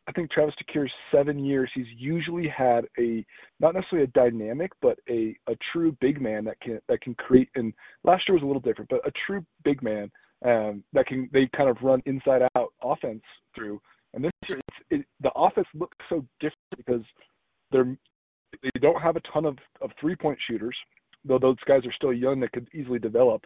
I 0.08 0.12
think 0.12 0.32
Travis 0.32 0.56
DeCuire's 0.62 0.92
seven 1.12 1.40
years, 1.40 1.70
he's 1.74 1.86
usually 1.98 2.48
had 2.48 2.86
a 3.00 3.26
not 3.60 3.74
necessarily 3.74 4.06
a 4.06 4.20
dynamic, 4.20 4.72
but 4.82 5.00
a, 5.10 5.36
a 5.48 5.56
true 5.72 5.96
big 6.02 6.22
man 6.22 6.44
that 6.46 6.60
can 6.60 6.80
that 6.88 7.02
can 7.02 7.16
create. 7.16 7.50
And 7.56 7.74
last 8.04 8.28
year 8.28 8.36
was 8.36 8.44
a 8.44 8.46
little 8.46 8.62
different, 8.62 8.90
but 8.90 9.08
a 9.08 9.12
true 9.26 9.46
big 9.64 9.82
man 9.82 10.12
um, 10.46 10.84
that 10.94 11.06
can 11.08 11.30
they 11.32 11.50
kind 11.56 11.70
of 11.70 11.78
run 11.82 12.02
inside 12.06 12.42
out 12.56 12.74
offense 12.84 13.22
through. 13.56 13.82
And 14.14 14.24
this 14.26 14.32
year, 14.48 14.58
it's, 14.58 14.78
it, 14.90 15.06
the 15.22 15.32
offense 15.36 15.68
looks 15.74 15.98
so 16.10 16.26
different 16.40 16.76
because 16.76 17.02
they're 17.72 17.96
they 18.62 18.80
don't 18.82 19.02
have 19.02 19.16
a 19.16 19.22
ton 19.34 19.46
of, 19.46 19.58
of 19.82 19.92
three 20.00 20.16
point 20.16 20.38
shooters, 20.48 20.76
though 21.24 21.40
those 21.40 21.56
guys 21.66 21.86
are 21.86 21.94
still 21.94 22.12
young 22.12 22.40
that 22.42 22.52
could 22.52 22.68
easily 22.74 23.00
develop 23.00 23.46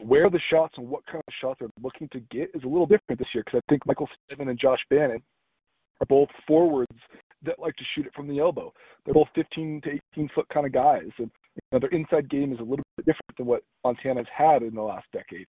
where 0.00 0.30
the 0.30 0.40
shots 0.50 0.74
and 0.78 0.88
what 0.88 1.04
kind 1.06 1.22
of 1.26 1.34
shots 1.40 1.58
they're 1.60 1.68
looking 1.82 2.08
to 2.08 2.20
get 2.30 2.50
is 2.54 2.64
a 2.64 2.68
little 2.68 2.86
different 2.86 3.18
this 3.18 3.34
year 3.34 3.44
because 3.44 3.60
I 3.64 3.70
think 3.70 3.86
Michael 3.86 4.08
Steadman 4.26 4.48
and 4.48 4.58
Josh 4.58 4.80
Bannon 4.90 5.22
are 6.00 6.06
both 6.06 6.28
forwards 6.46 6.98
that 7.44 7.58
like 7.58 7.76
to 7.76 7.84
shoot 7.94 8.06
it 8.06 8.14
from 8.14 8.28
the 8.28 8.38
elbow. 8.38 8.72
They're 9.04 9.14
both 9.14 9.28
15 9.34 9.80
to 9.82 9.98
18 10.14 10.28
foot 10.34 10.48
kind 10.48 10.66
of 10.66 10.72
guys, 10.72 11.10
and 11.18 11.30
you 11.54 11.62
know, 11.72 11.78
their 11.78 11.90
inside 11.90 12.30
game 12.30 12.52
is 12.52 12.60
a 12.60 12.62
little 12.62 12.84
bit 12.96 13.06
different 13.06 13.36
than 13.36 13.46
what 13.46 13.62
Montana's 13.84 14.26
had 14.34 14.62
in 14.62 14.74
the 14.74 14.82
last 14.82 15.06
decade. 15.12 15.46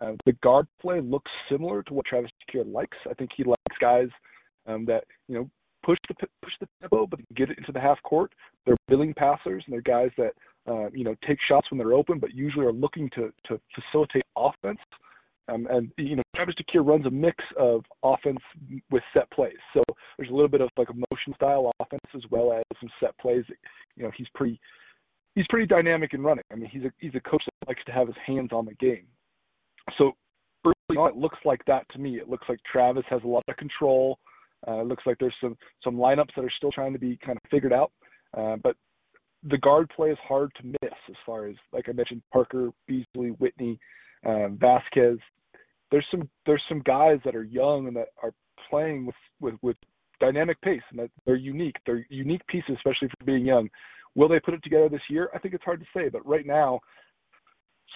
Uh, 0.00 0.12
the 0.26 0.32
guard 0.42 0.66
play 0.80 1.00
looks 1.00 1.30
similar 1.48 1.82
to 1.84 1.94
what 1.94 2.04
Travis 2.04 2.30
DeCuire 2.50 2.70
likes. 2.70 2.98
I 3.08 3.14
think 3.14 3.30
he 3.34 3.44
likes 3.44 3.78
guys 3.80 4.08
um, 4.66 4.84
that 4.86 5.04
you 5.28 5.36
know 5.36 5.50
push 5.82 5.98
the 6.08 6.26
push 6.42 6.52
the 6.60 6.68
tempo, 6.80 7.06
but 7.06 7.20
get 7.34 7.50
it 7.50 7.58
into 7.58 7.72
the 7.72 7.80
half 7.80 8.02
court. 8.02 8.32
They're 8.66 8.76
billing 8.88 9.14
passers, 9.14 9.62
and 9.66 9.72
they're 9.72 9.80
guys 9.80 10.10
that 10.18 10.34
uh, 10.68 10.90
you 10.90 11.04
know, 11.04 11.14
take 11.26 11.38
shots 11.46 11.70
when 11.70 11.78
they're 11.78 11.92
open, 11.92 12.18
but 12.18 12.34
usually 12.34 12.66
are 12.66 12.72
looking 12.72 13.08
to 13.10 13.32
to 13.46 13.60
facilitate 13.74 14.24
offense. 14.36 14.80
Um, 15.48 15.68
and 15.70 15.92
you 15.96 16.16
know, 16.16 16.22
Travis 16.34 16.56
DeCuire 16.56 16.86
runs 16.86 17.06
a 17.06 17.10
mix 17.10 17.36
of 17.56 17.84
offense 18.02 18.40
with 18.90 19.02
set 19.14 19.30
plays. 19.30 19.56
So 19.72 19.82
there's 20.18 20.30
a 20.30 20.34
little 20.34 20.48
bit 20.48 20.60
of 20.60 20.68
like 20.76 20.88
a 20.90 20.94
motion 20.94 21.34
style 21.34 21.70
offense 21.78 22.02
as 22.14 22.22
well 22.30 22.52
as 22.52 22.64
some 22.80 22.90
set 22.98 23.16
plays. 23.18 23.44
You 23.96 24.04
know, 24.04 24.10
he's 24.16 24.26
pretty 24.34 24.60
he's 25.36 25.46
pretty 25.48 25.66
dynamic 25.66 26.14
in 26.14 26.22
running. 26.22 26.44
I 26.52 26.56
mean, 26.56 26.68
he's 26.68 26.84
a 26.84 26.92
he's 26.98 27.14
a 27.14 27.20
coach 27.20 27.44
that 27.44 27.68
likes 27.68 27.84
to 27.86 27.92
have 27.92 28.08
his 28.08 28.16
hands 28.26 28.50
on 28.52 28.66
the 28.66 28.74
game. 28.74 29.06
So 29.98 30.12
early 30.64 30.98
on, 30.98 31.10
it 31.10 31.16
looks 31.16 31.38
like 31.44 31.64
that 31.66 31.88
to 31.90 31.98
me. 31.98 32.18
It 32.18 32.28
looks 32.28 32.48
like 32.48 32.58
Travis 32.64 33.04
has 33.08 33.22
a 33.22 33.28
lot 33.28 33.44
of 33.46 33.56
control. 33.56 34.18
Uh, 34.66 34.80
it 34.80 34.86
looks 34.88 35.04
like 35.06 35.16
there's 35.20 35.34
some 35.40 35.56
some 35.84 35.96
lineups 35.96 36.34
that 36.34 36.44
are 36.44 36.50
still 36.56 36.72
trying 36.72 36.92
to 36.92 36.98
be 36.98 37.16
kind 37.18 37.38
of 37.42 37.50
figured 37.50 37.72
out. 37.72 37.92
Uh, 38.36 38.56
but 38.56 38.76
the 39.48 39.58
guard 39.58 39.88
play 39.94 40.10
is 40.10 40.18
hard 40.26 40.52
to 40.56 40.66
miss 40.66 40.98
as 41.08 41.16
far 41.24 41.46
as 41.46 41.56
like 41.72 41.88
I 41.88 41.92
mentioned 41.92 42.22
Parker, 42.32 42.70
Beasley, 42.86 43.30
Whitney, 43.38 43.78
um, 44.24 44.58
Vazquez. 44.60 45.18
There's 45.90 46.06
some 46.10 46.28
there's 46.46 46.62
some 46.68 46.80
guys 46.80 47.18
that 47.24 47.36
are 47.36 47.44
young 47.44 47.86
and 47.86 47.96
that 47.96 48.08
are 48.22 48.32
playing 48.68 49.06
with 49.06 49.14
with, 49.40 49.54
with 49.62 49.76
dynamic 50.20 50.60
pace 50.62 50.82
and 50.90 50.98
that 50.98 51.10
they're 51.24 51.36
unique. 51.36 51.76
They're 51.84 52.06
unique 52.08 52.46
pieces, 52.46 52.76
especially 52.76 53.08
for 53.08 53.24
being 53.24 53.44
young. 53.44 53.68
Will 54.14 54.28
they 54.28 54.40
put 54.40 54.54
it 54.54 54.62
together 54.62 54.88
this 54.88 55.02
year? 55.10 55.28
I 55.34 55.38
think 55.38 55.54
it's 55.54 55.64
hard 55.64 55.80
to 55.80 55.86
say, 55.94 56.08
but 56.08 56.26
right 56.26 56.46
now, 56.46 56.80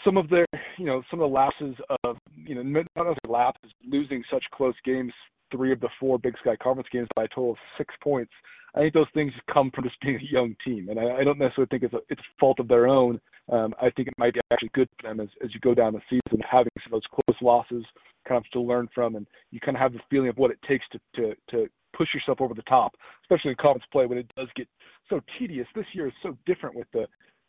some 0.05 0.17
of 0.17 0.29
their, 0.29 0.47
you 0.79 0.85
know, 0.85 1.03
some 1.11 1.21
of 1.21 1.31
the 1.31 1.35
lapses 1.35 1.75
of, 2.05 2.19
you 2.37 2.55
know, 2.55 2.63
not 2.63 3.07
only 3.07 3.17
lapses, 3.27 3.71
losing 3.87 4.23
such 4.31 4.45
close 4.53 4.75
games, 4.85 5.13
three 5.51 5.73
of 5.73 5.81
the 5.81 5.89
four 5.99 6.19
Big 6.19 6.37
Sky 6.39 6.57
Conference 6.63 6.89
games 6.93 7.09
by 7.17 7.25
a 7.25 7.29
total 7.29 7.53
of 7.53 7.57
six 7.79 7.95
points. 8.03 8.33
I 8.75 8.81
think 8.81 8.95
those 8.95 9.07
things 9.15 9.33
come 9.53 9.71
from 9.75 9.85
just 9.85 10.01
being 10.01 10.17
a 10.17 10.33
young 10.33 10.55
team, 10.65 10.89
and 10.89 10.99
I, 10.99 11.19
I 11.19 11.25
don't 11.25 11.39
necessarily 11.39 11.69
think 11.71 11.83
it's 11.83 11.95
a, 11.95 12.01
it's 12.09 12.23
fault 12.39 12.61
of 12.61 12.69
their 12.69 12.87
own. 12.87 13.21
Um, 13.51 13.75
I 13.81 13.91
think 13.91 14.09
it 14.09 14.15
might 14.19 14.35
be 14.35 14.41
actually 14.53 14.71
good 14.75 14.89
for 15.01 15.09
them 15.09 15.21
as, 15.21 15.29
as 15.43 15.53
you 15.53 15.61
go 15.61 15.75
down 15.75 15.95
the 15.95 16.01
season, 16.09 16.43
having 16.49 16.71
some 16.85 16.95
of 16.95 17.03
those 17.03 17.21
close 17.27 17.43
losses 17.43 17.85
kind 18.29 18.45
of 18.45 18.51
to 18.53 18.61
learn 18.61 18.89
from, 18.95 19.17
and 19.17 19.27
you 19.51 19.61
kind 19.61 19.77
of 19.77 19.81
have 19.81 19.93
the 19.93 20.01
feeling 20.09 20.29
of 20.29 20.39
what 20.39 20.51
it 20.51 20.59
takes 20.67 20.85
to 20.93 21.01
to 21.17 21.35
to 21.51 21.69
push 21.97 22.15
yourself 22.15 22.41
over 22.41 22.55
the 22.55 22.63
top, 22.63 22.95
especially 23.25 23.51
in 23.51 23.57
conference 23.57 23.85
play 23.91 24.07
when 24.07 24.19
it 24.19 24.31
does 24.37 24.49
get 24.55 24.69
so 25.09 25.21
tedious. 25.39 25.67
This 25.75 25.87
year 25.93 26.07
is 26.07 26.13
so 26.23 26.37
different 26.47 26.77
with 26.77 26.87
the 26.93 27.07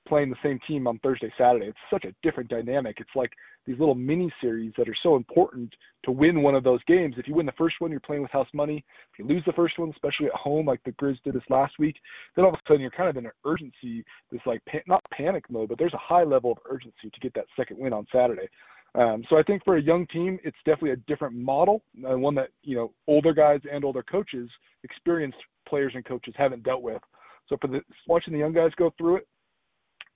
playing 0.07 0.29
the 0.29 0.35
same 0.43 0.59
team 0.67 0.87
on 0.87 0.99
Thursday, 0.99 1.31
Saturday. 1.37 1.67
It's 1.67 1.77
such 1.91 2.05
a 2.05 2.13
different 2.23 2.49
dynamic. 2.49 2.97
It's 2.99 3.15
like 3.15 3.31
these 3.65 3.79
little 3.79 3.95
mini 3.95 4.31
series 4.41 4.73
that 4.77 4.89
are 4.89 4.95
so 5.03 5.15
important 5.15 5.73
to 6.03 6.11
win 6.11 6.41
one 6.41 6.55
of 6.55 6.63
those 6.63 6.83
games. 6.85 7.15
If 7.17 7.27
you 7.27 7.35
win 7.35 7.45
the 7.45 7.51
first 7.53 7.75
one, 7.79 7.91
you're 7.91 7.99
playing 7.99 8.23
with 8.23 8.31
house 8.31 8.47
money. 8.53 8.83
If 9.13 9.19
you 9.19 9.25
lose 9.25 9.43
the 9.45 9.53
first 9.53 9.77
one, 9.77 9.89
especially 9.89 10.27
at 10.27 10.33
home, 10.33 10.65
like 10.65 10.83
the 10.83 10.91
Grizz 10.93 11.17
did 11.23 11.35
this 11.35 11.43
last 11.49 11.73
week, 11.77 11.95
then 12.35 12.45
all 12.45 12.51
of 12.51 12.55
a 12.55 12.61
sudden 12.67 12.81
you're 12.81 12.91
kind 12.91 13.09
of 13.09 13.17
in 13.17 13.25
an 13.25 13.31
urgency, 13.45 14.03
this 14.31 14.41
like 14.45 14.61
not 14.87 15.03
panic 15.13 15.49
mode, 15.49 15.69
but 15.69 15.77
there's 15.77 15.93
a 15.93 15.97
high 15.97 16.23
level 16.23 16.51
of 16.51 16.57
urgency 16.69 17.09
to 17.13 17.19
get 17.19 17.33
that 17.35 17.45
second 17.55 17.77
win 17.77 17.93
on 17.93 18.07
Saturday. 18.11 18.49
Um, 18.93 19.23
so 19.29 19.37
I 19.37 19.43
think 19.43 19.63
for 19.63 19.77
a 19.77 19.81
young 19.81 20.05
team, 20.07 20.37
it's 20.43 20.57
definitely 20.65 20.91
a 20.91 20.95
different 21.07 21.35
model, 21.35 21.81
uh, 22.09 22.17
one 22.17 22.35
that 22.35 22.49
you 22.63 22.75
know 22.75 22.91
older 23.07 23.33
guys 23.33 23.61
and 23.71 23.85
older 23.85 24.03
coaches, 24.03 24.49
experienced 24.83 25.37
players 25.67 25.93
and 25.95 26.03
coaches 26.03 26.33
haven't 26.37 26.63
dealt 26.63 26.81
with. 26.81 27.01
So 27.47 27.57
for 27.61 27.67
the 27.67 27.81
watching 28.07 28.33
the 28.33 28.39
young 28.39 28.53
guys 28.53 28.71
go 28.77 28.93
through 28.97 29.17
it, 29.17 29.27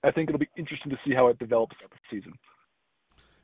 I 0.02 0.10
think 0.10 0.28
it'll 0.28 0.38
be 0.38 0.48
interesting 0.56 0.90
to 0.90 0.98
see 1.06 1.14
how 1.14 1.28
it 1.28 1.38
develops 1.38 1.76
the 1.80 1.96
season. 2.10 2.32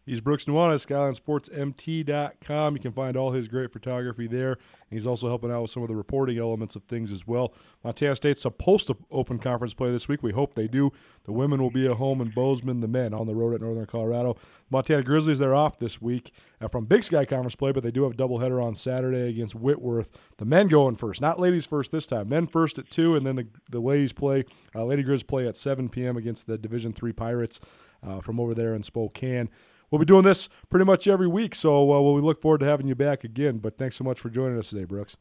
He's 0.04 0.20
Brooks 0.20 0.46
Nuanez, 0.46 0.84
SkylineSportsMT.com. 0.84 2.74
You 2.74 2.80
can 2.80 2.90
find 2.90 3.16
all 3.16 3.30
his 3.30 3.46
great 3.46 3.72
photography 3.72 4.26
there. 4.26 4.52
And 4.52 4.58
he's 4.90 5.06
also 5.06 5.28
helping 5.28 5.52
out 5.52 5.62
with 5.62 5.70
some 5.70 5.84
of 5.84 5.88
the 5.88 5.94
reporting 5.94 6.38
elements 6.38 6.74
of 6.74 6.82
things 6.84 7.12
as 7.12 7.24
well. 7.24 7.54
Montana 7.84 8.16
State's 8.16 8.42
supposed 8.42 8.88
to 8.88 8.96
open 9.12 9.38
conference 9.38 9.74
play 9.74 9.92
this 9.92 10.08
week. 10.08 10.20
We 10.20 10.32
hope 10.32 10.54
they 10.54 10.66
do. 10.66 10.90
The 11.22 11.30
women 11.30 11.62
will 11.62 11.70
be 11.70 11.86
at 11.86 11.98
home 11.98 12.20
in 12.20 12.30
Bozeman, 12.30 12.80
the 12.80 12.88
men 12.88 13.14
on 13.14 13.28
the 13.28 13.34
road 13.36 13.54
at 13.54 13.60
Northern 13.60 13.86
Colorado. 13.86 14.36
Montana 14.70 15.04
Grizzlies, 15.04 15.38
they're 15.38 15.54
off 15.54 15.78
this 15.78 16.02
week 16.02 16.32
uh, 16.60 16.66
from 16.66 16.86
Big 16.86 17.04
Sky 17.04 17.24
Conference 17.24 17.54
play, 17.54 17.70
but 17.70 17.84
they 17.84 17.92
do 17.92 18.02
have 18.02 18.12
a 18.12 18.16
doubleheader 18.16 18.62
on 18.62 18.74
Saturday 18.74 19.28
against 19.28 19.54
Whitworth. 19.54 20.10
The 20.38 20.44
men 20.44 20.66
going 20.66 20.96
first, 20.96 21.20
not 21.20 21.38
ladies 21.38 21.64
first 21.64 21.92
this 21.92 22.08
time. 22.08 22.28
Men 22.28 22.48
first 22.48 22.76
at 22.76 22.90
2, 22.90 23.14
and 23.14 23.24
then 23.24 23.36
the, 23.36 23.46
the 23.70 23.80
ladies 23.80 24.12
play. 24.12 24.46
Uh, 24.74 24.84
Lady 24.84 25.04
Grizz 25.04 25.24
play 25.24 25.46
at 25.46 25.56
7 25.56 25.88
p.m. 25.90 26.16
against 26.16 26.48
the 26.48 26.58
Division 26.58 26.92
Three 26.92 27.12
Pirates 27.12 27.60
uh, 28.04 28.20
from 28.20 28.40
over 28.40 28.52
there 28.52 28.74
in 28.74 28.82
Spokane 28.82 29.48
we'll 29.92 30.00
be 30.00 30.05
doing 30.05 30.24
this 30.24 30.48
pretty 30.70 30.85
much 30.85 31.07
every 31.07 31.28
week. 31.28 31.55
So 31.55 31.92
uh, 31.92 32.00
we'll 32.00 32.20
look 32.20 32.42
forward 32.42 32.59
to 32.59 32.66
having 32.66 32.88
you 32.88 32.96
back 32.96 33.22
again. 33.22 33.59
But 33.59 33.78
thanks 33.78 33.94
so 33.94 34.02
much 34.02 34.18
for 34.18 34.28
joining 34.28 34.59
us 34.59 34.70
today, 34.70 34.85
Brooks. 34.85 35.16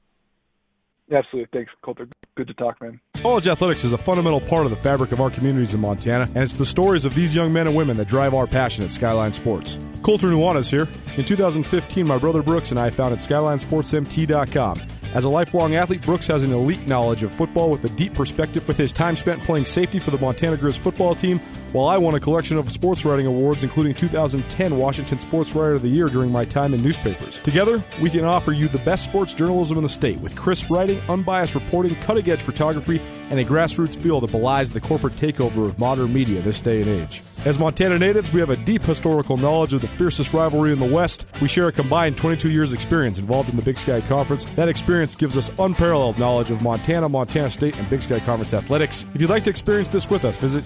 Absolutely. 1.11 1.49
Thanks, 1.51 1.71
Colter. 1.83 2.07
Good 2.35 2.47
to 2.47 2.53
talk, 2.53 2.81
man. 2.81 3.01
College 3.15 3.47
athletics 3.49 3.83
is 3.83 3.91
a 3.91 3.97
fundamental 3.97 4.39
part 4.39 4.65
of 4.65 4.71
the 4.71 4.77
fabric 4.77 5.11
of 5.11 5.19
our 5.19 5.29
communities 5.29 5.73
in 5.73 5.81
Montana, 5.81 6.23
and 6.23 6.37
it's 6.37 6.53
the 6.53 6.65
stories 6.65 7.03
of 7.03 7.13
these 7.15 7.35
young 7.35 7.51
men 7.51 7.67
and 7.67 7.75
women 7.75 7.97
that 7.97 8.07
drive 8.07 8.33
our 8.33 8.47
passion 8.47 8.85
at 8.85 8.91
Skyline 8.91 9.33
Sports. 9.33 9.77
Colter 10.03 10.27
Nuanez 10.27 10.71
here. 10.71 10.87
In 11.17 11.25
2015, 11.25 12.07
my 12.07 12.17
brother 12.17 12.41
Brooks 12.41 12.71
and 12.71 12.79
I 12.79 12.89
founded 12.89 13.19
SkylineSportsMT.com. 13.19 14.81
As 15.13 15.25
a 15.25 15.29
lifelong 15.29 15.75
athlete, 15.75 16.01
Brooks 16.03 16.27
has 16.27 16.45
an 16.45 16.53
elite 16.53 16.87
knowledge 16.87 17.23
of 17.23 17.33
football 17.33 17.69
with 17.69 17.83
a 17.83 17.89
deep 17.89 18.13
perspective 18.13 18.65
with 18.65 18.77
his 18.77 18.93
time 18.93 19.17
spent 19.17 19.41
playing 19.41 19.65
safety 19.65 19.99
for 19.99 20.11
the 20.11 20.17
Montana 20.17 20.55
Grizz 20.55 20.79
football 20.79 21.13
team 21.13 21.41
while 21.71 21.87
I 21.87 21.97
won 21.97 22.15
a 22.15 22.19
collection 22.19 22.57
of 22.57 22.69
sports 22.71 23.05
writing 23.05 23.25
awards, 23.25 23.63
including 23.63 23.93
2010 23.93 24.77
Washington 24.77 25.19
Sports 25.19 25.55
Writer 25.55 25.73
of 25.73 25.81
the 25.81 25.89
Year 25.89 26.07
during 26.07 26.31
my 26.31 26.45
time 26.45 26.73
in 26.73 26.83
newspapers. 26.83 27.39
Together, 27.39 27.83
we 28.01 28.09
can 28.09 28.25
offer 28.25 28.51
you 28.51 28.67
the 28.67 28.79
best 28.79 29.05
sports 29.05 29.33
journalism 29.33 29.77
in 29.77 29.83
the 29.83 29.89
state 29.89 30.19
with 30.19 30.35
crisp 30.35 30.69
writing, 30.69 30.99
unbiased 31.09 31.55
reporting, 31.55 31.95
cutting 31.95 32.29
edge 32.29 32.41
photography, 32.41 33.01
and 33.29 33.39
a 33.39 33.45
grassroots 33.45 33.97
feel 33.97 34.19
that 34.19 34.31
belies 34.31 34.71
the 34.71 34.81
corporate 34.81 35.13
takeover 35.13 35.65
of 35.65 35.79
modern 35.79 36.11
media 36.11 36.41
this 36.41 36.59
day 36.59 36.81
and 36.81 36.89
age. 36.89 37.23
As 37.43 37.57
Montana 37.57 37.97
natives, 37.97 38.31
we 38.31 38.39
have 38.39 38.51
a 38.51 38.55
deep 38.55 38.83
historical 38.83 39.35
knowledge 39.35 39.73
of 39.73 39.81
the 39.81 39.87
fiercest 39.87 40.31
rivalry 40.31 40.73
in 40.73 40.79
the 40.79 40.85
West. 40.85 41.25
We 41.41 41.47
share 41.47 41.69
a 41.69 41.71
combined 41.71 42.15
22 42.15 42.51
years' 42.51 42.71
experience 42.71 43.17
involved 43.17 43.49
in 43.49 43.55
the 43.55 43.63
Big 43.63 43.79
Sky 43.79 43.99
Conference. 44.01 44.45
That 44.45 44.69
experience 44.69 45.15
gives 45.15 45.39
us 45.39 45.49
unparalleled 45.57 46.19
knowledge 46.19 46.51
of 46.51 46.61
Montana, 46.61 47.09
Montana 47.09 47.49
State, 47.49 47.75
and 47.79 47.89
Big 47.89 48.03
Sky 48.03 48.19
Conference 48.19 48.53
athletics. 48.53 49.07
If 49.15 49.21
you'd 49.21 49.31
like 49.31 49.43
to 49.45 49.49
experience 49.49 49.87
this 49.87 50.07
with 50.07 50.23
us, 50.23 50.37
visit 50.37 50.65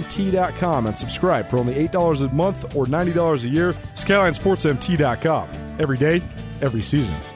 SkylineSportsMT.com 0.00 0.86
and 0.86 0.96
subscribe 0.96 1.48
for 1.48 1.58
only 1.58 1.74
$8 1.88 2.30
a 2.30 2.34
month 2.34 2.76
or 2.76 2.86
$90 2.86 3.44
a 3.44 3.48
year. 3.48 3.72
SkylineSportsMT.com. 3.94 5.48
Every 5.78 5.96
day, 5.96 6.22
every 6.62 6.82
season. 6.82 7.33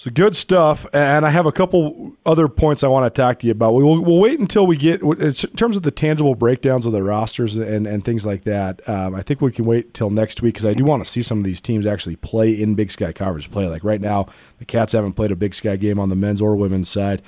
So 0.00 0.10
good 0.10 0.34
stuff, 0.34 0.86
and 0.94 1.26
I 1.26 1.28
have 1.28 1.44
a 1.44 1.52
couple 1.52 2.16
other 2.24 2.48
points 2.48 2.82
I 2.82 2.88
want 2.88 3.14
to 3.14 3.20
talk 3.20 3.38
to 3.40 3.46
you 3.46 3.52
about. 3.52 3.74
We'll, 3.74 4.00
we'll 4.00 4.18
wait 4.18 4.40
until 4.40 4.66
we 4.66 4.78
get 4.78 5.02
in 5.02 5.30
terms 5.30 5.76
of 5.76 5.82
the 5.82 5.90
tangible 5.90 6.34
breakdowns 6.34 6.86
of 6.86 6.92
the 6.92 7.02
rosters 7.02 7.58
and, 7.58 7.86
and 7.86 8.02
things 8.02 8.24
like 8.24 8.44
that. 8.44 8.80
Um, 8.88 9.14
I 9.14 9.20
think 9.20 9.42
we 9.42 9.52
can 9.52 9.66
wait 9.66 9.92
till 9.92 10.08
next 10.08 10.40
week 10.40 10.54
because 10.54 10.64
I 10.64 10.72
do 10.72 10.84
want 10.84 11.04
to 11.04 11.10
see 11.10 11.20
some 11.20 11.36
of 11.36 11.44
these 11.44 11.60
teams 11.60 11.84
actually 11.84 12.16
play 12.16 12.50
in 12.50 12.76
Big 12.76 12.90
Sky 12.90 13.12
Conference 13.12 13.46
play. 13.46 13.68
Like 13.68 13.84
right 13.84 14.00
now, 14.00 14.28
the 14.58 14.64
Cats 14.64 14.94
haven't 14.94 15.12
played 15.12 15.32
a 15.32 15.36
Big 15.36 15.52
Sky 15.54 15.76
game 15.76 16.00
on 16.00 16.08
the 16.08 16.16
men's 16.16 16.40
or 16.40 16.56
women's 16.56 16.88
side. 16.88 17.20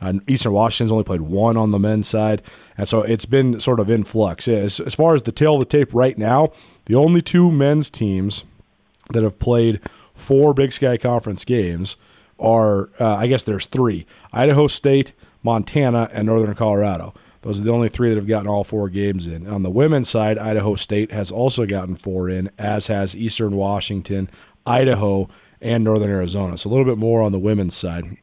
Uh, 0.00 0.12
Eastern 0.28 0.52
Washington's 0.52 0.92
only 0.92 1.02
played 1.02 1.22
one 1.22 1.56
on 1.56 1.72
the 1.72 1.80
men's 1.80 2.06
side, 2.06 2.42
and 2.78 2.88
so 2.88 3.02
it's 3.02 3.26
been 3.26 3.58
sort 3.58 3.80
of 3.80 3.90
in 3.90 4.04
flux. 4.04 4.46
As, 4.46 4.78
as 4.78 4.94
far 4.94 5.16
as 5.16 5.24
the 5.24 5.32
tail 5.32 5.54
of 5.54 5.58
the 5.58 5.64
tape 5.64 5.92
right 5.92 6.16
now, 6.16 6.52
the 6.84 6.94
only 6.94 7.22
two 7.22 7.50
men's 7.50 7.90
teams 7.90 8.44
that 9.12 9.24
have 9.24 9.40
played 9.40 9.80
four 10.14 10.54
Big 10.54 10.72
Sky 10.72 10.96
Conference 10.96 11.44
games 11.44 11.96
are, 12.40 12.90
uh, 12.98 13.16
I 13.16 13.26
guess 13.26 13.42
there's 13.42 13.66
three 13.66 14.06
Idaho 14.32 14.66
State, 14.66 15.12
Montana, 15.42 16.08
and 16.12 16.26
Northern 16.26 16.54
Colorado. 16.54 17.14
Those 17.42 17.60
are 17.60 17.64
the 17.64 17.72
only 17.72 17.88
three 17.88 18.10
that 18.10 18.16
have 18.16 18.26
gotten 18.26 18.48
all 18.48 18.64
four 18.64 18.90
games 18.90 19.26
in. 19.26 19.46
On 19.46 19.62
the 19.62 19.70
women's 19.70 20.10
side, 20.10 20.36
Idaho 20.36 20.74
State 20.74 21.10
has 21.10 21.30
also 21.30 21.64
gotten 21.64 21.96
four 21.96 22.28
in, 22.28 22.50
as 22.58 22.88
has 22.88 23.16
Eastern 23.16 23.56
Washington, 23.56 24.28
Idaho, 24.66 25.28
and 25.60 25.82
Northern 25.82 26.10
Arizona. 26.10 26.58
So 26.58 26.68
a 26.68 26.70
little 26.70 26.84
bit 26.84 26.98
more 26.98 27.22
on 27.22 27.32
the 27.32 27.38
women's 27.38 27.74
side. 27.74 28.18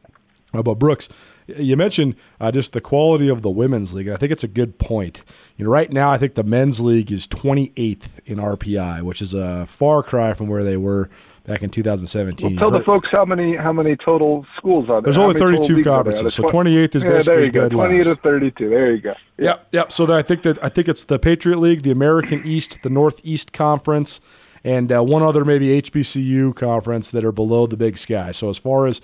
Uh, 0.54 0.62
but 0.62 0.74
Brooks, 0.78 1.08
you 1.48 1.76
mentioned 1.76 2.14
uh, 2.40 2.52
just 2.52 2.72
the 2.72 2.80
quality 2.80 3.28
of 3.28 3.42
the 3.42 3.50
women's 3.50 3.92
league. 3.92 4.08
I 4.08 4.16
think 4.16 4.30
it's 4.30 4.44
a 4.44 4.48
good 4.48 4.78
point. 4.78 5.24
You 5.56 5.64
know, 5.64 5.70
right 5.70 5.90
now 5.90 6.10
I 6.10 6.18
think 6.18 6.34
the 6.34 6.44
men's 6.44 6.80
league 6.80 7.10
is 7.10 7.26
28th 7.26 8.04
in 8.26 8.38
RPI, 8.38 9.02
which 9.02 9.20
is 9.20 9.34
a 9.34 9.66
far 9.66 10.02
cry 10.02 10.34
from 10.34 10.48
where 10.48 10.62
they 10.62 10.76
were 10.76 11.10
back 11.48 11.62
in 11.62 11.70
2017. 11.70 12.56
Well, 12.56 12.58
tell 12.70 12.78
the 12.78 12.84
folks 12.84 13.08
how 13.10 13.24
many 13.24 13.56
how 13.56 13.72
many 13.72 13.96
total 13.96 14.46
schools 14.56 14.84
are 14.84 15.00
there. 15.00 15.12
There's 15.12 15.18
only 15.18 15.38
32 15.38 15.82
conferences, 15.82 16.34
so 16.34 16.42
28 16.44 16.94
is 16.94 17.02
yeah, 17.02 17.10
basically 17.10 17.34
there 17.34 17.44
you 17.44 17.50
go. 17.50 17.68
28 17.68 18.04
to 18.04 18.16
32. 18.16 18.68
There 18.68 18.94
you 18.94 19.00
go. 19.00 19.14
Yep, 19.38 19.68
yep. 19.72 19.92
So 19.92 20.14
I 20.14 20.22
think 20.22 20.42
that 20.42 20.62
I 20.62 20.68
think 20.68 20.88
it's 20.88 21.04
the 21.04 21.18
Patriot 21.18 21.58
League, 21.58 21.82
the 21.82 21.90
American 21.90 22.46
East, 22.46 22.78
the 22.82 22.90
Northeast 22.90 23.52
Conference, 23.52 24.20
and 24.62 24.92
uh, 24.92 25.02
one 25.02 25.22
other 25.22 25.44
maybe 25.44 25.80
HBCU 25.80 26.54
conference 26.54 27.10
that 27.10 27.24
are 27.24 27.32
below 27.32 27.66
the 27.66 27.76
Big 27.76 27.96
Sky. 27.96 28.30
So 28.30 28.50
as 28.50 28.58
far 28.58 28.86
as 28.86 29.00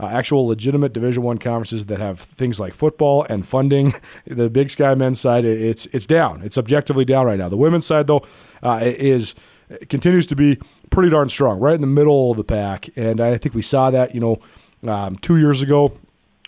uh, 0.00 0.06
actual 0.06 0.48
legitimate 0.48 0.92
Division 0.92 1.22
One 1.22 1.38
conferences 1.38 1.84
that 1.86 2.00
have 2.00 2.18
things 2.18 2.58
like 2.58 2.74
football 2.74 3.24
and 3.28 3.46
funding. 3.46 3.94
The 4.26 4.48
Big 4.48 4.70
Sky 4.70 4.94
men's 4.94 5.20
side, 5.20 5.44
it's 5.44 5.86
it's 5.92 6.06
down. 6.06 6.42
It's 6.42 6.58
objectively 6.58 7.04
down 7.04 7.26
right 7.26 7.38
now. 7.38 7.48
The 7.48 7.56
women's 7.56 7.86
side, 7.86 8.06
though, 8.06 8.24
uh, 8.62 8.80
is 8.82 9.34
continues 9.88 10.26
to 10.28 10.36
be 10.36 10.58
pretty 10.90 11.10
darn 11.10 11.28
strong, 11.28 11.58
right 11.60 11.74
in 11.74 11.80
the 11.80 11.86
middle 11.86 12.30
of 12.30 12.36
the 12.36 12.44
pack. 12.44 12.88
And 12.96 13.20
I 13.20 13.36
think 13.38 13.54
we 13.54 13.62
saw 13.62 13.90
that, 13.90 14.14
you 14.14 14.20
know, 14.20 14.38
um, 14.90 15.16
two 15.16 15.36
years 15.36 15.62
ago 15.62 15.98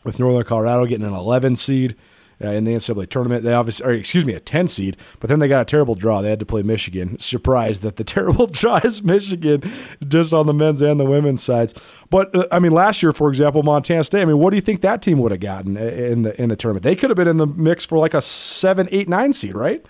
with 0.04 0.18
Northern 0.18 0.44
Colorado 0.44 0.86
getting 0.86 1.06
an 1.06 1.14
11 1.14 1.56
seed 1.56 1.96
uh, 2.42 2.48
in 2.48 2.64
the 2.64 2.72
NCAA 2.72 3.08
tournament. 3.08 3.44
They 3.44 3.52
obviously, 3.52 3.86
or 3.86 3.92
excuse 3.92 4.26
me, 4.26 4.34
a 4.34 4.40
10 4.40 4.68
seed, 4.68 4.96
but 5.20 5.28
then 5.28 5.38
they 5.38 5.48
got 5.48 5.62
a 5.62 5.64
terrible 5.64 5.94
draw. 5.94 6.20
They 6.20 6.30
had 6.30 6.40
to 6.40 6.46
play 6.46 6.62
Michigan. 6.62 7.18
Surprised 7.26 7.82
that 7.82 7.96
the 7.96 8.04
terrible 8.04 8.46
draw 8.46 8.80
is 8.84 9.02
Michigan, 9.02 9.62
just 10.06 10.32
on 10.32 10.46
the 10.46 10.54
men's 10.54 10.82
and 10.82 11.00
the 11.00 11.04
women's 11.04 11.42
sides. 11.42 11.74
But 12.10 12.34
uh, 12.34 12.46
I 12.52 12.58
mean, 12.58 12.72
last 12.72 13.02
year, 13.02 13.12
for 13.12 13.28
example, 13.28 13.62
Montana 13.62 14.04
State. 14.04 14.22
I 14.22 14.24
mean, 14.24 14.38
what 14.38 14.50
do 14.50 14.56
you 14.56 14.62
think 14.62 14.82
that 14.82 15.02
team 15.02 15.18
would 15.18 15.32
have 15.32 15.40
gotten 15.40 15.76
in 15.76 16.22
the 16.22 16.40
in 16.40 16.48
the 16.48 16.56
tournament? 16.56 16.84
They 16.84 16.96
could 16.96 17.10
have 17.10 17.16
been 17.16 17.28
in 17.28 17.38
the 17.38 17.46
mix 17.46 17.84
for 17.84 17.98
like 17.98 18.14
a 18.14 18.20
seven, 18.20 18.88
eight, 18.90 19.08
nine 19.08 19.32
seed, 19.32 19.56
right? 19.56 19.84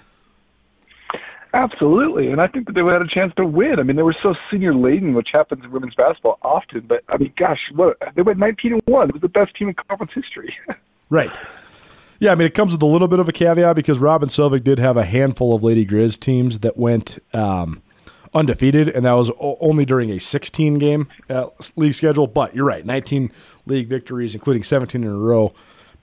Absolutely, 1.54 2.30
and 2.30 2.40
I 2.40 2.48
think 2.48 2.66
that 2.66 2.74
they 2.74 2.82
would 2.82 2.92
have 2.92 3.02
had 3.02 3.10
a 3.10 3.14
chance 3.14 3.34
to 3.36 3.46
win. 3.46 3.78
I 3.78 3.82
mean, 3.82 3.96
they 3.96 4.02
were 4.02 4.16
so 4.22 4.34
senior 4.50 4.74
laden, 4.74 5.14
which 5.14 5.30
happens 5.30 5.64
in 5.64 5.70
women's 5.70 5.94
basketball 5.94 6.38
often. 6.42 6.80
But 6.80 7.04
I 7.08 7.16
mean, 7.16 7.32
gosh, 7.36 7.70
what 7.74 7.96
they 8.14 8.22
went 8.22 8.38
19 8.38 8.74
and 8.74 8.82
one. 8.86 9.08
It 9.08 9.14
was 9.14 9.22
the 9.22 9.28
best 9.28 9.54
team 9.54 9.68
in 9.68 9.74
conference 9.74 10.12
history. 10.12 10.54
right. 11.10 11.34
Yeah, 12.18 12.32
I 12.32 12.34
mean, 12.34 12.46
it 12.46 12.54
comes 12.54 12.72
with 12.72 12.82
a 12.82 12.86
little 12.86 13.08
bit 13.08 13.20
of 13.20 13.28
a 13.28 13.32
caveat 13.32 13.76
because 13.76 13.98
Robin 13.98 14.28
Selvig 14.28 14.64
did 14.64 14.78
have 14.78 14.96
a 14.96 15.04
handful 15.04 15.54
of 15.54 15.62
Lady 15.62 15.84
Grizz 15.84 16.18
teams 16.18 16.60
that 16.60 16.76
went 16.76 17.18
um, 17.34 17.82
undefeated, 18.34 18.88
and 18.88 19.04
that 19.04 19.12
was 19.12 19.30
only 19.38 19.84
during 19.84 20.10
a 20.10 20.18
16 20.18 20.78
game 20.78 21.08
uh, 21.28 21.48
league 21.76 21.94
schedule. 21.94 22.26
But 22.26 22.54
you're 22.54 22.64
right, 22.64 22.84
19 22.84 23.30
league 23.66 23.88
victories, 23.88 24.34
including 24.34 24.62
17 24.62 25.02
in 25.02 25.08
a 25.08 25.14
row. 25.14 25.52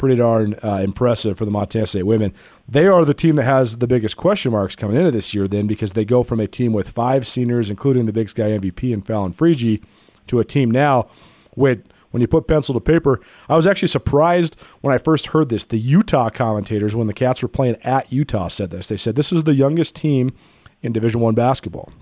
Pretty 0.04 0.18
darn 0.18 0.56
uh, 0.62 0.82
impressive 0.84 1.38
for 1.38 1.46
the 1.46 1.52
Montana 1.52 1.88
State 1.88 2.04
women. 2.04 2.34
They 2.68 2.88
are 2.88 3.06
the 3.06 3.14
team 3.14 3.38
that 3.38 3.44
has 3.44 3.78
the 3.78 3.88
biggest 3.88 4.18
question 4.18 4.52
marks 4.52 4.76
coming 4.76 4.98
into 4.98 5.12
this 5.12 5.34
year, 5.34 5.48
then, 5.48 5.66
because 5.66 5.94
they 5.94 6.04
go 6.04 6.24
from 6.24 6.42
a 6.42 6.46
team 6.46 6.74
with 6.74 6.90
five 6.90 7.26
seniors, 7.26 7.70
including 7.70 8.06
the 8.06 8.12
Big 8.12 8.28
Sky 8.28 8.50
MVP 8.50 8.94
and 8.94 9.08
Fallon 9.08 9.32
Freegee, 9.32 9.82
to 10.28 10.42
a 10.42 10.44
team 10.44 10.70
now 10.70 11.08
with 11.56 11.88
when 12.12 12.20
you 12.20 12.28
put 12.28 12.50
pencil 12.50 12.74
to 12.74 12.82
paper. 12.82 13.22
I 13.48 13.56
was 13.56 13.66
actually 13.66 13.88
surprised 13.88 14.58
when 14.82 14.94
I 14.94 14.98
first 14.98 15.28
heard 15.28 15.48
this. 15.48 15.64
The 15.64 15.80
Utah 15.80 16.30
commentators, 16.30 16.98
when 16.98 17.08
the 17.08 17.14
Cats 17.14 17.42
were 17.42 17.48
playing 17.48 17.78
at 17.86 18.12
Utah, 18.12 18.50
said 18.50 18.72
this. 18.72 18.90
They 18.90 18.98
said 18.98 19.16
this 19.16 19.32
is 19.32 19.44
the 19.44 19.54
youngest 19.54 19.96
team 19.96 20.34
in 20.82 20.92
Division 20.92 21.22
One 21.22 21.34
basketball. 21.34 21.94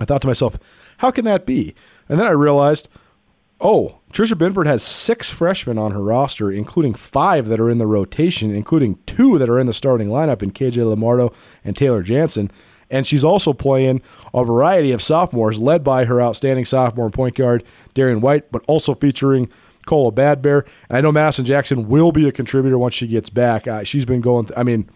I 0.00 0.06
thought 0.06 0.22
to 0.22 0.26
myself, 0.26 0.58
how 0.96 1.10
can 1.10 1.26
that 1.26 1.44
be? 1.44 1.74
And 2.08 2.18
then 2.18 2.26
I 2.26 2.30
realized, 2.30 2.88
oh, 3.62 3.98
Tricia 4.12 4.36
Binford 4.36 4.66
has 4.66 4.82
six 4.82 5.30
freshmen 5.30 5.78
on 5.78 5.92
her 5.92 6.02
roster, 6.02 6.50
including 6.50 6.92
five 6.92 7.48
that 7.48 7.60
are 7.60 7.70
in 7.70 7.78
the 7.78 7.86
rotation, 7.86 8.54
including 8.54 8.98
two 9.06 9.38
that 9.38 9.48
are 9.48 9.58
in 9.58 9.66
the 9.66 9.72
starting 9.72 10.08
lineup 10.08 10.42
in 10.42 10.50
KJ 10.50 10.84
Lamardo 10.86 11.32
and 11.64 11.76
Taylor 11.76 12.02
Jansen. 12.02 12.50
And 12.90 13.06
she's 13.06 13.24
also 13.24 13.54
playing 13.54 14.02
a 14.34 14.44
variety 14.44 14.92
of 14.92 15.00
sophomores, 15.00 15.58
led 15.58 15.82
by 15.82 16.04
her 16.04 16.20
outstanding 16.20 16.66
sophomore 16.66 17.08
point 17.08 17.36
guard, 17.36 17.64
Darian 17.94 18.20
White, 18.20 18.52
but 18.52 18.62
also 18.66 18.94
featuring 18.94 19.48
Kola 19.86 20.12
Bad 20.12 20.42
Bear. 20.42 20.66
And 20.90 20.98
I 20.98 21.00
know 21.00 21.10
Madison 21.10 21.46
Jackson 21.46 21.88
will 21.88 22.12
be 22.12 22.28
a 22.28 22.32
contributor 22.32 22.76
once 22.76 22.92
she 22.92 23.06
gets 23.06 23.30
back. 23.30 23.66
Uh, 23.66 23.84
she's 23.84 24.04
been 24.04 24.20
going, 24.20 24.46
th- 24.46 24.58
I 24.58 24.62
mean, 24.62 24.90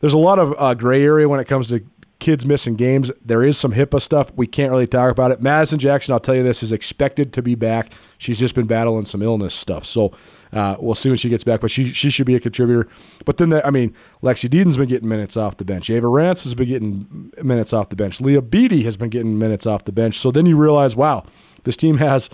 there's 0.00 0.12
a 0.12 0.18
lot 0.18 0.40
of 0.40 0.54
uh, 0.58 0.74
gray 0.74 1.04
area 1.04 1.28
when 1.28 1.38
it 1.38 1.46
comes 1.46 1.68
to 1.68 1.84
kids 2.18 2.46
missing 2.46 2.76
games. 2.76 3.10
There 3.24 3.42
is 3.42 3.58
some 3.58 3.72
HIPAA 3.72 4.00
stuff. 4.00 4.32
We 4.36 4.46
can't 4.46 4.70
really 4.70 4.86
talk 4.86 5.10
about 5.10 5.30
it. 5.30 5.42
Madison 5.42 5.78
Jackson, 5.78 6.12
I'll 6.12 6.20
tell 6.20 6.34
you 6.34 6.42
this, 6.42 6.62
is 6.62 6.72
expected 6.72 7.32
to 7.34 7.42
be 7.42 7.54
back. 7.54 7.92
She's 8.18 8.38
just 8.38 8.54
been 8.54 8.66
battling 8.66 9.04
some 9.04 9.22
illness 9.22 9.54
stuff. 9.54 9.84
So 9.84 10.12
uh, 10.52 10.76
we'll 10.78 10.94
see 10.94 11.10
when 11.10 11.18
she 11.18 11.28
gets 11.28 11.44
back, 11.44 11.60
but 11.60 11.70
she 11.70 11.92
she 11.92 12.08
should 12.08 12.26
be 12.26 12.34
a 12.34 12.40
contributor. 12.40 12.88
But 13.24 13.36
then, 13.36 13.50
the, 13.50 13.66
I 13.66 13.70
mean, 13.70 13.94
Lexi 14.22 14.48
Deaton's 14.48 14.76
been 14.76 14.88
getting 14.88 15.08
minutes 15.08 15.36
off 15.36 15.58
the 15.58 15.64
bench. 15.64 15.90
Ava 15.90 16.08
Rance 16.08 16.44
has 16.44 16.54
been 16.54 16.68
getting 16.68 17.32
minutes 17.42 17.72
off 17.72 17.90
the 17.90 17.96
bench. 17.96 18.20
Leah 18.20 18.42
Beatty 18.42 18.82
has 18.84 18.96
been 18.96 19.10
getting 19.10 19.38
minutes 19.38 19.66
off 19.66 19.84
the 19.84 19.92
bench. 19.92 20.18
So 20.18 20.30
then 20.30 20.46
you 20.46 20.56
realize, 20.56 20.96
wow, 20.96 21.24
this 21.64 21.76
team 21.76 21.98
has 21.98 22.30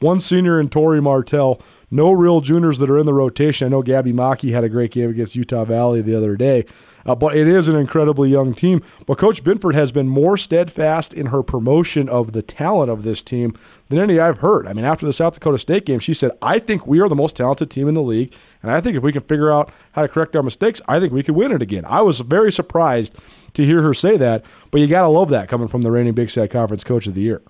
one 0.00 0.20
senior 0.20 0.60
in 0.60 0.68
Tori 0.68 1.00
Martell, 1.00 1.60
no 1.90 2.12
real 2.12 2.40
juniors 2.40 2.78
that 2.78 2.90
are 2.90 2.98
in 2.98 3.06
the 3.06 3.14
rotation. 3.14 3.66
I 3.66 3.70
know 3.70 3.82
Gabby 3.82 4.12
Maki 4.12 4.52
had 4.52 4.64
a 4.64 4.68
great 4.68 4.90
game 4.90 5.10
against 5.10 5.36
Utah 5.36 5.64
Valley 5.64 6.02
the 6.02 6.14
other 6.14 6.36
day. 6.36 6.64
Uh, 7.06 7.14
but 7.14 7.36
it 7.36 7.46
is 7.46 7.68
an 7.68 7.76
incredibly 7.76 8.30
young 8.30 8.54
team. 8.54 8.82
But 9.06 9.18
Coach 9.18 9.44
Binford 9.44 9.74
has 9.74 9.92
been 9.92 10.08
more 10.08 10.36
steadfast 10.36 11.12
in 11.12 11.26
her 11.26 11.42
promotion 11.42 12.08
of 12.08 12.32
the 12.32 12.42
talent 12.42 12.90
of 12.90 13.02
this 13.02 13.22
team 13.22 13.54
than 13.88 13.98
any 13.98 14.18
I've 14.18 14.38
heard. 14.38 14.66
I 14.66 14.72
mean, 14.72 14.84
after 14.84 15.04
the 15.04 15.12
South 15.12 15.34
Dakota 15.34 15.58
State 15.58 15.84
game, 15.84 16.00
she 16.00 16.14
said, 16.14 16.32
I 16.40 16.58
think 16.58 16.86
we 16.86 17.00
are 17.00 17.08
the 17.08 17.14
most 17.14 17.36
talented 17.36 17.70
team 17.70 17.88
in 17.88 17.94
the 17.94 18.02
league. 18.02 18.32
And 18.62 18.72
I 18.72 18.80
think 18.80 18.96
if 18.96 19.02
we 19.02 19.12
can 19.12 19.22
figure 19.22 19.52
out 19.52 19.70
how 19.92 20.02
to 20.02 20.08
correct 20.08 20.34
our 20.34 20.42
mistakes, 20.42 20.80
I 20.88 20.98
think 20.98 21.12
we 21.12 21.22
could 21.22 21.34
win 21.34 21.52
it 21.52 21.60
again. 21.60 21.84
I 21.84 22.00
was 22.00 22.20
very 22.20 22.50
surprised 22.50 23.14
to 23.52 23.64
hear 23.64 23.82
her 23.82 23.92
say 23.92 24.16
that. 24.16 24.44
But 24.70 24.80
you 24.80 24.86
got 24.86 25.02
to 25.02 25.08
love 25.08 25.28
that 25.30 25.48
coming 25.48 25.68
from 25.68 25.82
the 25.82 25.90
reigning 25.90 26.14
Big 26.14 26.30
Sky 26.30 26.46
Conference 26.46 26.84
Coach 26.84 27.06
of 27.06 27.14
the 27.14 27.20
Year. 27.20 27.42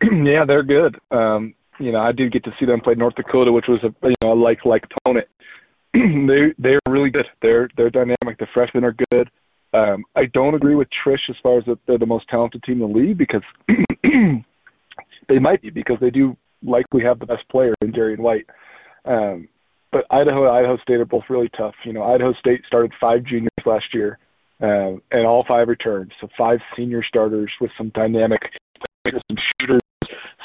yeah, 0.12 0.44
they're 0.44 0.62
good. 0.62 0.98
Um, 1.10 1.54
you 1.78 1.92
know, 1.92 2.00
I 2.00 2.12
did 2.12 2.32
get 2.32 2.44
to 2.44 2.54
see 2.58 2.66
them 2.66 2.80
play 2.80 2.94
North 2.94 3.14
Dakota, 3.14 3.52
which 3.52 3.68
was 3.68 3.82
a 3.82 3.94
you 4.02 4.14
know 4.22 4.32
a 4.32 4.34
like 4.34 4.64
like 4.64 4.86
opponent. 4.98 5.28
they 5.92 6.54
they're 6.58 6.80
really 6.88 7.10
good. 7.10 7.28
They're 7.40 7.68
they're 7.76 7.90
dynamic. 7.90 8.38
The 8.38 8.46
freshmen 8.52 8.84
are 8.84 8.96
good. 9.10 9.30
Um, 9.72 10.04
I 10.16 10.26
don't 10.26 10.54
agree 10.54 10.74
with 10.74 10.88
Trish 10.90 11.30
as 11.30 11.36
far 11.42 11.58
as 11.58 11.64
that 11.66 11.78
they're 11.86 11.98
the 11.98 12.06
most 12.06 12.28
talented 12.28 12.62
team 12.62 12.82
in 12.82 12.92
the 12.92 12.98
league 12.98 13.18
because 13.18 13.42
they 15.28 15.38
might 15.38 15.62
be 15.62 15.70
because 15.70 15.98
they 16.00 16.10
do 16.10 16.36
likely 16.62 17.02
have 17.02 17.18
the 17.18 17.26
best 17.26 17.48
player 17.48 17.74
in 17.80 17.92
Darian 17.92 18.22
White. 18.22 18.46
Um, 19.04 19.48
but 19.92 20.06
Idaho 20.10 20.42
and 20.46 20.56
Idaho 20.56 20.76
State 20.78 21.00
are 21.00 21.04
both 21.04 21.24
really 21.28 21.48
tough. 21.48 21.74
You 21.84 21.92
know, 21.92 22.02
Idaho 22.02 22.32
State 22.34 22.64
started 22.66 22.92
five 23.00 23.24
juniors 23.24 23.50
last 23.64 23.94
year, 23.94 24.18
um, 24.60 25.02
and 25.10 25.26
all 25.26 25.44
five 25.44 25.68
returned. 25.68 26.12
So 26.20 26.28
five 26.36 26.60
senior 26.76 27.02
starters 27.02 27.50
with 27.60 27.70
some 27.76 27.88
dynamic, 27.90 28.52
some 29.06 29.36
shooters, 29.36 29.80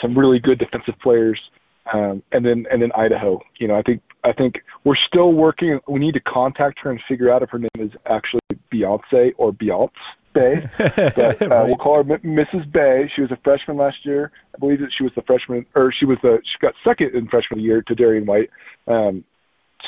some 0.01 0.17
really 0.17 0.39
good 0.39 0.59
defensive 0.59 0.97
players 0.99 1.49
um, 1.91 2.23
and 2.31 2.45
then 2.45 2.65
and 2.71 2.81
then 2.81 2.91
Idaho. 2.95 3.41
You 3.57 3.67
know, 3.67 3.75
I 3.75 3.81
think 3.81 4.01
I 4.23 4.31
think 4.31 4.63
we're 4.83 4.95
still 4.95 5.33
working. 5.33 5.79
We 5.87 5.99
need 5.99 6.13
to 6.13 6.19
contact 6.19 6.79
her 6.79 6.89
and 6.91 7.01
figure 7.07 7.29
out 7.29 7.43
if 7.43 7.49
her 7.51 7.59
name 7.59 7.69
is 7.77 7.91
actually 8.05 8.39
Beyonce 8.71 9.33
or 9.37 9.53
Beyonce 9.53 9.91
Bea. 10.33 10.67
but, 10.77 11.41
uh, 11.41 11.47
right. 11.47 11.67
We'll 11.67 11.77
call 11.77 12.03
her 12.03 12.13
M- 12.13 12.21
Mrs. 12.21 12.71
Bea. 12.71 13.09
She 13.13 13.21
was 13.21 13.31
a 13.31 13.37
freshman 13.37 13.77
last 13.77 14.05
year. 14.05 14.31
I 14.53 14.57
believe 14.57 14.79
that 14.81 14.91
she 14.91 15.03
was 15.03 15.13
the 15.15 15.21
freshman, 15.21 15.65
or 15.75 15.91
she 15.91 16.05
was 16.05 16.17
the 16.21 16.41
she 16.43 16.57
got 16.59 16.73
second 16.83 17.15
in 17.15 17.27
freshman 17.27 17.59
year 17.59 17.81
to 17.83 17.95
Darian 17.95 18.25
White. 18.25 18.49
Um, 18.87 19.23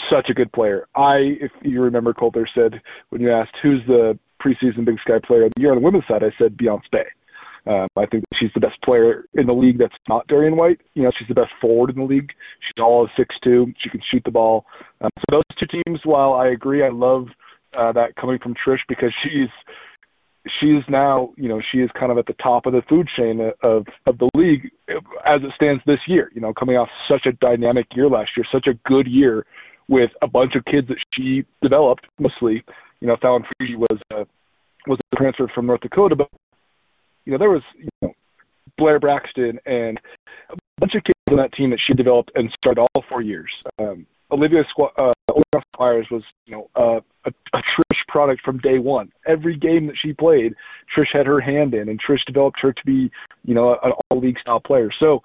such 0.09 0.29
a 0.29 0.33
good 0.33 0.51
player. 0.51 0.87
I, 0.95 1.17
if 1.17 1.51
you 1.63 1.81
remember, 1.81 2.13
Colter 2.13 2.45
said 2.45 2.81
when 3.09 3.21
you 3.21 3.31
asked 3.31 3.55
who's 3.61 3.85
the 3.87 4.17
preseason 4.39 4.85
Big 4.85 4.99
Sky 4.99 5.17
player 5.19 5.45
of 5.45 5.53
the 5.55 5.61
year 5.61 5.71
on 5.71 5.77
the 5.77 5.83
women's 5.83 6.05
side, 6.05 6.23
I 6.23 6.31
said 6.37 6.55
Beyonce 6.55 6.91
Bea. 6.91 6.99
Um, 7.67 7.87
I 7.97 8.05
think 8.05 8.23
she's 8.33 8.51
the 8.53 8.59
best 8.59 8.81
player 8.81 9.25
in 9.33 9.45
the 9.45 9.53
league 9.53 9.77
that's 9.77 9.95
not 10.07 10.27
Darian 10.27 10.55
White. 10.55 10.79
You 10.93 11.03
know, 11.03 11.11
she's 11.11 11.27
the 11.27 11.33
best 11.33 11.51
forward 11.59 11.89
in 11.89 11.97
the 11.97 12.03
league. 12.03 12.33
She's 12.59 12.81
all 12.81 13.03
of 13.03 13.09
six 13.17 13.35
two. 13.39 13.73
She 13.77 13.89
can 13.89 14.01
shoot 14.01 14.23
the 14.23 14.31
ball. 14.31 14.65
Um, 15.01 15.09
so 15.19 15.25
those 15.31 15.43
two 15.55 15.65
teams, 15.83 16.05
while 16.05 16.33
I 16.33 16.47
agree, 16.47 16.83
I 16.83 16.89
love 16.89 17.29
uh, 17.73 17.91
that 17.91 18.15
coming 18.15 18.39
from 18.39 18.55
Trish 18.55 18.81
because 18.87 19.13
she's 19.21 19.49
she's 20.47 20.83
now 20.87 21.33
you 21.35 21.49
know 21.49 21.59
she 21.59 21.79
is 21.79 21.91
kind 21.91 22.11
of 22.11 22.17
at 22.17 22.25
the 22.25 22.33
top 22.33 22.65
of 22.65 22.73
the 22.73 22.81
food 22.83 23.07
chain 23.07 23.51
of 23.61 23.87
of 24.05 24.17
the 24.17 24.29
league 24.33 24.71
as 25.25 25.43
it 25.43 25.51
stands 25.55 25.83
this 25.85 26.07
year. 26.07 26.31
You 26.33 26.41
know, 26.41 26.53
coming 26.53 26.77
off 26.77 26.89
such 27.07 27.25
a 27.25 27.33
dynamic 27.33 27.93
year 27.95 28.07
last 28.07 28.37
year, 28.37 28.45
such 28.49 28.67
a 28.67 28.75
good 28.85 29.07
year 29.07 29.45
with 29.87 30.11
a 30.21 30.27
bunch 30.27 30.55
of 30.55 30.65
kids 30.65 30.87
that 30.87 30.97
she 31.13 31.45
developed 31.61 32.07
mostly. 32.19 32.63
You 33.01 33.07
know, 33.07 33.17
Fallon 33.17 33.43
Freegee 33.43 33.75
was 33.75 33.99
uh, 34.13 34.25
was 34.87 34.99
transferred 35.15 35.51
from 35.51 35.65
North 35.65 35.81
Dakota, 35.81 36.15
but 36.15 36.29
you 37.27 37.33
know, 37.33 37.37
there 37.37 37.49
was 37.49 37.63
you 37.77 37.89
know, 38.01 38.13
Blair 38.77 38.99
Braxton 38.99 39.59
and 39.65 39.99
a 40.49 40.55
bunch 40.77 40.95
of 40.95 41.03
kids 41.03 41.17
on 41.29 41.35
that 41.35 41.51
team 41.51 41.71
that 41.71 41.79
she 41.81 41.93
developed 41.93 42.31
and 42.35 42.49
started 42.53 42.79
all 42.79 43.01
four 43.01 43.21
years. 43.21 43.53
Um, 43.79 44.07
Olivia 44.31 44.63
Squ- 44.63 44.91
uh, 44.97 45.11
Squires 45.73 46.09
was, 46.09 46.23
you 46.45 46.53
know, 46.55 46.69
uh, 46.75 47.01
a, 47.25 47.33
a 47.57 47.61
Trish 47.61 48.07
product 48.07 48.43
from 48.43 48.59
day 48.59 48.79
one. 48.79 49.11
Every 49.25 49.57
game 49.57 49.87
that 49.87 49.97
she 49.97 50.13
played, 50.13 50.55
Trish 50.95 51.11
had 51.11 51.25
her 51.27 51.41
hand 51.41 51.73
in, 51.73 51.89
and 51.89 52.01
Trish 52.01 52.23
developed 52.23 52.61
her 52.61 52.71
to 52.71 52.85
be, 52.85 53.11
you 53.43 53.53
know, 53.53 53.77
an 53.83 53.91
all-league 54.09 54.39
style 54.39 54.61
player. 54.61 54.89
So, 54.91 55.21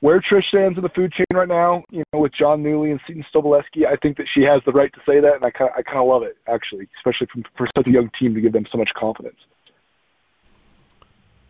where 0.00 0.20
Trish 0.20 0.48
stands 0.48 0.76
in 0.76 0.82
the 0.82 0.88
food 0.88 1.12
chain 1.12 1.26
right 1.32 1.48
now, 1.48 1.84
you 1.90 2.02
know, 2.12 2.18
with 2.18 2.32
Jon 2.32 2.62
Newlee 2.62 2.90
and 2.90 3.00
Seton 3.06 3.24
Sobolewski, 3.32 3.86
I 3.86 3.96
think 3.96 4.16
that 4.16 4.28
she 4.28 4.42
has 4.42 4.62
the 4.64 4.72
right 4.72 4.92
to 4.92 5.00
say 5.06 5.20
that, 5.20 5.36
and 5.36 5.44
I 5.44 5.50
kind 5.50 5.70
of, 5.70 5.76
I 5.76 5.82
kind 5.82 5.98
of 5.98 6.08
love 6.08 6.24
it 6.24 6.36
actually, 6.48 6.88
especially 6.96 7.28
from, 7.28 7.44
for 7.56 7.68
such 7.76 7.86
a 7.86 7.90
young 7.90 8.10
team 8.18 8.34
to 8.34 8.40
give 8.40 8.52
them 8.52 8.66
so 8.70 8.78
much 8.78 8.92
confidence 8.94 9.38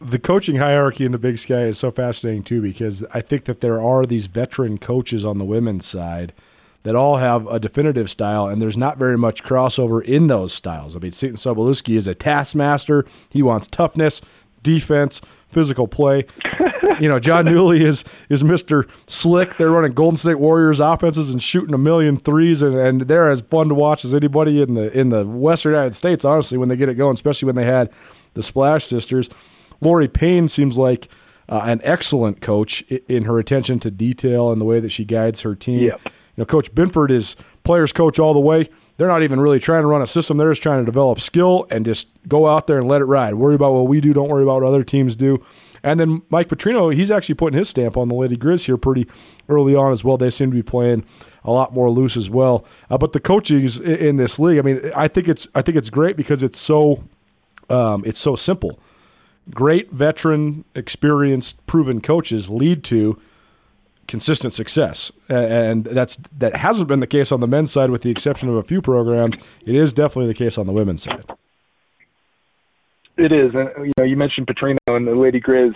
the 0.00 0.18
coaching 0.18 0.56
hierarchy 0.56 1.04
in 1.04 1.12
the 1.12 1.18
Big 1.18 1.38
Sky 1.38 1.62
is 1.62 1.78
so 1.78 1.90
fascinating 1.90 2.42
too 2.42 2.60
because 2.60 3.04
I 3.14 3.20
think 3.20 3.44
that 3.44 3.60
there 3.60 3.80
are 3.80 4.04
these 4.04 4.26
veteran 4.26 4.78
coaches 4.78 5.24
on 5.24 5.38
the 5.38 5.44
women's 5.44 5.86
side 5.86 6.32
that 6.82 6.94
all 6.94 7.16
have 7.16 7.48
a 7.48 7.58
definitive 7.58 8.08
style, 8.08 8.46
and 8.46 8.62
there's 8.62 8.76
not 8.76 8.96
very 8.96 9.18
much 9.18 9.42
crossover 9.42 10.00
in 10.04 10.28
those 10.28 10.52
styles. 10.52 10.94
I 10.94 11.00
mean, 11.00 11.10
Seton 11.10 11.36
Sobolewski 11.36 11.96
is 11.96 12.06
a 12.06 12.14
taskmaster. 12.14 13.04
He 13.28 13.42
wants 13.42 13.66
toughness, 13.66 14.20
defense, 14.62 15.20
physical 15.48 15.88
play. 15.88 16.26
you 17.00 17.08
know, 17.08 17.18
Jon 17.18 17.46
Newlee 17.46 17.80
is 17.80 18.04
is 18.28 18.42
Mr. 18.42 18.88
Slick. 19.06 19.56
They're 19.56 19.70
running 19.70 19.94
Golden 19.94 20.16
State 20.16 20.38
Warriors 20.38 20.78
offenses 20.78 21.32
and 21.32 21.42
shooting 21.42 21.74
a 21.74 21.78
million 21.78 22.16
threes, 22.18 22.62
and, 22.62 22.74
and 22.76 23.00
they're 23.02 23.30
as 23.30 23.40
fun 23.40 23.68
to 23.68 23.74
watch 23.74 24.04
as 24.04 24.14
anybody 24.14 24.62
in 24.62 24.74
the 24.74 24.96
in 24.96 25.08
the 25.08 25.26
Western 25.26 25.72
United 25.72 25.96
States. 25.96 26.24
Honestly, 26.24 26.58
when 26.58 26.68
they 26.68 26.76
get 26.76 26.88
it 26.88 26.94
going, 26.94 27.14
especially 27.14 27.46
when 27.46 27.56
they 27.56 27.64
had 27.64 27.90
the 28.34 28.42
Splash 28.42 28.84
Sisters. 28.84 29.28
Loree 29.82 30.12
Payne 30.12 30.48
seems 30.48 30.76
like 30.76 31.08
uh, 31.48 31.62
an 31.64 31.80
excellent 31.84 32.40
coach 32.40 32.82
in 32.82 33.24
her 33.24 33.38
attention 33.38 33.78
to 33.80 33.90
detail 33.90 34.50
and 34.50 34.60
the 34.60 34.64
way 34.64 34.80
that 34.80 34.90
she 34.90 35.04
guides 35.04 35.42
her 35.42 35.54
team. 35.54 35.84
Yep. 35.84 36.00
You 36.04 36.10
know, 36.38 36.44
Coach 36.44 36.74
Binford 36.74 37.10
is 37.10 37.36
players 37.64 37.92
coach 37.92 38.18
all 38.18 38.34
the 38.34 38.40
way. 38.40 38.68
They're 38.96 39.08
not 39.08 39.22
even 39.22 39.40
really 39.40 39.60
trying 39.60 39.82
to 39.82 39.86
run 39.86 40.02
a 40.02 40.06
system. 40.06 40.38
They're 40.38 40.50
just 40.50 40.62
trying 40.62 40.80
to 40.80 40.86
develop 40.86 41.20
skill 41.20 41.66
and 41.70 41.84
just 41.84 42.08
go 42.26 42.46
out 42.46 42.66
there 42.66 42.78
and 42.78 42.88
let 42.88 43.02
it 43.02 43.04
ride. 43.04 43.34
Worry 43.34 43.54
about 43.54 43.74
what 43.74 43.86
we 43.88 44.00
do. 44.00 44.12
Don't 44.12 44.28
worry 44.28 44.42
about 44.42 44.62
what 44.62 44.68
other 44.68 44.82
teams 44.82 45.14
do. 45.14 45.44
And 45.82 46.00
then 46.00 46.22
Mike 46.30 46.48
Petrino, 46.48 46.92
he's 46.92 47.10
actually 47.10 47.34
putting 47.36 47.58
his 47.58 47.68
stamp 47.68 47.96
on 47.96 48.08
the 48.08 48.14
Lady 48.14 48.36
Grizz 48.36 48.64
here 48.64 48.78
pretty 48.78 49.06
early 49.48 49.74
on 49.76 49.92
as 49.92 50.02
well. 50.02 50.16
They 50.16 50.30
seem 50.30 50.50
to 50.50 50.56
be 50.56 50.62
playing 50.62 51.04
a 51.44 51.52
lot 51.52 51.74
more 51.74 51.90
loose 51.90 52.16
as 52.16 52.28
well. 52.28 52.64
Uh, 52.90 52.98
but 52.98 53.12
the 53.12 53.20
coaching 53.20 53.68
in 53.84 54.16
this 54.16 54.38
league, 54.38 54.58
I 54.58 54.62
mean, 54.62 54.90
I 54.96 55.08
think 55.08 55.28
it's 55.28 55.46
I 55.54 55.62
think 55.62 55.76
it's 55.76 55.90
great 55.90 56.16
because 56.16 56.42
it's 56.42 56.58
so 56.58 57.04
Um, 57.68 58.02
it's 58.06 58.20
so 58.20 58.36
simple. 58.36 58.78
Great 59.52 59.92
veteran, 59.92 60.64
experienced, 60.74 61.64
proven 61.66 62.00
coaches 62.00 62.50
lead 62.50 62.82
to 62.84 63.20
consistent 64.08 64.52
success, 64.52 65.12
and 65.28 65.84
that's 65.84 66.16
that 66.38 66.56
hasn't 66.56 66.88
been 66.88 67.00
the 67.00 67.06
case 67.06 67.30
on 67.32 67.40
the 67.40 67.46
men's 67.46 67.70
side, 67.70 67.90
with 67.90 68.02
the 68.02 68.10
exception 68.10 68.48
of 68.48 68.56
a 68.56 68.62
few 68.62 68.82
programs. 68.82 69.36
It 69.64 69.74
is 69.74 69.92
definitely 69.92 70.26
the 70.28 70.34
case 70.34 70.58
on 70.58 70.66
the 70.66 70.72
women's 70.72 71.02
side. 71.02 71.24
It 73.16 73.32
is, 73.32 73.54
and 73.54 73.70
you 73.86 73.92
know, 73.96 74.04
you 74.04 74.16
mentioned 74.16 74.46
Petrino 74.46 74.78
and 74.88 75.06
the 75.06 75.14
Lady 75.14 75.40
Griz. 75.40 75.74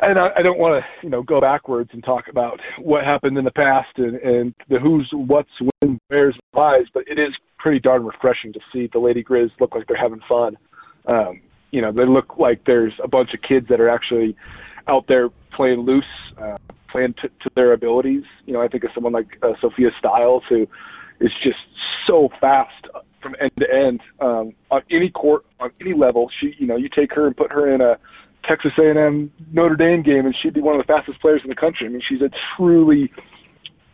And 0.00 0.18
I, 0.18 0.32
I 0.36 0.42
don't 0.42 0.58
want 0.58 0.82
to, 0.82 0.90
you 1.02 1.10
know, 1.10 1.22
go 1.22 1.40
backwards 1.40 1.90
and 1.92 2.02
talk 2.02 2.28
about 2.28 2.60
what 2.78 3.04
happened 3.04 3.36
in 3.36 3.44
the 3.44 3.52
past 3.52 3.98
and, 3.98 4.16
and 4.16 4.54
the 4.68 4.80
who's, 4.80 5.08
what's, 5.12 5.50
when, 5.80 5.98
where's, 6.08 6.34
why's, 6.52 6.86
but 6.92 7.06
it 7.06 7.18
is 7.18 7.34
pretty 7.58 7.78
darn 7.78 8.04
refreshing 8.04 8.52
to 8.54 8.60
see 8.72 8.88
the 8.88 8.98
Lady 8.98 9.22
Griz 9.22 9.50
look 9.60 9.74
like 9.74 9.86
they're 9.86 9.96
having 9.96 10.22
fun. 10.26 10.56
Um, 11.06 11.40
you 11.72 11.80
know, 11.80 11.90
they 11.90 12.04
look 12.04 12.38
like 12.38 12.64
there's 12.64 12.92
a 13.02 13.08
bunch 13.08 13.34
of 13.34 13.42
kids 13.42 13.68
that 13.68 13.80
are 13.80 13.88
actually 13.88 14.36
out 14.86 15.06
there 15.06 15.30
playing 15.50 15.80
loose, 15.80 16.04
uh, 16.38 16.58
playing 16.88 17.14
to, 17.14 17.28
to 17.40 17.50
their 17.54 17.72
abilities. 17.72 18.24
You 18.46 18.52
know, 18.52 18.62
I 18.62 18.68
think 18.68 18.84
of 18.84 18.92
someone 18.94 19.12
like 19.12 19.38
uh, 19.42 19.54
Sophia 19.60 19.90
Stiles 19.98 20.44
who 20.48 20.68
is 21.18 21.32
just 21.34 21.58
so 22.06 22.30
fast 22.40 22.86
from 23.20 23.34
end 23.40 23.52
to 23.58 23.74
end 23.74 24.00
um, 24.20 24.52
on 24.70 24.82
any 24.90 25.08
court, 25.08 25.44
on 25.60 25.70
any 25.80 25.94
level. 25.94 26.30
She, 26.38 26.54
you 26.58 26.66
know, 26.66 26.76
you 26.76 26.88
take 26.88 27.12
her 27.14 27.26
and 27.26 27.36
put 27.36 27.52
her 27.52 27.68
in 27.72 27.80
a 27.80 27.98
Texas 28.42 28.72
A&M 28.76 29.32
Notre 29.52 29.76
Dame 29.76 30.02
game, 30.02 30.26
and 30.26 30.36
she'd 30.36 30.54
be 30.54 30.60
one 30.60 30.78
of 30.78 30.84
the 30.84 30.92
fastest 30.92 31.20
players 31.20 31.42
in 31.42 31.48
the 31.48 31.54
country. 31.54 31.86
I 31.86 31.90
mean, 31.90 32.00
she's 32.00 32.20
a 32.20 32.28
truly, 32.28 33.12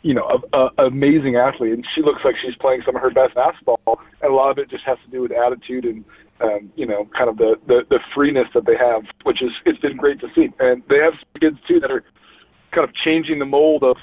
you 0.03 0.15
know, 0.15 0.43
a, 0.53 0.59
a, 0.59 0.87
amazing 0.87 1.37
athlete, 1.37 1.75
and 1.75 1.87
she 1.93 2.03
looks 2.03 2.25
like 2.25 2.37
she's 2.39 2.57
playing 2.57 2.83
some 2.83 2.97
of 2.97 3.03
her 3.03 3.11
best 3.11 3.35
basketball. 3.35 4.01
And 4.23 4.33
a 4.33 4.35
lot 4.35 4.51
of 4.51 4.59
it 4.59 4.71
just 4.71 4.85
has 4.85 4.99
to 5.05 5.11
do 5.11 5.21
with 5.21 5.33
attitude 5.33 5.85
and, 5.85 6.05
um, 6.41 6.73
you 6.77 6.87
know, 6.87 7.05
kind 7.17 7.29
of 7.29 7.37
the, 7.37 7.59
the 7.67 7.87
the 7.89 8.01
freeness 8.15 8.49
that 8.55 8.65
they 8.65 8.77
have, 8.77 9.05
which 9.25 9.43
is 9.43 9.53
it's 9.65 9.79
been 9.81 9.97
great 9.97 10.21
to 10.21 10.31
see. 10.35 10.51
And 10.61 10.83
they 10.89 10.99
have 10.99 11.15
kids 11.41 11.59
too 11.67 11.81
that 11.81 11.91
are 11.91 12.05
kind 12.71 12.89
of 12.89 12.95
changing 12.95 13.39
the 13.39 13.47
mold 13.47 13.83
of 13.83 13.97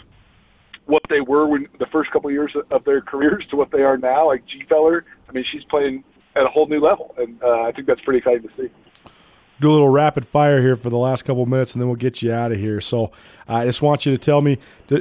what 0.85 1.01
they 1.09 1.21
were 1.21 1.47
when 1.47 1.67
the 1.79 1.85
first 1.87 2.11
couple 2.11 2.29
of 2.29 2.33
years 2.33 2.55
of 2.71 2.83
their 2.83 3.01
careers 3.01 3.45
to 3.47 3.55
what 3.55 3.71
they 3.71 3.81
are 3.81 3.97
now. 3.97 4.27
Like 4.27 4.43
Gfeller, 4.47 5.03
I 5.27 5.31
mean, 5.31 5.43
she's 5.43 5.63
playing 5.63 6.03
at 6.35 6.43
a 6.43 6.49
whole 6.49 6.67
new 6.67 6.79
level, 6.79 7.15
and 7.17 7.41
uh, 7.41 7.61
I 7.61 7.71
think 7.71 7.87
that's 7.87 8.01
pretty 8.01 8.19
exciting 8.19 8.47
to 8.47 8.55
see 8.57 8.69
do 9.59 9.69
a 9.69 9.73
little 9.73 9.89
rapid 9.89 10.27
fire 10.27 10.61
here 10.61 10.75
for 10.75 10.89
the 10.89 10.97
last 10.97 11.23
couple 11.23 11.45
minutes, 11.45 11.73
and 11.73 11.81
then 11.81 11.87
we'll 11.87 11.95
get 11.95 12.21
you 12.21 12.31
out 12.31 12.51
of 12.51 12.57
here. 12.57 12.81
So 12.81 13.11
I 13.47 13.65
just 13.65 13.81
want 13.81 14.05
you 14.05 14.11
to 14.11 14.17
tell 14.17 14.41
me, 14.41 14.57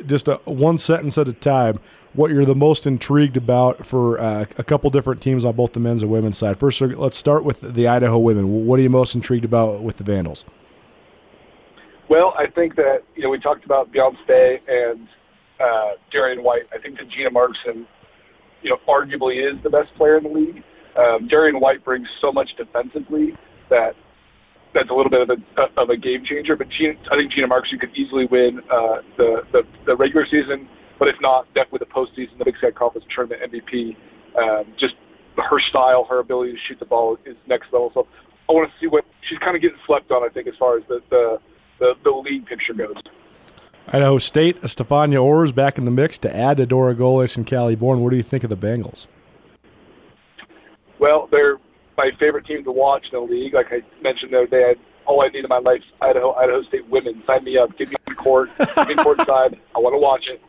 just 0.06 0.28
a, 0.28 0.36
one 0.44 0.78
sentence 0.78 1.18
at 1.18 1.28
a 1.28 1.32
time, 1.32 1.80
what 2.12 2.30
you're 2.30 2.44
the 2.44 2.54
most 2.54 2.86
intrigued 2.86 3.36
about 3.36 3.84
for 3.84 4.20
uh, 4.20 4.46
a 4.56 4.64
couple 4.64 4.88
different 4.90 5.20
teams 5.20 5.44
on 5.44 5.56
both 5.56 5.72
the 5.72 5.80
men's 5.80 6.02
and 6.02 6.10
women's 6.10 6.38
side. 6.38 6.58
First, 6.58 6.80
let's 6.80 7.16
start 7.16 7.44
with 7.44 7.60
the 7.60 7.88
Idaho 7.88 8.18
women. 8.18 8.66
What 8.66 8.78
are 8.78 8.82
you 8.82 8.90
most 8.90 9.14
intrigued 9.14 9.44
about 9.44 9.82
with 9.82 9.96
the 9.96 10.04
Vandals? 10.04 10.44
Well, 12.08 12.34
I 12.38 12.46
think 12.46 12.76
that 12.76 13.02
you 13.16 13.22
know 13.22 13.30
we 13.30 13.40
talked 13.40 13.64
about 13.64 13.90
Beyonce 13.90 14.60
and 14.68 15.08
uh, 15.58 15.92
Darian 16.10 16.42
White. 16.42 16.68
I 16.72 16.78
think 16.78 16.98
that 16.98 17.08
Gina 17.08 17.30
Marxen, 17.30 17.86
you 18.62 18.70
know, 18.70 18.78
arguably 18.86 19.50
is 19.50 19.60
the 19.62 19.70
best 19.70 19.92
player 19.94 20.18
in 20.18 20.24
the 20.24 20.28
league. 20.28 20.62
Um, 20.96 21.26
Darian 21.26 21.58
White 21.58 21.82
brings 21.82 22.06
so 22.20 22.30
much 22.30 22.54
defensively 22.56 23.36
that 23.68 23.96
that's 24.74 24.90
a 24.90 24.94
little 24.94 25.10
bit 25.10 25.22
of 25.22 25.30
a 25.30 25.80
of 25.80 25.88
a 25.88 25.96
game 25.96 26.24
changer. 26.24 26.56
But 26.56 26.68
Gina, 26.68 26.94
I 27.10 27.16
think 27.16 27.30
Gina 27.30 27.46
Marks, 27.46 27.72
you 27.72 27.78
could 27.78 27.96
easily 27.96 28.26
win 28.26 28.60
uh, 28.70 29.00
the, 29.16 29.46
the 29.52 29.66
the 29.86 29.96
regular 29.96 30.26
season, 30.26 30.68
but 30.98 31.08
if 31.08 31.18
not, 31.20 31.52
definitely 31.54 31.78
the 31.78 31.86
postseason, 31.86 32.36
the 32.38 32.44
Big 32.44 32.56
Sky 32.58 32.70
Conference 32.72 33.06
tournament 33.14 33.52
MVP. 33.52 33.96
Um, 34.36 34.66
just 34.76 34.96
her 35.38 35.60
style, 35.60 36.04
her 36.04 36.18
ability 36.18 36.52
to 36.52 36.58
shoot 36.58 36.78
the 36.78 36.84
ball 36.84 37.18
is 37.24 37.36
next 37.46 37.72
level. 37.72 37.90
So 37.94 38.06
I 38.48 38.52
want 38.52 38.70
to 38.70 38.78
see 38.78 38.88
what 38.88 39.04
she's 39.22 39.38
kind 39.38 39.56
of 39.56 39.62
getting 39.62 39.78
slept 39.86 40.10
on. 40.10 40.24
I 40.24 40.28
think 40.28 40.48
as 40.48 40.56
far 40.56 40.76
as 40.76 40.84
the 40.88 41.02
the 41.08 41.40
the, 41.78 41.94
the 42.02 42.10
league 42.10 42.46
picture 42.46 42.74
goes. 42.74 42.96
Idaho 43.88 44.18
State, 44.18 44.60
Stefania 44.62 45.22
Orr 45.22 45.52
back 45.52 45.76
in 45.76 45.84
the 45.84 45.90
mix 45.90 46.18
to 46.18 46.34
add 46.34 46.56
to 46.56 46.66
Dora 46.66 46.94
Goles 46.94 47.36
and 47.36 47.46
Callie 47.46 47.76
Bourne. 47.76 48.00
What 48.00 48.10
do 48.10 48.16
you 48.16 48.22
think 48.22 48.42
of 48.42 48.50
the 48.50 48.56
Bengals? 48.56 49.06
Well, 50.98 51.28
they're 51.30 51.58
my 51.96 52.10
favorite 52.18 52.46
team 52.46 52.64
to 52.64 52.72
watch 52.72 53.06
in 53.12 53.18
the 53.18 53.20
league. 53.20 53.54
Like 53.54 53.72
I 53.72 53.82
mentioned 54.02 54.32
the 54.32 54.38
other 54.38 54.46
day, 54.46 54.70
I, 54.70 54.74
all 55.06 55.22
I 55.22 55.28
need 55.28 55.44
in 55.44 55.48
my 55.48 55.58
life 55.58 55.80
is 55.80 55.92
Idaho, 56.00 56.32
Idaho 56.32 56.62
State 56.64 56.88
women. 56.88 57.22
Sign 57.26 57.44
me 57.44 57.58
up. 57.58 57.76
Give 57.76 57.90
me 57.90 57.96
court. 58.16 58.50
Give 58.58 58.88
me 58.88 58.94
court 58.94 59.18
side. 59.18 59.58
I 59.74 59.78
want 59.78 59.94
to 59.94 59.98
watch 59.98 60.28
it. 60.28 60.40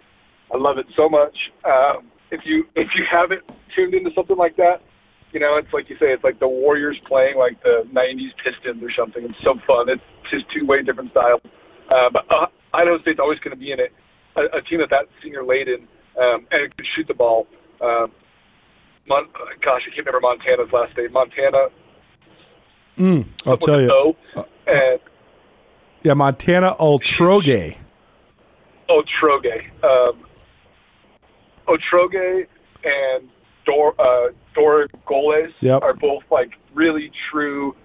I 0.54 0.58
love 0.58 0.78
it 0.78 0.88
so 0.96 1.10
much. 1.10 1.52
Um, 1.64 2.12
if 2.32 2.46
you 2.46 2.68
if 2.76 2.96
you 2.96 3.04
haven't 3.10 3.44
tuned 3.76 3.94
into 3.94 4.12
something 4.14 4.38
like 4.38 4.56
that, 4.58 4.82
you 5.34 5.40
know, 5.40 5.58
it's 5.58 5.72
like 5.74 5.90
you 5.90 5.98
say, 5.98 6.14
it's 6.14 6.24
like 6.24 6.40
the 6.40 6.48
Warriors 6.48 6.98
playing 7.06 7.38
like 7.38 7.62
the 7.64 7.88
'90s 7.94 8.32
Pistons 8.44 8.82
or 8.82 8.92
something. 8.92 9.24
It's 9.24 9.44
so 9.44 9.60
fun. 9.68 9.90
It's 9.90 10.02
just 10.32 10.50
two 10.50 10.66
way 10.66 10.82
different 10.84 11.12
styles. 11.12 11.42
Uh, 11.90 12.10
but 12.10 12.26
uh, 12.32 12.48
Idaho 12.74 13.00
State's 13.00 13.20
always 13.20 13.40
going 13.40 13.52
to 13.52 13.60
be 13.60 13.72
in 13.72 13.80
it. 13.80 13.94
A, 14.38 14.58
a 14.58 14.62
team 14.62 14.80
that 14.80 15.08
senior 15.22 15.44
laden 15.44 15.88
um, 16.22 16.48
and 16.52 16.62
it 16.62 16.78
can 16.78 16.86
shoot 16.86 17.08
the 17.08 17.14
ball. 17.14 17.48
Um, 17.82 18.12
Mon- 19.08 19.28
gosh, 19.62 19.84
I 19.88 19.94
can't 19.94 20.06
remember 20.06 20.22
Montana's 20.22 20.72
last 20.72 20.98
name. 20.98 21.12
Montana. 21.12 21.68
Mm, 22.98 23.26
I'll 23.46 23.58
tell 23.58 23.82
you. 23.82 23.92
O, 23.92 24.16
and, 24.66 25.00
yeah, 26.04 26.14
Montana 26.14 26.76
Oltrogge. 26.80 27.78
Oltrogge. 28.90 29.84
Um, 29.84 30.20
Oltrogge 31.68 32.48
and 32.84 33.30
Dor, 33.66 33.96
uh, 34.00 34.30
Dora 34.54 34.88
Goles 35.06 35.52
yep. 35.60 35.82
are 35.82 35.94
both 35.94 36.24
like 36.32 36.58
really 36.74 37.12
true 37.30 37.76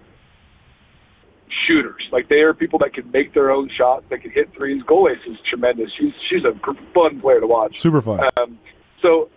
shooters. 1.49 2.07
Like 2.11 2.29
they 2.29 2.41
are 2.41 2.53
people 2.53 2.79
that 2.79 2.93
can 2.93 3.09
make 3.11 3.33
their 3.33 3.51
own 3.51 3.69
shots, 3.69 4.05
that 4.09 4.19
can 4.19 4.31
hit 4.31 4.53
threes. 4.53 4.81
Goles 4.83 5.17
is 5.25 5.39
tremendous. 5.41 5.91
She's 5.91 6.13
she's 6.19 6.43
a 6.45 6.53
fun 6.93 7.19
player 7.19 7.39
to 7.39 7.47
watch. 7.47 7.79
Super 7.79 8.01
fun. 8.01 8.27
Um, 8.37 8.59
so 9.01 9.29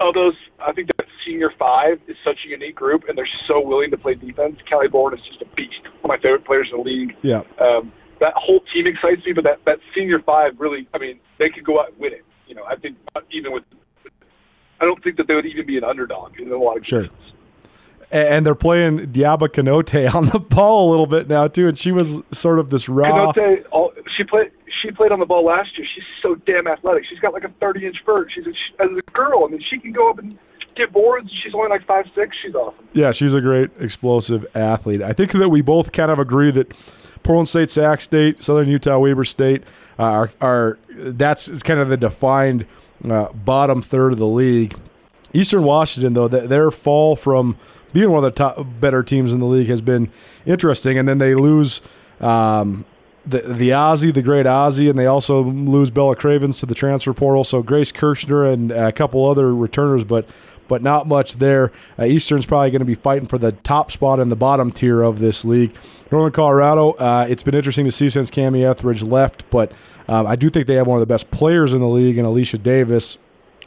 of 0.00 0.14
those, 0.14 0.34
I 0.58 0.72
think 0.72 0.88
that 0.96 1.01
senior 1.24 1.50
five 1.50 2.00
is 2.06 2.16
such 2.24 2.44
a 2.46 2.48
unique 2.48 2.74
group, 2.74 3.08
and 3.08 3.16
they're 3.16 3.28
so 3.46 3.60
willing 3.60 3.90
to 3.90 3.98
play 3.98 4.14
defense. 4.14 4.58
Callie 4.68 4.88
Bourne 4.88 5.14
is 5.14 5.20
just 5.24 5.42
a 5.42 5.46
beast. 5.56 5.82
One 6.00 6.04
of 6.04 6.08
my 6.08 6.18
favorite 6.18 6.44
players 6.44 6.70
in 6.70 6.78
the 6.78 6.82
league. 6.82 7.16
Yeah. 7.22 7.42
Um, 7.58 7.92
that 8.20 8.34
whole 8.34 8.60
team 8.60 8.86
excites 8.86 9.24
me, 9.26 9.32
but 9.32 9.44
that, 9.44 9.64
that 9.64 9.80
senior 9.94 10.20
five 10.20 10.58
really, 10.60 10.86
I 10.94 10.98
mean, 10.98 11.18
they 11.38 11.50
could 11.50 11.64
go 11.64 11.80
out 11.80 11.88
and 11.90 11.98
win 11.98 12.12
it. 12.12 12.24
You 12.46 12.54
know, 12.54 12.64
I 12.64 12.76
think 12.76 12.96
even 13.30 13.52
with, 13.52 13.64
I 14.80 14.84
don't 14.84 15.02
think 15.02 15.16
that 15.16 15.26
they 15.26 15.34
would 15.34 15.46
even 15.46 15.66
be 15.66 15.76
an 15.76 15.84
underdog 15.84 16.38
in 16.38 16.50
a 16.52 16.56
lot 16.56 16.76
of 16.76 16.86
sure. 16.86 17.08
And 18.10 18.44
they're 18.44 18.54
playing 18.54 19.06
Diaba 19.06 19.48
Konate 19.48 20.14
on 20.14 20.26
the 20.28 20.38
ball 20.38 20.88
a 20.88 20.90
little 20.90 21.06
bit 21.06 21.28
now 21.28 21.48
too, 21.48 21.68
and 21.68 21.78
she 21.78 21.92
was 21.92 22.20
sort 22.30 22.58
of 22.58 22.70
this 22.70 22.88
raw. 22.88 23.32
All, 23.70 23.92
she 24.06 24.22
played 24.22 24.52
she 24.68 24.90
played 24.90 25.12
on 25.12 25.20
the 25.20 25.26
ball 25.26 25.44
last 25.44 25.76
year. 25.78 25.86
She's 25.86 26.04
so 26.20 26.34
damn 26.34 26.66
athletic. 26.66 27.04
She's 27.04 27.18
got 27.18 27.32
like 27.32 27.44
a 27.44 27.52
30 27.60 27.86
inch 27.86 28.04
vert. 28.04 28.30
She's 28.32 28.46
a, 28.46 28.82
as 28.82 28.90
a 28.90 29.02
girl. 29.12 29.44
I 29.44 29.48
mean, 29.48 29.60
she 29.60 29.78
can 29.78 29.92
go 29.92 30.10
up 30.10 30.18
and 30.18 30.38
get 30.74 30.92
boards. 30.92 31.30
She's 31.30 31.54
only 31.54 31.68
like 31.68 31.86
five 31.86 32.06
six. 32.14 32.36
She's 32.36 32.54
awesome. 32.54 32.88
Yeah, 32.92 33.12
she's 33.12 33.34
a 33.34 33.40
great 33.40 33.70
explosive 33.78 34.46
athlete. 34.54 35.02
I 35.02 35.12
think 35.12 35.32
that 35.32 35.48
we 35.48 35.60
both 35.60 35.92
kind 35.92 36.10
of 36.10 36.18
agree 36.18 36.50
that 36.52 36.72
Portland 37.22 37.48
State, 37.48 37.70
Sac 37.70 38.00
State, 38.00 38.42
Southern 38.42 38.68
Utah, 38.68 38.98
Weber 38.98 39.24
State 39.24 39.62
uh, 39.98 40.02
are, 40.02 40.32
are 40.40 40.78
that's 40.90 41.48
kind 41.62 41.80
of 41.80 41.88
the 41.88 41.96
defined 41.96 42.66
uh, 43.08 43.32
bottom 43.32 43.82
third 43.82 44.12
of 44.12 44.18
the 44.18 44.26
league. 44.26 44.76
Eastern 45.32 45.64
Washington, 45.64 46.12
though, 46.12 46.28
their 46.28 46.70
fall 46.70 47.16
from 47.16 47.56
being 47.92 48.10
one 48.10 48.24
of 48.24 48.34
the 48.34 48.36
top 48.36 48.66
better 48.80 49.02
teams 49.02 49.32
in 49.32 49.40
the 49.40 49.46
league 49.46 49.68
has 49.68 49.80
been 49.80 50.10
interesting, 50.44 50.98
and 50.98 51.08
then 51.08 51.18
they 51.18 51.34
lose 51.34 51.80
um, 52.20 52.84
the 53.24 53.40
the 53.40 53.70
Ozzy, 53.70 54.12
the 54.12 54.22
great 54.22 54.46
Ozzy, 54.46 54.90
and 54.90 54.98
they 54.98 55.06
also 55.06 55.42
lose 55.42 55.90
Bella 55.90 56.16
Cravens 56.16 56.58
to 56.60 56.66
the 56.66 56.74
transfer 56.74 57.12
portal. 57.12 57.44
So 57.44 57.62
Grace 57.62 57.92
Kirschner 57.92 58.44
and 58.44 58.70
a 58.70 58.92
couple 58.92 59.28
other 59.28 59.54
returners, 59.54 60.04
but 60.04 60.26
but 60.72 60.80
not 60.80 61.06
much 61.06 61.34
there. 61.34 61.70
Uh, 61.98 62.06
Eastern's 62.06 62.46
probably 62.46 62.70
going 62.70 62.80
to 62.80 62.86
be 62.86 62.94
fighting 62.94 63.28
for 63.28 63.36
the 63.36 63.52
top 63.52 63.92
spot 63.92 64.18
in 64.18 64.30
the 64.30 64.36
bottom 64.36 64.72
tier 64.72 65.02
of 65.02 65.18
this 65.18 65.44
league. 65.44 65.76
Northern 66.10 66.32
Colorado, 66.32 66.92
uh, 66.92 67.26
it's 67.28 67.42
been 67.42 67.54
interesting 67.54 67.84
to 67.84 67.92
see 67.92 68.08
since 68.08 68.30
Cami 68.30 68.66
Etheridge 68.66 69.02
left, 69.02 69.44
but 69.50 69.70
um, 70.08 70.26
I 70.26 70.34
do 70.34 70.48
think 70.48 70.66
they 70.66 70.76
have 70.76 70.86
one 70.86 70.96
of 70.96 71.00
the 71.00 71.12
best 71.12 71.30
players 71.30 71.74
in 71.74 71.80
the 71.80 71.88
league 71.88 72.16
in 72.16 72.24
Alicia 72.24 72.56
Davis. 72.56 73.18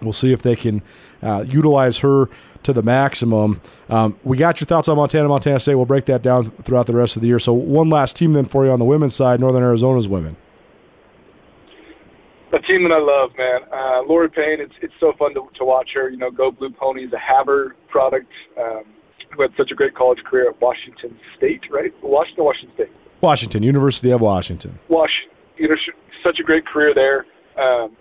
We'll 0.01 0.13
see 0.13 0.33
if 0.33 0.41
they 0.41 0.55
can 0.55 0.81
uh, 1.21 1.45
utilize 1.47 1.99
her 1.99 2.27
to 2.63 2.73
the 2.73 2.81
maximum. 2.81 3.61
Um, 3.87 4.17
we 4.23 4.37
got 4.37 4.59
your 4.59 4.65
thoughts 4.65 4.89
on 4.89 4.97
Montana, 4.97 5.27
Montana 5.27 5.59
State. 5.59 5.75
We'll 5.75 5.85
break 5.85 6.05
that 6.05 6.23
down 6.23 6.49
throughout 6.63 6.87
the 6.87 6.95
rest 6.95 7.17
of 7.17 7.21
the 7.21 7.27
year. 7.27 7.37
So, 7.37 7.53
one 7.53 7.91
last 7.91 8.15
team 8.15 8.33
then 8.33 8.45
for 8.45 8.65
you 8.65 8.71
on 8.71 8.79
the 8.79 8.85
women's 8.85 9.13
side 9.13 9.39
Northern 9.39 9.61
Arizona's 9.61 10.07
women. 10.07 10.37
A 12.55 12.59
team 12.59 12.83
that 12.83 12.93
I 12.93 12.99
love, 12.99 13.31
man. 13.37 13.63
Uh, 13.69 14.01
Loree 14.07 14.33
Payne, 14.33 14.61
it's, 14.61 14.73
it's 14.81 14.93
so 14.97 15.11
fun 15.11 15.33
to, 15.33 15.49
to 15.55 15.65
watch 15.65 15.89
her. 15.93 16.09
You 16.09 16.15
know, 16.15 16.31
Go 16.31 16.51
Blue 16.51 16.69
Ponies, 16.69 17.11
a 17.11 17.19
Havre 17.19 17.75
product, 17.89 18.31
um, 18.57 18.85
who 19.31 19.41
had 19.41 19.51
such 19.57 19.71
a 19.71 19.75
great 19.75 19.93
college 19.93 20.23
career 20.23 20.49
at 20.49 20.61
Washington 20.61 21.19
State, 21.35 21.63
right? 21.69 21.93
Washington, 22.01 22.45
Washington 22.45 22.75
State. 22.75 22.91
Washington, 23.19 23.61
University 23.61 24.09
of 24.11 24.21
Washington. 24.21 24.79
Wash, 24.87 25.27
you 25.57 25.67
know, 25.67 25.75
such 26.23 26.39
a 26.39 26.43
great 26.43 26.65
career 26.65 26.93
there. 26.93 27.25
Um, 27.61 27.97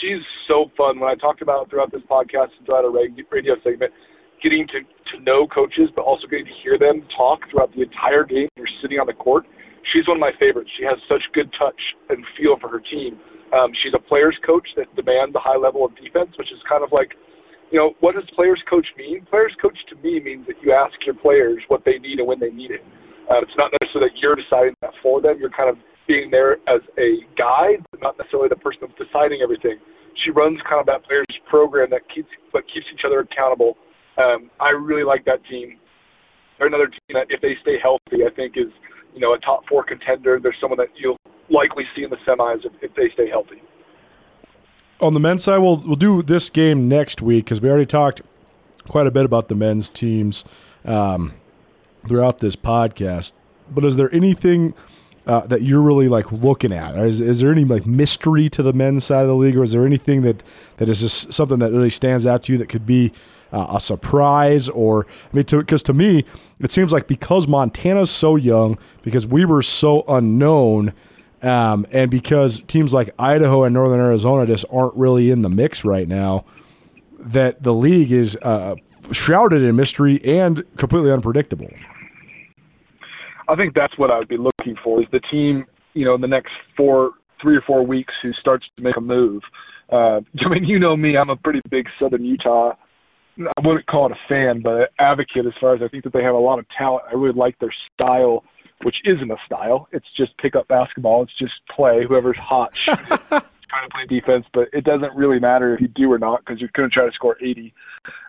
she's 0.00 0.22
so 0.46 0.70
fun. 0.76 1.00
When 1.00 1.10
I 1.10 1.16
talked 1.16 1.42
about 1.42 1.68
throughout 1.68 1.90
this 1.90 2.02
podcast 2.02 2.50
and 2.58 2.66
throughout 2.66 2.84
a 2.84 3.10
radio 3.30 3.60
segment, 3.62 3.92
getting 4.40 4.68
to, 4.68 4.82
to 5.06 5.20
know 5.20 5.44
coaches, 5.44 5.90
but 5.92 6.02
also 6.02 6.28
getting 6.28 6.46
to 6.46 6.52
hear 6.52 6.78
them 6.78 7.02
talk 7.08 7.50
throughout 7.50 7.72
the 7.74 7.82
entire 7.82 8.22
game. 8.22 8.48
You're 8.56 8.68
sitting 8.80 9.00
on 9.00 9.08
the 9.08 9.12
court. 9.12 9.44
She's 9.82 10.06
one 10.06 10.18
of 10.18 10.20
my 10.20 10.32
favorites. 10.32 10.70
She 10.76 10.84
has 10.84 10.98
such 11.08 11.32
good 11.32 11.52
touch 11.52 11.96
and 12.10 12.24
feel 12.36 12.56
for 12.58 12.68
her 12.68 12.80
team. 12.80 13.18
Um, 13.56 13.72
she's 13.72 13.94
a 13.94 13.98
players 13.98 14.36
coach 14.42 14.68
that 14.76 14.94
demands 14.96 15.34
a 15.34 15.38
high 15.38 15.56
level 15.56 15.84
of 15.84 15.96
defense, 15.96 16.36
which 16.36 16.52
is 16.52 16.58
kind 16.68 16.84
of 16.84 16.92
like, 16.92 17.16
you 17.70 17.78
know, 17.78 17.94
what 18.00 18.14
does 18.14 18.28
players 18.30 18.62
coach 18.68 18.88
mean? 18.96 19.24
Players 19.24 19.54
coach 19.60 19.78
to 19.88 19.96
me 19.96 20.20
means 20.20 20.46
that 20.46 20.62
you 20.62 20.72
ask 20.72 21.04
your 21.06 21.14
players 21.14 21.62
what 21.68 21.84
they 21.84 21.98
need 21.98 22.18
and 22.18 22.28
when 22.28 22.38
they 22.38 22.50
need 22.50 22.70
it. 22.70 22.84
Uh, 23.30 23.40
it's 23.40 23.56
not 23.56 23.72
necessarily 23.80 24.10
that 24.10 24.18
you're 24.18 24.36
deciding 24.36 24.74
that 24.82 24.92
for 25.02 25.20
them. 25.20 25.38
You're 25.40 25.50
kind 25.50 25.70
of 25.70 25.78
being 26.06 26.30
there 26.30 26.58
as 26.68 26.80
a 26.98 27.20
guide, 27.36 27.84
but 27.90 28.02
not 28.02 28.18
necessarily 28.18 28.48
the 28.48 28.56
person 28.56 28.80
that's 28.82 29.08
deciding 29.08 29.40
everything. 29.40 29.78
She 30.14 30.30
runs 30.30 30.60
kind 30.62 30.80
of 30.80 30.86
that 30.86 31.04
players 31.04 31.26
program 31.46 31.90
that 31.90 32.08
keeps 32.08 32.28
but 32.52 32.68
keeps 32.68 32.86
each 32.92 33.04
other 33.04 33.20
accountable. 33.20 33.76
Um, 34.16 34.50
I 34.60 34.70
really 34.70 35.02
like 35.02 35.24
that 35.24 35.44
team. 35.44 35.78
They're 36.58 36.68
another 36.68 36.86
team 36.88 37.14
that, 37.14 37.26
if 37.30 37.40
they 37.40 37.56
stay 37.62 37.78
healthy, 37.78 38.24
I 38.24 38.30
think 38.30 38.56
is 38.56 38.72
you 39.12 39.20
know 39.20 39.34
a 39.34 39.38
top 39.38 39.66
four 39.68 39.82
contender. 39.82 40.38
They're 40.38 40.56
someone 40.60 40.78
that 40.78 40.90
you'll 40.94 41.18
likely 41.48 41.86
see 41.94 42.04
in 42.04 42.10
the 42.10 42.16
semis 42.18 42.64
if, 42.64 42.72
if 42.82 42.94
they 42.94 43.10
stay 43.10 43.28
healthy. 43.28 43.62
On 45.00 45.14
the 45.14 45.20
men's 45.20 45.44
side, 45.44 45.58
we'll 45.58 45.76
we'll 45.76 45.96
do 45.96 46.22
this 46.22 46.48
game 46.48 46.88
next 46.88 47.20
week 47.20 47.44
because 47.44 47.60
we 47.60 47.68
already 47.68 47.86
talked 47.86 48.22
quite 48.88 49.06
a 49.06 49.10
bit 49.10 49.24
about 49.24 49.48
the 49.48 49.54
men's 49.54 49.90
teams 49.90 50.44
um, 50.84 51.34
throughout 52.08 52.38
this 52.38 52.56
podcast. 52.56 53.32
But 53.70 53.84
is 53.84 53.96
there 53.96 54.12
anything 54.14 54.74
uh, 55.26 55.40
that 55.46 55.62
you're 55.62 55.82
really 55.82 56.08
like 56.08 56.30
looking 56.30 56.72
at? 56.72 56.96
Is, 56.96 57.20
is 57.20 57.40
there 57.40 57.50
any 57.50 57.64
like 57.64 57.84
mystery 57.84 58.48
to 58.50 58.62
the 58.62 58.72
men's 58.72 59.04
side 59.04 59.22
of 59.22 59.28
the 59.28 59.34
league, 59.34 59.56
or 59.56 59.64
is 59.64 59.72
there 59.72 59.84
anything 59.84 60.22
that 60.22 60.42
that 60.78 60.88
is 60.88 61.00
just 61.00 61.32
something 61.32 61.58
that 61.58 61.72
really 61.72 61.90
stands 61.90 62.26
out 62.26 62.44
to 62.44 62.52
you 62.52 62.58
that 62.58 62.68
could 62.68 62.86
be 62.86 63.12
uh, 63.52 63.66
a 63.74 63.80
surprise? 63.80 64.68
Or 64.68 65.06
I 65.06 65.36
mean, 65.36 65.44
because 65.44 65.82
to, 65.82 65.92
to 65.92 65.98
me, 65.98 66.24
it 66.60 66.70
seems 66.70 66.92
like 66.92 67.08
because 67.08 67.46
Montana's 67.48 68.10
so 68.10 68.36
young, 68.36 68.78
because 69.02 69.26
we 69.26 69.44
were 69.44 69.62
so 69.62 70.04
unknown. 70.08 70.92
Um, 71.42 71.86
and 71.92 72.10
because 72.10 72.62
teams 72.62 72.94
like 72.94 73.14
Idaho 73.18 73.64
and 73.64 73.74
Northern 73.74 74.00
Arizona 74.00 74.46
just 74.46 74.64
aren't 74.70 74.94
really 74.94 75.30
in 75.30 75.42
the 75.42 75.48
mix 75.48 75.84
right 75.84 76.08
now, 76.08 76.44
that 77.18 77.62
the 77.62 77.74
league 77.74 78.12
is 78.12 78.36
uh, 78.42 78.76
shrouded 79.12 79.62
in 79.62 79.76
mystery 79.76 80.22
and 80.24 80.64
completely 80.76 81.12
unpredictable. 81.12 81.70
I 83.48 83.54
think 83.54 83.74
that's 83.74 83.96
what 83.96 84.10
I 84.10 84.18
would 84.18 84.28
be 84.28 84.38
looking 84.38 84.76
for 84.82 85.00
is 85.00 85.06
the 85.10 85.20
team, 85.20 85.66
you 85.94 86.04
know, 86.04 86.14
in 86.14 86.20
the 86.20 86.28
next 86.28 86.52
four, 86.76 87.12
three 87.40 87.56
or 87.56 87.60
four 87.60 87.84
weeks 87.84 88.14
who 88.20 88.32
starts 88.32 88.68
to 88.76 88.82
make 88.82 88.96
a 88.96 89.00
move. 89.00 89.42
Uh, 89.90 90.20
I 90.40 90.48
mean, 90.48 90.64
you 90.64 90.78
know 90.78 90.96
me, 90.96 91.16
I'm 91.16 91.30
a 91.30 91.36
pretty 91.36 91.60
big 91.68 91.88
Southern 91.98 92.24
Utah. 92.24 92.74
I 93.38 93.60
wouldn't 93.62 93.86
call 93.86 94.06
it 94.06 94.12
a 94.12 94.28
fan, 94.28 94.60
but 94.60 94.92
advocate 94.98 95.44
as 95.44 95.52
far 95.60 95.74
as 95.74 95.82
I 95.82 95.88
think 95.88 96.04
that 96.04 96.12
they 96.14 96.22
have 96.22 96.34
a 96.34 96.38
lot 96.38 96.58
of 96.58 96.66
talent. 96.70 97.04
I 97.10 97.14
really 97.14 97.34
like 97.34 97.58
their 97.58 97.74
style, 97.94 98.44
which 98.82 99.02
isn't 99.04 99.30
a 99.30 99.36
style. 99.44 99.88
It's 99.92 100.10
just 100.16 100.36
pick 100.36 100.56
up 100.56 100.68
basketball. 100.68 101.22
It's 101.22 101.34
just 101.34 101.54
play. 101.68 102.04
Whoever's 102.04 102.36
hot 102.36 102.74
trying 103.76 103.88
to 103.88 103.94
play 103.94 104.06
defense, 104.06 104.46
but 104.52 104.68
it 104.72 104.84
doesn't 104.84 105.14
really 105.14 105.38
matter 105.38 105.74
if 105.74 105.80
you 105.80 105.88
do 105.88 106.12
or 106.12 106.18
not 106.18 106.44
because 106.44 106.60
you're 106.60 106.70
going 106.72 106.88
to 106.88 106.92
try 106.92 107.06
to 107.06 107.12
score 107.12 107.36
80. 107.40 107.74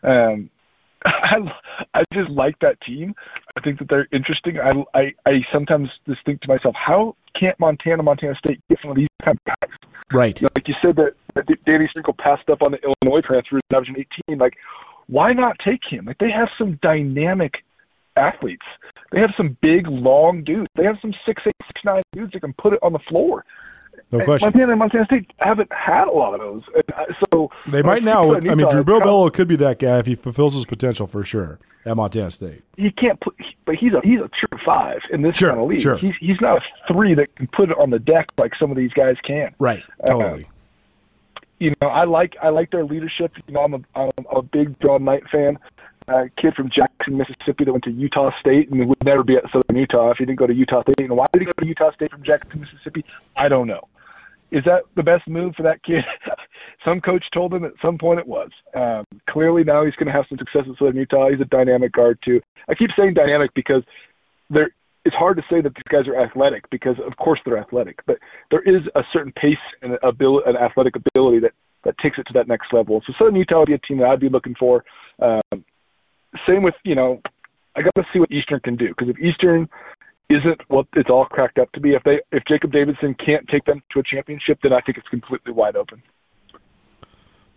Um, 0.03 0.49
I, 1.05 1.53
I 1.93 2.03
just 2.13 2.29
like 2.29 2.59
that 2.59 2.81
team. 2.81 3.15
I 3.55 3.61
think 3.61 3.79
that 3.79 3.87
they're 3.87 4.07
interesting. 4.11 4.59
I, 4.59 4.83
I, 4.93 5.13
I 5.25 5.45
sometimes 5.51 5.89
just 6.07 6.25
think 6.25 6.41
to 6.41 6.47
myself, 6.47 6.75
how 6.75 7.15
can't 7.33 7.59
Montana, 7.59 8.03
Montana 8.03 8.35
State 8.35 8.61
get 8.69 8.81
some 8.81 8.91
of 8.91 8.97
these 8.97 9.07
kind 9.21 9.37
of 9.37 9.55
guys? 9.61 9.77
Right. 10.11 10.39
You 10.41 10.45
know, 10.45 10.49
like 10.55 10.67
you 10.67 10.75
said 10.81 10.95
that, 10.97 11.13
that 11.35 11.65
Danny 11.65 11.87
Sprinkle 11.87 12.13
passed 12.13 12.49
up 12.49 12.61
on 12.61 12.71
the 12.71 12.79
Illinois 12.81 13.21
transfer, 13.21 13.59
averaging 13.71 14.05
18. 14.27 14.37
Like, 14.37 14.57
why 15.07 15.33
not 15.33 15.59
take 15.59 15.85
him? 15.85 16.05
Like, 16.05 16.17
they 16.17 16.31
have 16.31 16.49
some 16.57 16.79
dynamic 16.81 17.63
athletes. 18.15 18.65
They 19.11 19.19
have 19.21 19.33
some 19.37 19.57
big, 19.61 19.87
long 19.87 20.43
dudes. 20.43 20.67
They 20.75 20.83
have 20.83 20.99
some 21.01 21.13
six 21.25 21.43
eight, 21.45 21.55
six 21.67 21.83
nine 21.83 22.03
dudes 22.11 22.33
that 22.33 22.41
can 22.41 22.53
put 22.53 22.73
it 22.73 22.79
on 22.81 22.93
the 22.93 22.99
floor. 22.99 23.45
No 24.11 24.23
question. 24.23 24.47
Montana 24.47 24.71
and 24.71 24.79
Montana 24.79 25.05
State 25.05 25.31
haven't 25.37 25.71
had 25.73 26.07
a 26.07 26.11
lot 26.11 26.33
of 26.33 26.39
those, 26.39 26.63
and 26.75 27.15
so 27.33 27.51
they 27.67 27.81
might 27.81 28.03
now. 28.03 28.35
I 28.35 28.39
mean, 28.39 28.67
Jubrile 28.67 29.01
Belo 29.01 29.33
could 29.33 29.47
be 29.47 29.55
that 29.57 29.79
guy 29.79 29.99
if 29.99 30.05
he 30.05 30.15
fulfills 30.15 30.53
his 30.53 30.65
potential 30.65 31.07
for 31.07 31.23
sure 31.23 31.59
at 31.85 31.95
Montana 31.95 32.31
State. 32.31 32.63
He 32.77 32.91
can't 32.91 33.19
put, 33.19 33.35
but 33.65 33.75
he's 33.75 33.93
a 33.93 34.01
he's 34.01 34.21
a 34.21 34.29
true 34.29 34.59
five 34.63 35.01
in 35.09 35.21
this 35.21 35.37
sure, 35.37 35.49
kind 35.49 35.61
of 35.61 35.67
league. 35.67 35.81
Sure. 35.81 35.97
He's 35.97 36.15
he's 36.19 36.39
not 36.39 36.57
a 36.57 36.93
three 36.93 37.15
that 37.15 37.35
can 37.35 37.47
put 37.47 37.71
it 37.71 37.77
on 37.77 37.89
the 37.89 37.99
deck 37.99 38.29
like 38.37 38.55
some 38.55 38.71
of 38.71 38.77
these 38.77 38.93
guys 38.93 39.17
can. 39.23 39.53
Right. 39.59 39.83
Totally. 40.05 40.45
Uh, 40.45 41.41
you 41.59 41.73
know, 41.81 41.87
I 41.87 42.03
like 42.03 42.35
I 42.41 42.49
like 42.49 42.71
their 42.71 42.85
leadership. 42.85 43.33
You 43.47 43.55
know, 43.55 43.63
I'm 43.63 43.73
a 43.73 43.81
I'm 43.95 44.11
a 44.31 44.41
big 44.41 44.79
John 44.79 45.03
Knight 45.03 45.27
fan. 45.29 45.57
A 46.09 46.29
kid 46.37 46.55
from 46.55 46.69
Jackson, 46.69 47.17
Mississippi, 47.17 47.65
that 47.65 47.71
went 47.71 47.83
to 47.83 47.91
Utah 47.91 48.31
State 48.39 48.69
and 48.69 48.87
would 48.87 49.03
never 49.03 49.23
be 49.23 49.35
at 49.35 49.43
Southern 49.51 49.75
Utah 49.75 50.11
if 50.11 50.17
he 50.17 50.25
didn't 50.25 50.39
go 50.39 50.47
to 50.47 50.53
Utah 50.53 50.81
State. 50.81 51.01
And 51.01 51.17
why 51.17 51.25
did 51.33 51.41
he 51.41 51.45
go 51.45 51.51
to 51.51 51.65
Utah 51.65 51.91
State 51.91 52.11
from 52.11 52.23
Jackson, 52.23 52.61
Mississippi? 52.61 53.03
I 53.35 53.49
don't 53.49 53.67
know 53.67 53.87
is 54.51 54.63
that 54.63 54.83
the 54.95 55.03
best 55.03 55.27
move 55.27 55.55
for 55.55 55.63
that 55.63 55.83
kid? 55.83 56.05
some 56.85 57.01
coach 57.01 57.29
told 57.31 57.53
him 57.53 57.65
at 57.65 57.73
some 57.81 57.97
point 57.97 58.19
it 58.19 58.27
was. 58.27 58.51
Um, 58.73 59.05
clearly 59.27 59.63
now 59.63 59.83
he's 59.83 59.95
going 59.95 60.07
to 60.07 60.13
have 60.13 60.25
some 60.27 60.37
success 60.37 60.65
at 60.69 60.77
Southern 60.77 60.95
Utah. 60.95 61.29
He's 61.29 61.41
a 61.41 61.45
dynamic 61.45 61.91
guard 61.91 62.19
too. 62.21 62.41
I 62.69 62.75
keep 62.75 62.91
saying 62.97 63.13
dynamic 63.13 63.53
because 63.53 63.83
there. 64.49 64.71
It's 65.05 65.15
hard 65.15 65.37
to 65.37 65.43
say 65.49 65.61
that 65.61 65.73
these 65.73 65.83
guys 65.87 66.05
are 66.09 66.19
athletic 66.19 66.69
because 66.69 66.99
of 66.99 67.15
course 67.15 67.39
they're 67.45 67.57
athletic, 67.57 68.05
but 68.05 68.19
there 68.51 68.59
is 68.59 68.89
a 68.93 69.05
certain 69.13 69.31
pace 69.31 69.55
and 69.81 69.97
ability, 70.03 70.49
an 70.49 70.57
athletic 70.57 70.97
ability 70.97 71.39
that 71.39 71.53
that 71.83 71.97
takes 71.97 72.19
it 72.19 72.25
to 72.25 72.33
that 72.33 72.49
next 72.49 72.73
level. 72.73 73.01
So 73.07 73.13
Southern 73.13 73.37
Utah 73.37 73.59
would 73.59 73.67
be 73.67 73.73
a 73.73 73.77
team 73.77 73.99
that 73.99 74.09
I'd 74.09 74.19
be 74.19 74.27
looking 74.27 74.53
for. 74.55 74.83
Um, 75.19 75.63
same 76.47 76.63
with 76.63 76.75
you 76.83 76.95
know, 76.95 77.21
I 77.75 77.81
got 77.81 77.95
to 77.95 78.05
see 78.11 78.19
what 78.19 78.31
Eastern 78.31 78.59
can 78.59 78.75
do 78.75 78.89
because 78.89 79.09
if 79.09 79.19
Eastern 79.19 79.69
isn't 80.29 80.61
what 80.67 80.87
it's 80.93 81.09
all 81.09 81.25
cracked 81.25 81.57
up 81.57 81.71
to 81.71 81.79
be. 81.79 81.93
If 81.93 82.03
they 82.03 82.21
if 82.31 82.43
Jacob 82.45 82.71
Davison 82.71 83.13
can't 83.13 83.47
take 83.47 83.65
them 83.65 83.81
to 83.91 83.99
a 83.99 84.03
championship, 84.03 84.59
then 84.61 84.73
I 84.73 84.81
think 84.81 84.97
it's 84.97 85.07
completely 85.07 85.53
wide 85.53 85.75
open. 85.75 86.01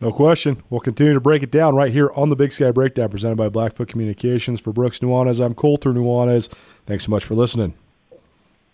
No 0.00 0.12
question. 0.12 0.62
We'll 0.70 0.80
continue 0.80 1.12
to 1.12 1.20
break 1.20 1.42
it 1.42 1.50
down 1.50 1.74
right 1.74 1.92
here 1.92 2.10
on 2.14 2.30
the 2.30 2.36
Big 2.36 2.52
Sky 2.52 2.70
Breakdown 2.70 3.10
presented 3.10 3.36
by 3.36 3.50
Blackfoot 3.50 3.88
Communications. 3.88 4.58
For 4.58 4.72
Brooks 4.72 5.00
Nuanez, 5.00 5.44
I'm 5.44 5.54
Colter 5.54 5.92
Nuanez. 5.92 6.48
Thanks 6.86 7.04
so 7.04 7.10
much 7.10 7.24
for 7.24 7.34
listening. 7.34 7.74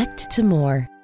connect 0.00 0.30
to 0.30 0.42
more. 0.42 0.99